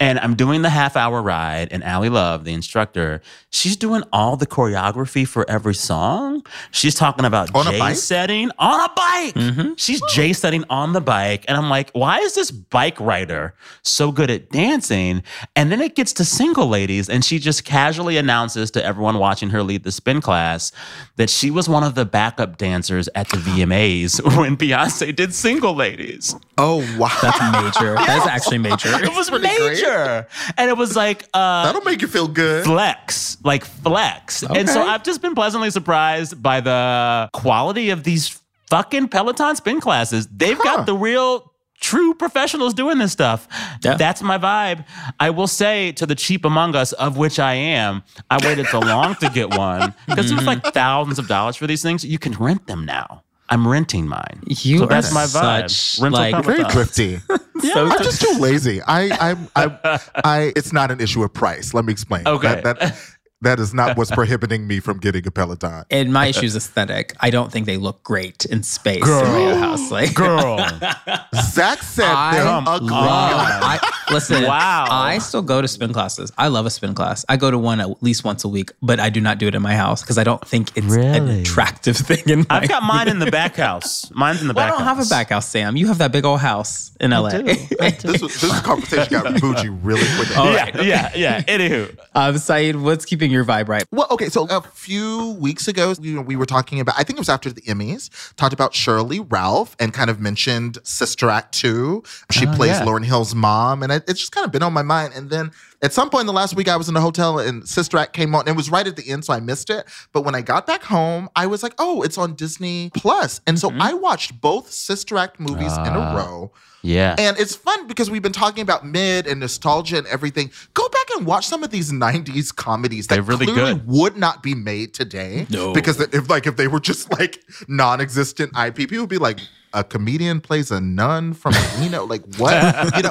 And 0.00 0.18
I'm 0.18 0.34
doing 0.34 0.62
the 0.62 0.70
half 0.70 0.96
hour 0.96 1.22
ride, 1.22 1.68
and 1.70 1.82
Ali 1.84 2.08
Love, 2.08 2.44
the 2.44 2.52
instructor, 2.52 3.20
she's 3.50 3.76
doing 3.76 4.02
all 4.12 4.36
the 4.36 4.46
choreography 4.46 5.26
for 5.26 5.48
every 5.48 5.74
song. 5.74 6.44
She's 6.70 6.94
talking 6.94 7.24
about 7.24 7.54
On 7.54 7.66
a 7.66 7.70
J 7.72 7.78
bike? 7.78 7.96
setting 7.96 8.50
on 8.58 8.80
a 8.80 8.92
bike. 8.94 9.34
Mm-hmm. 9.34 9.74
She's 9.76 10.00
J 10.12 10.32
setting 10.32 10.64
on 10.68 10.92
the 10.92 11.00
bike. 11.00 11.44
And 11.48 11.56
I'm 11.56 11.68
like, 11.70 11.90
why 11.92 12.18
is 12.18 12.34
this 12.34 12.50
bike 12.50 12.98
rider 13.00 13.54
so 13.82 14.10
good 14.12 14.30
at 14.30 14.50
dancing? 14.50 15.22
And 15.56 15.70
then 15.70 15.80
it 15.80 15.94
gets 15.94 16.12
to 16.14 16.24
single 16.24 16.68
ladies, 16.68 17.08
and 17.08 17.24
she 17.24 17.38
just 17.38 17.64
casually 17.64 18.16
announces 18.16 18.70
to 18.72 18.84
everyone 18.84 19.18
watching 19.18 19.50
her 19.50 19.62
lead 19.62 19.84
the 19.84 19.92
spin 19.92 20.20
class 20.20 20.72
that 21.16 21.30
she 21.30 21.50
was 21.50 21.68
one 21.68 21.84
of 21.84 21.94
the 21.94 22.04
backup 22.04 22.56
dancers 22.58 23.08
at 23.14 23.28
the 23.28 23.36
VMAs 23.36 24.22
when 24.36 24.56
Beyonce 24.56 25.14
did 25.14 25.34
single 25.34 25.74
ladies. 25.74 26.34
Oh, 26.58 26.78
wow. 26.98 27.10
That's 27.22 27.40
major. 27.40 27.94
That 27.94 28.18
is 28.20 28.26
actually 28.26 28.58
major. 28.58 28.88
It 29.02 29.14
was 29.14 29.28
pretty 29.30 29.46
great. 29.46 29.83
Major. 29.86 30.26
And 30.56 30.70
it 30.70 30.76
was 30.76 30.96
like, 30.96 31.24
uh, 31.34 31.64
That'll 31.64 31.82
make 31.82 32.02
you 32.02 32.08
feel 32.08 32.28
good. 32.28 32.64
flex, 32.64 33.36
like 33.44 33.64
flex. 33.64 34.42
And 34.42 34.68
so 34.68 34.82
I've 34.82 35.02
just 35.02 35.22
been 35.22 35.34
pleasantly 35.34 35.70
surprised 35.70 36.42
by 36.42 36.60
the 36.60 37.28
quality 37.32 37.90
of 37.90 38.04
these 38.04 38.40
fucking 38.70 39.08
Peloton 39.08 39.56
spin 39.56 39.80
classes. 39.80 40.26
They've 40.34 40.56
Huh. 40.56 40.62
got 40.76 40.86
the 40.86 40.94
real 40.94 41.52
true 41.80 42.14
professionals 42.14 42.72
doing 42.72 42.96
this 42.98 43.12
stuff. 43.12 43.46
Yeah. 43.82 43.94
That's 43.94 44.22
my 44.22 44.38
vibe. 44.38 44.86
I 45.20 45.28
will 45.30 45.46
say 45.48 45.92
to 45.92 46.06
the 46.06 46.14
cheap 46.14 46.44
among 46.46 46.74
us, 46.74 46.92
of 46.94 47.18
which 47.18 47.38
I 47.38 47.54
am, 47.54 48.02
I 48.30 48.38
waited 48.46 48.66
so 48.68 48.78
long 48.78 49.16
to 49.16 49.28
get 49.28 49.50
one 49.54 49.92
because 50.06 50.30
it 50.30 50.34
was 50.34 50.46
like 50.46 50.64
thousands 50.72 51.18
of 51.18 51.28
dollars 51.28 51.56
for 51.56 51.66
these 51.66 51.82
things. 51.82 52.02
You 52.04 52.18
can 52.18 52.32
rent 52.32 52.66
them 52.68 52.86
now. 52.86 53.23
I'm 53.50 53.68
renting 53.68 54.08
mine. 54.08 54.42
You 54.46 54.78
so 54.78 54.84
are 54.84 54.86
that's 54.88 55.12
my 55.12 55.24
vibe. 55.24 55.70
such, 55.70 56.02
Rental 56.02 56.20
like, 56.20 56.44
Very 56.44 56.64
thrifty. 56.64 57.20
So 57.72 57.86
I'm 57.86 58.02
just 58.02 58.20
too 58.20 58.36
lazy. 58.40 58.82
I, 58.82 59.30
I, 59.30 59.36
I, 59.56 60.00
I, 60.22 60.52
it's 60.54 60.72
not 60.72 60.90
an 60.90 61.00
issue 61.00 61.22
of 61.22 61.32
price. 61.32 61.72
Let 61.72 61.86
me 61.86 61.92
explain. 61.92 62.26
Okay. 62.26 62.60
That, 62.60 62.78
that, 62.78 63.13
that 63.44 63.58
is 63.60 63.72
not 63.72 63.96
what's 63.96 64.10
prohibiting 64.20 64.66
me 64.66 64.80
from 64.80 64.98
getting 64.98 65.26
a 65.26 65.30
Peloton. 65.30 65.84
and 65.90 66.12
my 66.12 66.26
issue 66.26 66.44
is 66.46 66.56
aesthetic. 66.56 67.14
I 67.20 67.30
don't 67.30 67.50
think 67.52 67.66
they 67.66 67.76
look 67.76 68.02
great 68.02 68.44
in 68.46 68.62
space 68.62 69.02
in 69.02 69.08
my 69.08 69.54
house. 69.56 69.90
Like, 69.90 70.14
Girl. 70.14 70.58
Zach 71.42 71.82
said 71.82 72.04
I 72.06 72.32
they're 72.34 72.44
love. 72.44 72.64
ugly. 72.66 72.88
I, 72.92 73.78
listen, 74.10 74.44
Wow. 74.44 74.86
I 74.90 75.18
still 75.18 75.42
go 75.42 75.60
to 75.62 75.68
spin 75.68 75.92
classes. 75.92 76.32
I 76.38 76.48
love 76.48 76.66
a 76.66 76.70
spin 76.70 76.94
class. 76.94 77.24
I 77.28 77.36
go 77.36 77.50
to 77.50 77.58
one 77.58 77.80
at 77.80 78.02
least 78.02 78.24
once 78.24 78.44
a 78.44 78.48
week, 78.48 78.72
but 78.82 79.00
I 79.00 79.10
do 79.10 79.20
not 79.20 79.38
do 79.38 79.46
it 79.48 79.54
in 79.54 79.62
my 79.62 79.74
house 79.76 80.02
because 80.02 80.18
I 80.18 80.24
don't 80.24 80.44
think 80.46 80.76
it's 80.76 80.94
an 80.94 81.28
attractive 81.28 81.96
thing. 82.08 82.22
In 82.26 82.38
my 82.40 82.60
I've 82.60 82.68
got 82.68 82.82
mine 82.82 83.08
in 83.08 83.18
the 83.18 83.30
back 83.30 83.56
house. 83.56 84.10
Mine's 84.12 84.40
in 84.42 84.48
the 84.48 84.54
Well, 84.54 84.66
I 84.66 84.70
don't 84.70 84.80
house. 84.82 84.96
have 84.98 85.06
a 85.06 85.08
back 85.08 85.30
house, 85.30 85.48
Sam. 85.48 85.76
You 85.76 85.86
have 85.88 85.98
that 85.98 86.12
big 86.12 86.24
old 86.24 86.40
house 86.40 86.92
in 87.00 87.10
LA. 87.10 87.30
This, 87.30 88.22
was, 88.22 88.40
this 88.40 88.60
conversation 88.60 89.12
got 89.22 89.40
bougie 89.40 89.68
really 89.68 90.06
quick. 90.16 90.36
All 90.38 90.52
Yeah, 90.52 90.62
right. 90.64 90.84
yeah, 90.84 91.12
yeah. 91.14 91.42
Anywho. 91.42 91.96
Um, 92.14 92.38
Saeed, 92.38 92.76
what's 92.76 93.04
keeping 93.04 93.30
your 93.34 93.44
vibe 93.44 93.68
right? 93.68 93.84
Well, 93.90 94.06
okay, 94.10 94.28
so 94.28 94.46
a 94.48 94.62
few 94.62 95.32
weeks 95.38 95.68
ago, 95.68 95.94
you 96.00 96.14
know, 96.14 96.22
we 96.22 96.36
were 96.36 96.46
talking 96.46 96.80
about, 96.80 96.94
I 96.98 97.04
think 97.04 97.18
it 97.18 97.20
was 97.20 97.28
after 97.28 97.50
the 97.50 97.60
Emmys, 97.62 98.10
talked 98.36 98.54
about 98.54 98.72
Sheryl 98.72 99.06
Lee 99.06 99.18
Ralph 99.18 99.76
and 99.78 99.92
kind 99.92 100.08
of 100.08 100.20
mentioned 100.20 100.78
Sister 100.84 101.28
Act 101.28 101.52
2. 101.54 102.02
She 102.30 102.46
ah, 102.46 102.54
plays 102.54 102.78
yeah. 102.78 102.84
Lauryn 102.84 103.04
Hill's 103.04 103.34
mom, 103.34 103.82
and 103.82 103.92
it, 103.92 104.04
it's 104.08 104.20
just 104.20 104.32
kind 104.32 104.46
of 104.46 104.52
been 104.52 104.62
on 104.62 104.72
my 104.72 104.82
mind. 104.82 105.12
And 105.14 105.28
then 105.28 105.50
at 105.84 105.92
some 105.92 106.08
point 106.10 106.22
in 106.22 106.26
the 106.26 106.32
last 106.32 106.56
week, 106.56 106.68
I 106.68 106.76
was 106.76 106.88
in 106.88 106.96
a 106.96 107.00
hotel 107.00 107.38
and 107.38 107.68
Sister 107.68 107.98
Act 107.98 108.12
came 108.14 108.34
on, 108.34 108.40
and 108.42 108.48
it 108.50 108.56
was 108.56 108.70
right 108.70 108.86
at 108.86 108.96
the 108.96 109.08
end, 109.10 109.24
so 109.24 109.32
I 109.32 109.40
missed 109.40 109.70
it. 109.70 109.86
But 110.12 110.22
when 110.24 110.34
I 110.34 110.40
got 110.40 110.66
back 110.66 110.82
home, 110.82 111.28
I 111.36 111.46
was 111.46 111.62
like, 111.62 111.74
oh, 111.78 112.02
it's 112.02 112.18
on 112.18 112.34
Disney 112.34 112.90
Plus. 112.94 113.40
And 113.46 113.58
so 113.58 113.70
I 113.78 113.92
watched 113.94 114.40
both 114.40 114.70
Sister 114.70 115.18
Act 115.18 115.38
movies 115.38 115.72
in 115.76 115.86
a 115.94 115.98
Ah. 116.00 116.16
row. 116.16 116.52
Yeah. 116.82 117.16
And 117.18 117.38
it's 117.38 117.54
fun 117.56 117.86
because 117.86 118.10
we've 118.10 118.20
been 118.20 118.32
talking 118.32 118.60
about 118.60 118.84
mid 118.86 119.26
and 119.26 119.40
nostalgia 119.40 119.96
and 119.96 120.06
everything. 120.08 120.50
Go 120.74 120.86
back 120.90 121.06
and 121.16 121.24
watch 121.26 121.46
some 121.46 121.62
of 121.64 121.70
these 121.70 121.90
'90s 121.90 122.54
comedies 122.54 123.06
that 123.06 123.14
They're 123.14 123.22
really 123.22 123.46
clearly 123.46 123.74
good. 123.74 123.86
would 123.86 124.16
not 124.18 124.42
be 124.42 124.54
made 124.54 124.92
today. 124.92 125.46
No. 125.48 125.72
because 125.72 125.98
if 126.00 126.28
like 126.28 126.46
if 126.46 126.56
they 126.56 126.68
were 126.68 126.80
just 126.80 127.10
like 127.18 127.42
non-existent 127.68 128.52
IP, 128.56 128.76
people 128.76 129.00
would 129.00 129.08
be 129.08 129.18
like 129.18 129.40
a 129.74 129.84
comedian 129.84 130.40
plays 130.40 130.70
a 130.70 130.80
nun 130.80 131.34
from 131.34 131.52
you 131.80 131.90
know 131.90 132.04
like 132.14 132.22
what 132.36 132.54
you 132.96 133.02
know 133.02 133.10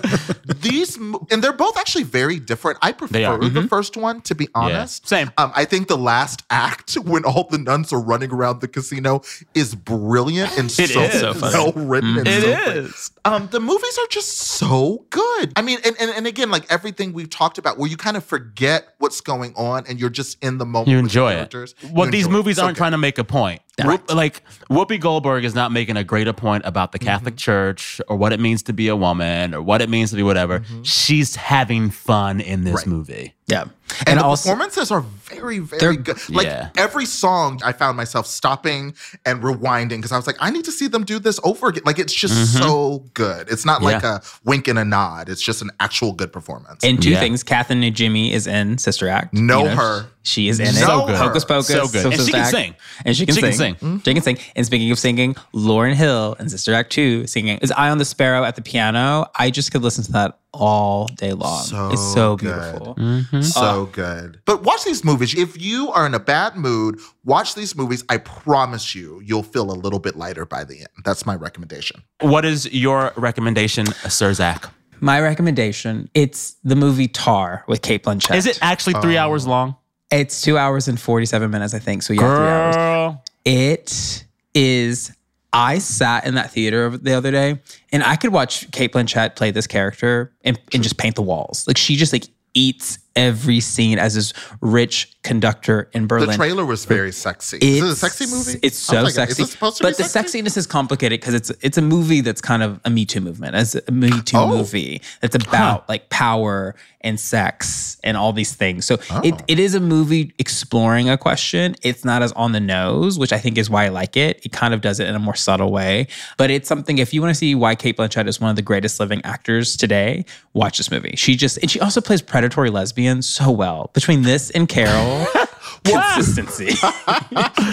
these 0.55 0.97
and 0.97 1.43
they're 1.43 1.53
both 1.53 1.78
actually 1.78 2.03
very 2.03 2.39
different. 2.39 2.80
I 2.82 2.91
prefer 2.91 3.38
the 3.38 3.68
first 3.68 3.97
one 3.97 4.22
to 4.22 4.36
be 4.36 4.47
honest. 4.55 5.07
Same. 5.07 5.32
Um, 5.38 5.51
I 5.55 5.66
think 5.66 5.88
the 5.88 5.97
last 5.97 6.43
act 6.49 6.93
when 7.03 7.26
all 7.26 7.47
the 7.49 7.57
nuns 7.57 7.93
are 7.93 8.01
running 8.01 8.32
around 8.32 8.61
the 8.61 8.68
casino 8.68 9.22
is 9.53 9.76
brilliant 9.76 10.57
and 10.57 10.72
so. 10.72 10.86
So 10.86 11.34
well 11.41 11.72
written. 11.74 12.18
and 12.20 12.28
It 12.28 12.41
so 12.43 12.72
is. 12.72 13.11
Um, 13.26 13.47
the 13.51 13.59
movies 13.59 13.97
are 13.97 14.07
just 14.09 14.38
so 14.38 15.05
good. 15.09 15.53
I 15.55 15.61
mean, 15.61 15.80
and, 15.86 15.95
and, 15.99 16.11
and 16.11 16.28
again, 16.28 16.51
like 16.51 16.72
everything 16.72 17.14
we've 17.14 17.30
talked 17.30 17.57
about, 17.57 17.78
where 17.78 17.89
you 17.89 17.97
kind 17.97 18.18
of 18.18 18.24
forget 18.24 18.89
what's 18.99 19.22
going 19.22 19.53
on 19.55 19.86
and 19.88 19.99
you're 19.99 20.09
just 20.09 20.43
in 20.43 20.57
the 20.57 20.66
moment. 20.66 20.89
You 20.89 20.97
with 20.97 21.11
the 21.11 21.20
enjoy 21.20 21.34
it. 21.34 21.74
Well, 21.91 22.09
these 22.09 22.28
it. 22.28 22.32
movies 22.32 22.59
aren't 22.59 22.76
good. 22.76 22.82
trying 22.82 22.91
to 22.91 22.97
make 22.97 23.18
a 23.18 23.24
point. 23.24 23.61
Whoop- 23.82 24.13
like 24.13 24.43
Whoopi 24.69 24.99
Goldberg 24.99 25.45
is 25.45 25.55
not 25.55 25.71
making 25.71 25.97
a 25.97 26.03
greater 26.03 26.34
point 26.34 26.63
about 26.65 26.91
the 26.91 26.99
Catholic 26.99 27.34
mm-hmm. 27.34 27.39
Church 27.39 27.99
or 28.07 28.15
what 28.17 28.32
it 28.32 28.39
means 28.39 28.61
to 28.63 28.74
be 28.74 28.88
a 28.88 28.95
woman 28.95 29.55
or 29.55 29.61
what 29.61 29.82
it 29.82 29.89
means 29.89 30.11
to 30.11 30.15
be 30.15 30.24
whatever. 30.24 30.59
Mm-hmm. 30.59 30.84
She's 30.84 31.36
having 31.36 31.89
fun 31.89 32.39
in 32.39 32.63
this 32.63 32.76
Right. 32.76 32.88
movie. 32.88 33.34
Yeah. 33.48 33.64
And, 34.00 34.10
And, 34.10 34.20
the 34.20 34.24
also, 34.24 34.50
performances 34.50 34.89
are 34.89 35.02
very, 35.02 35.60
very 35.60 35.80
They're- 35.80 35.94
good. 36.02 36.30
Like 36.30 36.48
Yeah. 36.48 36.70
every 36.78 37.06
song, 37.06 37.60
I 37.64 37.74
found 37.74 37.98
myself 37.98 38.26
stopping 38.26 38.96
and 39.26 39.44
rewinding 39.44 39.98
because 39.98 40.12
I 40.12 40.18
was 40.18 40.26
like, 40.26 40.38
I 40.39 40.50
need 40.50 40.66
to 40.66 40.72
see 40.72 40.88
them 40.88 41.04
do 41.04 41.20
this 41.20 41.39
over 41.44 41.68
again. 41.68 41.84
Like 41.86 42.00
it's 42.00 42.14
just 42.14 42.34
mm-hmm. 42.34 42.64
so 42.64 43.06
good. 43.14 43.50
It's 43.52 43.66
not 43.66 43.84
like 43.84 44.02
a 44.04 44.22
wink 44.46 44.68
and 44.68 44.80
a 44.80 44.86
nod. 44.86 45.30
It's 45.30 45.41
just 45.41 45.62
an 45.62 45.70
actual 45.80 46.14
good 46.14 46.32
performance. 46.32 46.84
and 46.84 47.02
two 47.02 47.12
Yeah. 47.12 47.20
things. 47.20 47.44
Catherine 47.44 47.82
Najimy 47.82 48.32
is 48.32 48.48
in 48.48 48.78
Sister 48.78 49.08
Act. 49.10 49.34
Know 49.34 49.68
her. 49.68 50.08
She 50.24 50.48
is 50.48 50.60
in 50.62 50.68
So 50.74 51.04
it. 51.04 51.08
good. 51.08 51.16
Hocus 51.18 51.44
Pocus. 51.44 51.68
So 51.68 51.88
good. 51.88 52.06
And 52.06 52.14
Sister 52.16 52.26
she 52.26 52.32
can 52.32 52.46
sing. 52.46 52.76
And 53.06 53.16
she 53.16 53.26
can 53.26 53.36
She 53.36 53.41
can 53.41 53.52
sing. 53.52 53.76
sing. 53.76 53.76
Mm-hmm. 53.76 53.98
She 54.06 54.14
can 54.14 54.24
sing. 54.24 54.38
And 54.56 54.66
speaking 54.66 54.89
of 54.89 54.98
singing, 54.98 55.36
Lauryn 55.54 55.94
Hill 55.94 56.38
in 56.39 56.48
Sister 56.50 56.74
Act 56.74 56.91
2 56.94 57.28
singing 57.28 57.58
is 57.62 57.72
Eye 57.72 57.89
on 57.89 57.98
the 57.98 58.06
Sparrow 58.06 58.44
at 58.46 58.56
the 58.56 58.62
piano. 58.62 59.26
I 59.36 59.50
just 59.52 59.72
could 59.74 59.82
listen 59.84 60.04
to 60.06 60.12
that 60.14 60.39
all 60.54 61.08
day 61.08 61.34
long. 61.34 61.64
So 61.64 61.89
it's 61.91 62.14
so 62.14 62.36
good. 62.36 62.54
beautiful. 62.62 62.95
Mm-hmm. 62.95 63.41
So 63.41 63.62
uh, 63.62 63.86
good. 63.86 64.39
But 64.45 64.64
watch 64.64 64.84
these 64.86 65.04
movies. 65.04 65.36
If 65.38 65.60
you 65.62 65.91
are 65.91 66.06
in 66.06 66.14
a 66.14 66.20
bad 66.20 66.56
mood, 66.56 66.99
watch 67.26 67.56
these 67.56 67.76
movies. 67.76 68.04
I 68.10 68.18
promise 68.18 68.93
you, 68.95 69.22
you'll 69.26 69.43
feel 69.43 69.72
a 69.72 69.74
little 69.74 69.99
bit 69.99 70.16
lighter 70.16 70.45
by 70.45 70.64
the 70.64 70.80
end. 70.80 70.88
That's 71.04 71.26
my 71.26 71.36
recommendation. 71.36 72.04
What 72.22 72.45
is 72.45 72.72
your 72.72 73.14
recommendation, 73.18 73.88
Sir 73.88 74.34
Zach? 74.34 74.70
My 74.99 75.20
recommendation, 75.20 76.10
it's 76.14 76.56
the 76.64 76.76
movie 76.76 77.08
Tar 77.10 77.66
with 77.68 77.82
Cate 77.82 78.04
Blanchett. 78.04 78.36
Is 78.36 78.45
it 78.45 78.60
actually 78.62 78.93
three 79.01 79.18
Oh. 79.18 79.24
hours 79.24 79.45
long? 79.47 79.76
It's 80.12 80.41
two 80.41 80.58
hours 80.58 80.88
and 80.88 80.99
47 80.99 81.49
minutes, 81.49 81.74
I 81.74 81.80
think. 81.80 82.04
So 82.04 82.14
yeah, 82.14 82.20
three 82.20 82.47
hours. 82.47 82.76
Girl. 82.76 83.24
It 83.43 84.26
is. 84.54 85.12
I 85.54 85.78
sat 85.78 86.26
in 86.26 86.36
that 86.36 86.51
theater 86.51 86.89
the 86.89 87.14
other 87.14 87.32
day 87.32 87.62
and 87.91 88.04
I 88.04 88.16
could 88.16 88.34
watch 88.34 88.70
Cate 88.72 88.91
Blanchett 88.91 89.36
play 89.36 89.51
this 89.51 89.68
character 89.68 90.34
and, 90.43 90.60
and 90.74 90.82
just 90.82 90.97
paint 90.97 91.16
the 91.16 91.22
walls. 91.22 91.66
Like 91.68 91.78
she 91.78 91.95
just 91.95 92.12
like 92.12 92.26
eats 92.56 92.97
every 93.16 93.60
scene 93.60 93.99
as 93.99 94.16
this 94.16 94.34
rich 94.62 95.12
conductor 95.24 95.89
in 95.93 96.07
Berlin. 96.07 96.30
The 96.30 96.36
trailer 96.36 96.65
was 96.65 96.86
very 96.86 97.11
sexy. 97.11 97.57
is 97.57 97.84
it 97.84 97.89
a 97.89 97.95
sexy 97.95 98.26
movie? 98.28 98.59
It's 98.61 98.78
so 98.78 99.03
like, 99.03 99.13
sexy. 99.13 99.41
Is 99.43 99.49
it 99.49 99.51
supposed 99.53 99.78
to 99.78 99.84
but 99.84 99.97
the 99.97 100.03
sexy? 100.03 100.41
sexiness 100.41 100.57
is 100.57 100.67
complicated 100.67 101.19
because 101.19 101.34
it's 101.34 101.49
it's 101.61 101.78
a 101.78 101.82
movie 101.82 102.21
that's 102.21 102.41
kind 102.41 102.61
of 102.63 102.80
a 102.86 102.89
Me 102.89 103.05
Too 103.05 103.21
movement. 103.21 103.55
It's 103.55 103.76
a 103.76 103.91
Me 103.91 104.09
Too 104.21 104.38
Oh. 104.38 104.47
movie 104.49 105.01
that's 105.21 105.36
about 105.36 105.88
like 105.89 106.09
power 106.09 106.76
and 107.01 107.19
sex 107.19 107.97
and 108.03 108.15
all 108.15 108.32
these 108.32 108.53
things. 108.55 108.86
So 108.86 108.95
it, 109.24 109.34
Oh. 109.34 109.38
it 109.47 109.59
is 109.59 109.76
a 109.76 109.80
movie 109.82 110.34
exploring 110.39 111.09
a 111.09 111.17
question. 111.17 111.76
It's 111.82 112.05
not 112.05 112.21
as 112.21 112.32
on 112.34 112.53
the 112.53 112.61
nose, 112.61 113.19
which 113.19 113.34
I 113.34 113.39
think 113.39 113.57
is 113.57 113.69
why 113.69 113.86
I 113.86 113.89
like 113.89 114.15
it. 114.15 114.39
It 114.45 114.51
kind 114.53 114.74
of 114.74 114.80
does 114.82 114.99
it 115.01 115.07
in 115.07 115.15
a 115.15 115.19
more 115.19 115.36
subtle 115.36 115.71
way. 115.71 116.07
But 116.38 116.49
it's 116.49 116.67
something 116.69 116.97
if 116.99 117.13
you 117.13 117.21
want 117.21 117.32
to 117.32 117.36
see 117.36 117.55
why 117.55 117.76
Cate 117.76 117.97
Blanchett 117.97 118.28
is 118.28 118.39
one 118.39 118.49
of 118.49 118.55
the 118.55 118.61
greatest 118.61 118.99
living 119.01 119.21
actors 119.26 119.76
today, 119.76 120.24
watch 120.53 120.78
this 120.78 120.91
movie. 120.91 121.13
She 121.17 121.36
just 121.36 121.57
and 121.57 121.69
she 121.69 121.80
also 121.82 121.99
plays 122.01 122.21
predatory 122.21 122.69
lesbian 122.69 123.21
so 123.21 123.51
well. 123.51 123.89
Between 123.93 124.21
this 124.21 124.49
and 124.51 124.69
Carol, 124.69 125.12
consistency. 125.84 126.66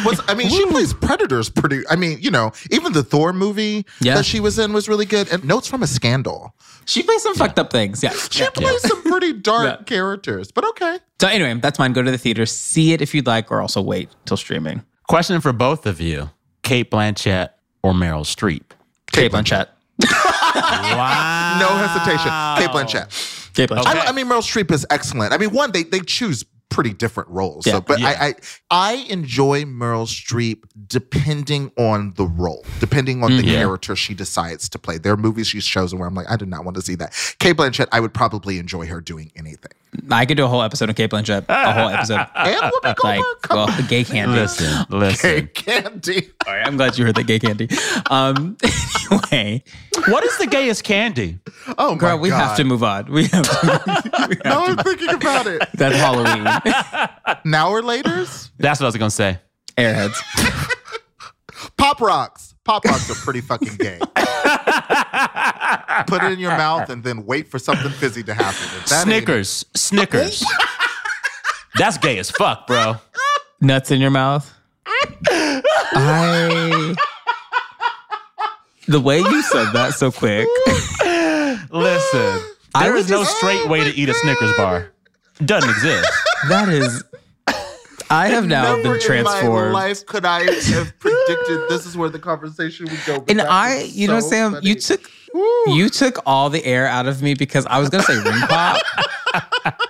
Was, 0.04 0.20
I 0.28 0.34
mean, 0.36 0.48
she 0.48 0.64
plays 0.66 0.92
predators 0.94 1.48
pretty. 1.50 1.82
I 1.88 1.96
mean, 1.96 2.18
you 2.20 2.30
know, 2.30 2.52
even 2.70 2.92
the 2.92 3.02
Thor 3.02 3.32
movie 3.32 3.86
Yeah. 4.00 4.14
that 4.16 4.24
she 4.24 4.40
was 4.40 4.58
in 4.58 4.72
was 4.72 4.88
really 4.88 5.06
good. 5.06 5.30
And 5.32 5.44
Notes 5.44 5.66
from 5.68 5.82
a 5.82 5.86
Scandal. 5.86 6.54
She 6.86 7.02
plays 7.02 7.22
some 7.22 7.34
fucked 7.34 7.58
up 7.58 7.70
things. 7.70 8.02
Yeah. 8.02 8.12
She 8.30 8.42
Yeah. 8.42 8.50
plays 8.50 8.82
some 8.82 9.02
pretty 9.02 9.32
dark 9.40 9.64
Yeah. 9.80 9.84
characters, 9.84 10.50
but 10.50 10.64
okay. 10.70 10.98
So 11.20 11.28
anyway, 11.28 11.54
that's 11.60 11.78
mine. 11.78 11.92
Go 11.92 12.02
to 12.02 12.10
the 12.10 12.18
theater, 12.18 12.46
see 12.46 12.92
it 12.92 13.00
if 13.02 13.14
you'd 13.14 13.26
like, 13.26 13.50
or 13.52 13.60
also 13.60 13.80
wait 13.80 14.08
till 14.24 14.36
streaming. 14.36 14.82
Question 15.08 15.40
for 15.40 15.52
both 15.52 15.86
of 15.86 16.00
you 16.00 16.30
Cate 16.62 16.90
Blanchett 16.90 17.50
or 17.82 17.92
Meryl 17.92 18.24
Streep? 18.24 18.62
Cate 19.12 19.30
Blanchett. 19.32 19.66
Wow. 20.54 21.58
No 21.60 21.68
hesitation. 21.68 22.30
Cate 22.58 22.70
Blanchett. 22.74 23.54
Cate 23.54 23.68
Blanchett. 23.70 23.86
I, 23.86 24.06
I 24.08 24.12
mean, 24.12 24.26
Meryl 24.26 24.42
Streep 24.42 24.70
is 24.72 24.86
excellent. 24.90 25.32
I 25.32 25.38
mean, 25.38 25.50
one, 25.50 25.72
they 25.72 25.82
they 25.82 26.00
choose 26.00 26.44
pretty 26.70 26.92
different 26.94 27.28
roles. 27.28 27.66
Yeah. 27.66 27.74
so, 27.74 27.80
but 27.82 28.00
Yeah. 28.00 28.08
I, 28.08 28.26
I 28.26 28.34
I 28.70 28.92
enjoy 29.10 29.64
Meryl 29.64 30.06
Streep 30.06 30.62
depending 30.86 31.70
on 31.76 32.14
the 32.16 32.26
role, 32.26 32.64
depending 32.78 33.22
on 33.22 33.36
the 33.36 33.42
mm, 33.42 33.46
Yeah. 33.46 33.58
character 33.60 33.94
she 33.96 34.14
decides 34.14 34.68
to 34.70 34.78
play. 34.78 34.96
There 34.98 35.12
are 35.12 35.16
movies 35.16 35.48
she's 35.48 35.66
chosen 35.66 35.98
where 35.98 36.08
I'm 36.08 36.14
like, 36.14 36.30
I 36.30 36.36
do 36.36 36.46
not 36.46 36.64
want 36.64 36.76
to 36.76 36.82
see 36.82 36.94
that. 36.96 37.12
Cate 37.38 37.56
Blanchett, 37.56 37.88
I 37.92 38.00
would 38.00 38.14
probably 38.14 38.58
enjoy 38.58 38.86
her 38.86 39.00
doing 39.00 39.32
anything. 39.36 39.72
I 40.10 40.24
could 40.24 40.36
do 40.36 40.44
a 40.44 40.48
whole 40.48 40.62
episode 40.62 40.88
on 40.88 40.94
Cate 40.94 41.10
Blanchett. 41.10 41.46
A 41.48 41.72
whole 41.72 41.88
episode. 41.88 42.26
And 42.36 42.72
Whoopi 42.72 42.84
like, 42.84 42.96
Goldberg, 42.96 43.42
come 43.42 43.56
well, 43.56 43.82
gay 43.88 44.04
candy. 44.04 44.34
Listen, 44.34 44.86
listen. 44.90 45.30
Hey, 45.30 45.42
Candy. 45.46 46.30
All 46.46 46.54
right, 46.54 46.62
I'm 46.66 46.76
glad 46.76 46.96
you 46.96 47.04
heard 47.04 47.16
that 47.16 47.26
gay 47.26 47.38
candy. 47.38 47.68
Um, 48.08 48.56
anyway, 49.10 49.64
What 50.08 50.24
is 50.24 50.38
the 50.38 50.46
gayest 50.46 50.84
candy? 50.84 51.38
Oh 51.78 51.92
my 51.92 51.98
girl, 51.98 52.18
we 52.18 52.28
God. 52.30 52.38
have 52.38 52.56
to 52.58 52.64
move 52.64 52.82
on. 52.84 53.10
We 53.10 53.26
have 53.28 53.44
to. 53.44 53.82
we 54.28 54.36
have 54.36 54.44
Now 54.44 54.64
I'm 54.66 54.76
thinking 54.78 55.10
about 55.14 55.46
it. 55.46 55.62
That's 55.74 55.96
Halloween. 55.96 56.44
Now 57.44 57.70
or 57.70 57.82
later's? 57.82 58.50
That's 58.58 58.80
what 58.80 58.86
I 58.86 58.88
was 58.88 58.96
going 58.96 59.10
to 59.10 59.14
say. 59.16 59.38
Airheads. 59.76 60.16
Pop 61.76 62.00
rocks. 62.00 62.54
Pop 62.64 62.84
rocks 62.84 63.10
are 63.10 63.14
pretty 63.14 63.40
fucking 63.40 63.74
gay. 63.76 63.98
Put 66.06 66.22
it 66.24 66.32
in 66.32 66.38
your 66.38 66.50
mouth 66.56 66.88
and 66.90 67.02
then 67.04 67.24
wait 67.26 67.48
for 67.48 67.58
something 67.58 67.90
fizzy 67.92 68.22
to 68.24 68.34
happen. 68.34 68.66
That 68.88 69.02
Snickers. 69.04 69.64
Snickers. 69.74 70.44
That's 71.76 71.98
gay 71.98 72.18
as 72.18 72.30
fuck, 72.30 72.66
bro. 72.66 72.96
Nuts 73.60 73.90
in 73.90 74.00
your 74.00 74.10
mouth. 74.10 74.52
I. 75.28 76.94
The 78.88 79.00
way 79.00 79.18
you 79.20 79.42
said 79.42 79.70
that 79.72 79.94
so 79.94 80.10
quick. 80.10 80.48
Listen, 81.70 82.42
I 82.74 82.84
there 82.84 82.92
was 82.94 83.04
is 83.04 83.10
no 83.10 83.20
just- 83.22 83.36
straight 83.36 83.60
oh 83.64 83.68
way 83.68 83.84
to 83.84 83.90
eat 83.96 84.08
a 84.08 84.14
Snickers 84.14 84.56
bar. 84.56 84.92
Doesn't 85.44 85.70
exist. 85.70 86.08
That 86.48 86.68
is. 86.68 87.04
I 88.10 88.26
have 88.28 88.46
now 88.46 88.76
Never 88.76 88.82
been 88.82 88.86
in 88.86 88.98
my 88.98 88.98
transformed. 89.40 89.72
life 89.72 90.04
could 90.04 90.24
I 90.24 90.42
have 90.42 90.98
predicted 90.98 91.60
this 91.68 91.86
is 91.86 91.96
where 91.96 92.08
the 92.08 92.18
conversation 92.18 92.86
would 92.90 92.98
go. 93.06 93.24
And 93.28 93.40
I, 93.40 93.82
you 93.82 94.08
know, 94.08 94.18
so 94.20 94.28
Sam, 94.28 94.52
funny. 94.54 94.68
you 94.68 94.74
took 94.74 95.08
Woo. 95.32 95.74
you 95.74 95.88
took 95.88 96.18
all 96.26 96.50
the 96.50 96.64
air 96.64 96.86
out 96.86 97.06
of 97.06 97.22
me 97.22 97.34
because 97.34 97.66
I 97.66 97.78
was 97.78 97.88
gonna 97.88 98.02
say 98.04 98.14
ring 98.18 98.40
pop, 98.48 98.80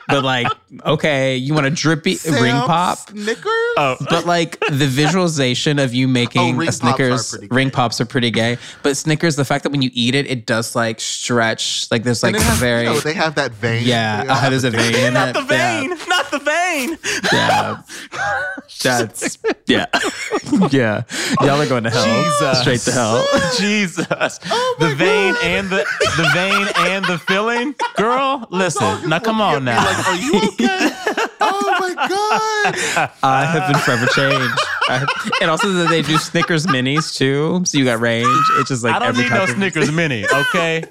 but 0.08 0.22
like, 0.24 0.46
okay, 0.84 1.36
you 1.36 1.54
want 1.54 1.66
a 1.66 1.70
drippy 1.70 2.14
Sam 2.16 2.42
ring 2.42 2.54
pop, 2.54 2.98
Snickers. 2.98 3.44
Oh. 3.76 3.96
but 4.10 4.26
like 4.26 4.58
the 4.60 4.86
visualization 4.86 5.78
of 5.78 5.94
you 5.94 6.08
making 6.08 6.56
Oh, 6.58 6.62
a 6.62 6.72
Snickers 6.72 7.30
pretty 7.30 7.46
ring 7.50 7.70
pops 7.70 8.00
are 8.00 8.04
pretty 8.06 8.30
gay. 8.30 8.58
But 8.82 8.96
Snickers, 8.96 9.36
the 9.36 9.44
fact 9.44 9.62
that 9.64 9.70
when 9.70 9.80
you 9.82 9.90
eat 9.94 10.14
it, 10.14 10.26
it 10.30 10.44
does 10.46 10.74
like 10.76 11.00
stretch, 11.00 11.90
like 11.90 12.02
there's 12.02 12.22
like 12.22 12.34
and 12.34 12.42
it 12.42 12.46
has, 12.46 12.58
very. 12.58 12.82
you 12.84 12.90
know, 12.90 13.00
they 13.00 13.14
have 13.14 13.34
that 13.36 13.52
vein. 13.52 13.86
yeah, 13.86 14.24
uh, 14.28 14.50
there's 14.50 14.64
a 14.64 14.70
vein 14.72 14.94
in 14.94 15.14
Not 15.14 15.28
it. 15.28 15.32
the 15.34 15.42
vein. 15.42 15.90
Not 16.08 16.30
the 16.30 16.38
vein. 16.38 16.98
Yeah, 17.32 17.82
yeah. 18.12 18.62
that's 18.82 19.38
yeah, 19.66 19.86
yeah. 20.70 21.02
Y'all 21.40 21.60
are 21.60 21.66
going 21.66 21.84
to 21.84 21.90
hell, 21.90 22.04
Jesus. 22.04 22.60
straight 22.60 22.80
to 22.80 22.92
hell. 22.92 23.26
Jesus. 23.58 24.38
Oh 24.50 24.76
the 24.80 24.94
vein 24.94 25.29
and 25.42 25.68
the 25.70 25.84
the 26.16 26.28
vein 26.34 26.66
and 26.90 27.04
the 27.04 27.18
filling. 27.18 27.74
Girl, 27.96 28.46
listen. 28.50 29.08
Now 29.08 29.18
come 29.18 29.40
on 29.40 29.64
now. 29.64 29.84
Like, 29.84 30.06
are 30.08 30.16
you 30.16 30.36
okay? 30.48 30.90
oh 31.40 31.76
my 31.80 31.94
god! 32.08 33.10
I 33.22 33.44
have 33.44 33.72
been 33.72 33.80
forever 33.82 34.06
changed. 34.06 34.60
Have- 34.88 35.08
and 35.40 35.50
also 35.50 35.72
that 35.72 35.88
they 35.88 36.02
do 36.02 36.18
Snickers 36.18 36.66
minis 36.66 37.14
too, 37.14 37.62
so 37.64 37.78
you 37.78 37.84
got 37.84 38.00
range. 38.00 38.26
It's 38.58 38.68
just 38.68 38.84
like 38.84 38.94
I 38.94 38.98
don't 38.98 39.08
every 39.08 39.24
need 39.24 39.30
no 39.32 39.44
of 39.44 39.50
Snickers 39.50 39.92
mini, 39.92 40.26
okay? 40.26 40.84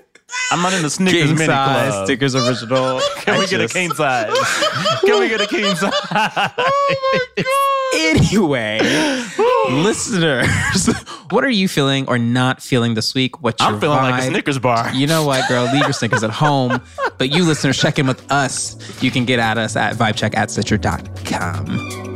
I'm 0.52 0.62
not 0.62 0.74
in 0.74 0.82
the 0.82 0.90
Snickers 0.90 1.22
king 1.24 1.34
mini 1.36 1.46
size 1.46 1.92
club. 1.92 2.06
Snickers 2.08 2.36
original. 2.36 3.02
Can 3.18 3.36
I 3.36 3.40
we 3.40 3.48
get 3.48 3.60
a 3.60 3.64
just- 3.64 3.74
king 3.74 3.92
size? 3.94 4.34
Can 5.02 5.20
we 5.20 5.30
get 5.30 5.42
a 5.42 5.48
king 5.48 5.76
size? 5.76 5.92
Oh 5.94 6.50
my 7.38 7.44
god. 7.44 7.46
Anyway, 7.96 8.80
listeners, 9.70 10.48
what 11.32 11.44
are 11.44 11.50
you 11.50 11.68
feeling 11.68 12.08
or 12.08 12.18
not 12.20 12.62
feeling 12.62 12.94
this 12.94 13.14
week? 13.16 13.42
What's 13.42 13.62
your 13.62 13.74
I'm 13.74 13.80
feeling 13.80 13.98
like 13.98 14.22
a? 14.24 14.26
Snickers 14.28 14.60
bar. 14.60 14.94
You 14.94 15.08
know 15.08 15.26
what, 15.26 15.48
girl? 15.50 15.64
Leave 15.66 15.82
your 15.84 15.94
Snickers 15.94 16.24
at 16.24 16.30
home. 16.30 16.80
But 17.18 17.32
you 17.32 17.44
listeners, 17.44 17.78
check 17.78 17.98
in 18.00 18.08
with 18.08 18.32
us. 18.32 18.76
You 19.02 19.10
can 19.12 19.26
get 19.26 19.40
at 19.40 19.58
us 19.58 19.76
at 19.76 19.96
vibecheck 19.96 20.36
at 20.36 20.52
stitcher.com. 20.52 22.09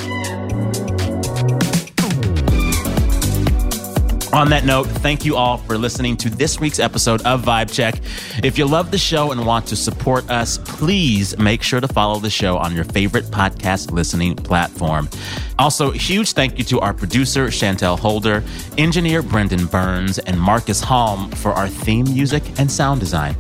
On 4.34 4.50
that 4.50 4.66
note, 4.66 4.88
thank 4.88 5.26
you 5.26 5.36
all 5.36 5.58
for 5.58 5.78
listening 5.78 6.18
to 6.18 6.28
this 6.28 6.60
week's 6.60 6.80
episode 6.80 7.22
of 7.22 7.44
Vibe 7.44 7.72
Check. 7.72 8.02
If 8.44 8.58
you 8.58 8.66
love 8.66 8.90
the 8.90 8.98
show 8.98 9.32
and 9.32 9.46
want 9.46 9.68
to 9.68 9.76
support 9.76 10.28
us, 10.28 10.58
please 10.58 11.38
make 11.38 11.62
sure 11.62 11.80
to 11.80 11.88
follow 11.88 12.20
the 12.20 12.32
show 12.32 12.58
on 12.58 12.74
your 12.74 12.84
favorite 12.84 13.26
podcast 13.26 13.92
listening 13.92 14.36
platform. 14.36 15.08
Also, 15.60 15.92
huge 15.92 16.32
thank 16.34 16.58
you 16.58 16.64
to 16.64 16.80
our 16.80 16.96
producer, 16.96 17.50
Chantel 17.50 18.00
Holder, 18.00 18.44
engineer 18.80 19.22
Brendan 19.22 19.68
Burns, 19.68 20.18
and 20.18 20.42
Marcus 20.42 20.82
Halm 20.84 21.32
for 21.36 21.52
our 21.52 21.68
theme 21.68 22.06
music 22.06 22.60
and 22.60 22.72
sound 22.72 23.02
design. 23.02 23.36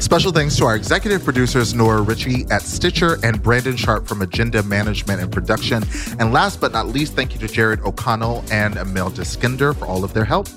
Special 0.00 0.32
thanks 0.32 0.56
to 0.56 0.64
our 0.64 0.76
executive 0.76 1.22
producers, 1.22 1.74
Nora 1.74 2.00
Ritchie 2.00 2.46
at 2.50 2.62
Stitcher 2.62 3.18
and 3.22 3.40
Brandon 3.42 3.76
Sharp 3.76 4.08
from 4.08 4.22
Agenda 4.22 4.62
Management 4.62 5.20
and 5.20 5.30
Production. 5.30 5.84
And 6.18 6.32
last 6.32 6.58
but 6.58 6.72
not 6.72 6.88
least, 6.88 7.14
thank 7.14 7.34
you 7.34 7.38
to 7.46 7.46
Jared 7.46 7.80
O'Connell 7.80 8.42
and 8.50 8.76
Emil 8.76 9.10
Deskinder 9.10 9.76
for 9.76 9.84
all 9.84 10.02
of 10.02 10.14
their 10.14 10.24
help. 10.24 10.48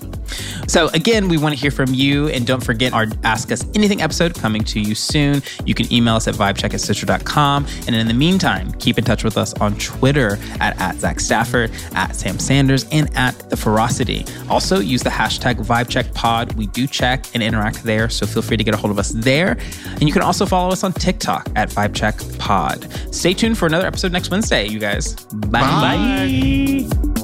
So 0.68 0.88
again, 0.90 1.28
we 1.28 1.38
want 1.38 1.56
to 1.56 1.62
hear 1.62 1.72
from 1.72 1.94
you, 1.94 2.30
and 2.30 2.46
don't 2.46 2.64
forget 2.64 2.94
our 2.94 3.08
Ask 3.24 3.52
Us 3.52 3.66
Anything 3.76 4.02
episode 4.02 4.36
coming 4.36 4.64
to 4.66 4.80
you 4.80 4.96
soon. 4.96 5.42
You 5.66 5.74
can 5.74 5.92
email 5.92 6.16
us 6.16 6.28
at 6.28 6.36
vibecheck 6.36 6.74
at 6.74 6.82
stitcher.com. 6.82 7.68
And 7.88 7.96
in 7.96 8.08
the 8.08 8.14
meantime, 8.14 8.72
keep 8.74 8.98
in 8.98 9.04
touch 9.04 9.24
with 9.24 9.38
us 9.38 9.54
on 9.56 9.76
Twitter 9.78 10.38
at, 10.60 10.80
at 10.80 11.00
Zach 11.00 11.20
Stafford, 11.20 11.72
at 11.94 12.16
Sam 12.16 12.40
Sanders, 12.40 12.86
and 12.92 13.16
at 13.16 13.50
The 13.50 13.58
Ferocity. 13.58 14.26
Also, 14.50 14.80
use 14.80 15.04
the 15.04 15.10
hashtag 15.10 15.56
VibeCheckPod. 15.56 16.56
We 16.56 16.68
do 16.68 16.88
check 16.88 17.26
and 17.34 17.44
interact 17.44 17.84
there, 17.84 18.10
so 18.10 18.26
feel 18.26 18.42
free 18.42 18.58
to 18.58 18.64
get 18.64 18.74
a 18.74 18.78
hold 18.78 18.92
of 18.92 19.00
us 19.00 19.10
there. 19.10 19.58
And 19.86 20.04
you 20.04 20.14
can 20.14 20.22
also 20.22 20.46
follow 20.46 20.72
us 20.72 20.84
on 20.84 20.94
TikTok 20.94 21.50
at 21.56 21.70
VibeCheckPod. 21.70 23.14
Stay 23.14 23.34
tuned 23.34 23.58
for 23.58 23.66
another 23.66 23.86
episode 23.86 24.12
next 24.12 24.32
Wednesday, 24.32 24.68
you 24.68 24.80
guys. 24.80 25.16
Bye. 25.16 27.23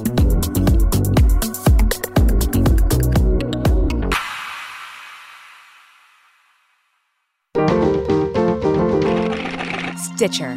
Stitcher. 10.20 10.54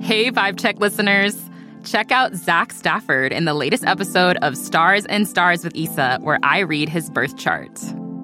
Hey, 0.00 0.30
Vibe 0.30 0.58
Check 0.58 0.80
listeners. 0.80 1.38
Check 1.84 2.10
out 2.10 2.34
Zach 2.34 2.72
Stafford 2.72 3.34
in 3.34 3.44
the 3.44 3.52
latest 3.52 3.84
episode 3.84 4.38
of 4.38 4.56
Stars 4.56 5.04
and 5.04 5.28
Stars 5.28 5.62
with 5.62 5.76
Issa, 5.76 6.20
where 6.22 6.38
I 6.42 6.60
read 6.60 6.88
his 6.88 7.10
birth 7.10 7.36
chart. 7.36 7.70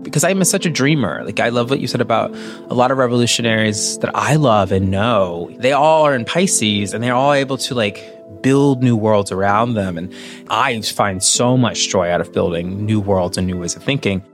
because 0.01 0.25
I'm 0.25 0.43
such 0.45 0.65
a 0.65 0.71
dreamer. 0.71 1.23
Like 1.23 1.39
I 1.39 1.51
love 1.51 1.69
what 1.69 1.81
you 1.81 1.87
said 1.87 2.01
about 2.01 2.35
a 2.71 2.73
lot 2.73 2.91
of 2.91 2.97
revolutionaries 2.97 3.99
that 3.99 4.17
I 4.17 4.37
love 4.37 4.73
and 4.73 4.91
know. 4.91 5.55
They 5.59 5.73
all 5.73 6.07
are 6.07 6.15
in 6.15 6.25
Pisces 6.25 6.95
and 6.95 7.05
they're 7.05 7.15
all 7.15 7.35
able 7.35 7.59
to 7.59 7.75
like 7.75 8.03
build 8.41 8.83
new 8.83 8.97
worlds 8.97 9.31
around 9.31 9.75
them 9.75 9.99
and 9.99 10.11
I 10.49 10.81
find 10.81 11.23
so 11.23 11.59
much 11.59 11.91
joy 11.91 12.09
out 12.09 12.23
of 12.23 12.33
building 12.33 12.87
new 12.87 13.01
worlds 13.01 13.37
and 13.37 13.47
new 13.47 13.59
ways 13.59 13.77
of 13.77 13.83
thinking. 13.83 14.25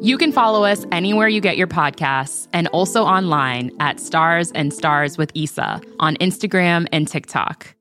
You 0.00 0.16
can 0.16 0.30
follow 0.30 0.62
us 0.62 0.86
anywhere 0.92 1.26
you 1.26 1.40
get 1.40 1.56
your 1.56 1.66
podcasts 1.66 2.46
and 2.52 2.68
also 2.68 3.02
online 3.02 3.72
at 3.80 3.98
Stars 3.98 4.52
and 4.52 4.72
Stars 4.72 5.18
with 5.18 5.32
Isa 5.34 5.80
on 5.98 6.16
Instagram 6.18 6.86
and 6.92 7.08
TikTok. 7.08 7.74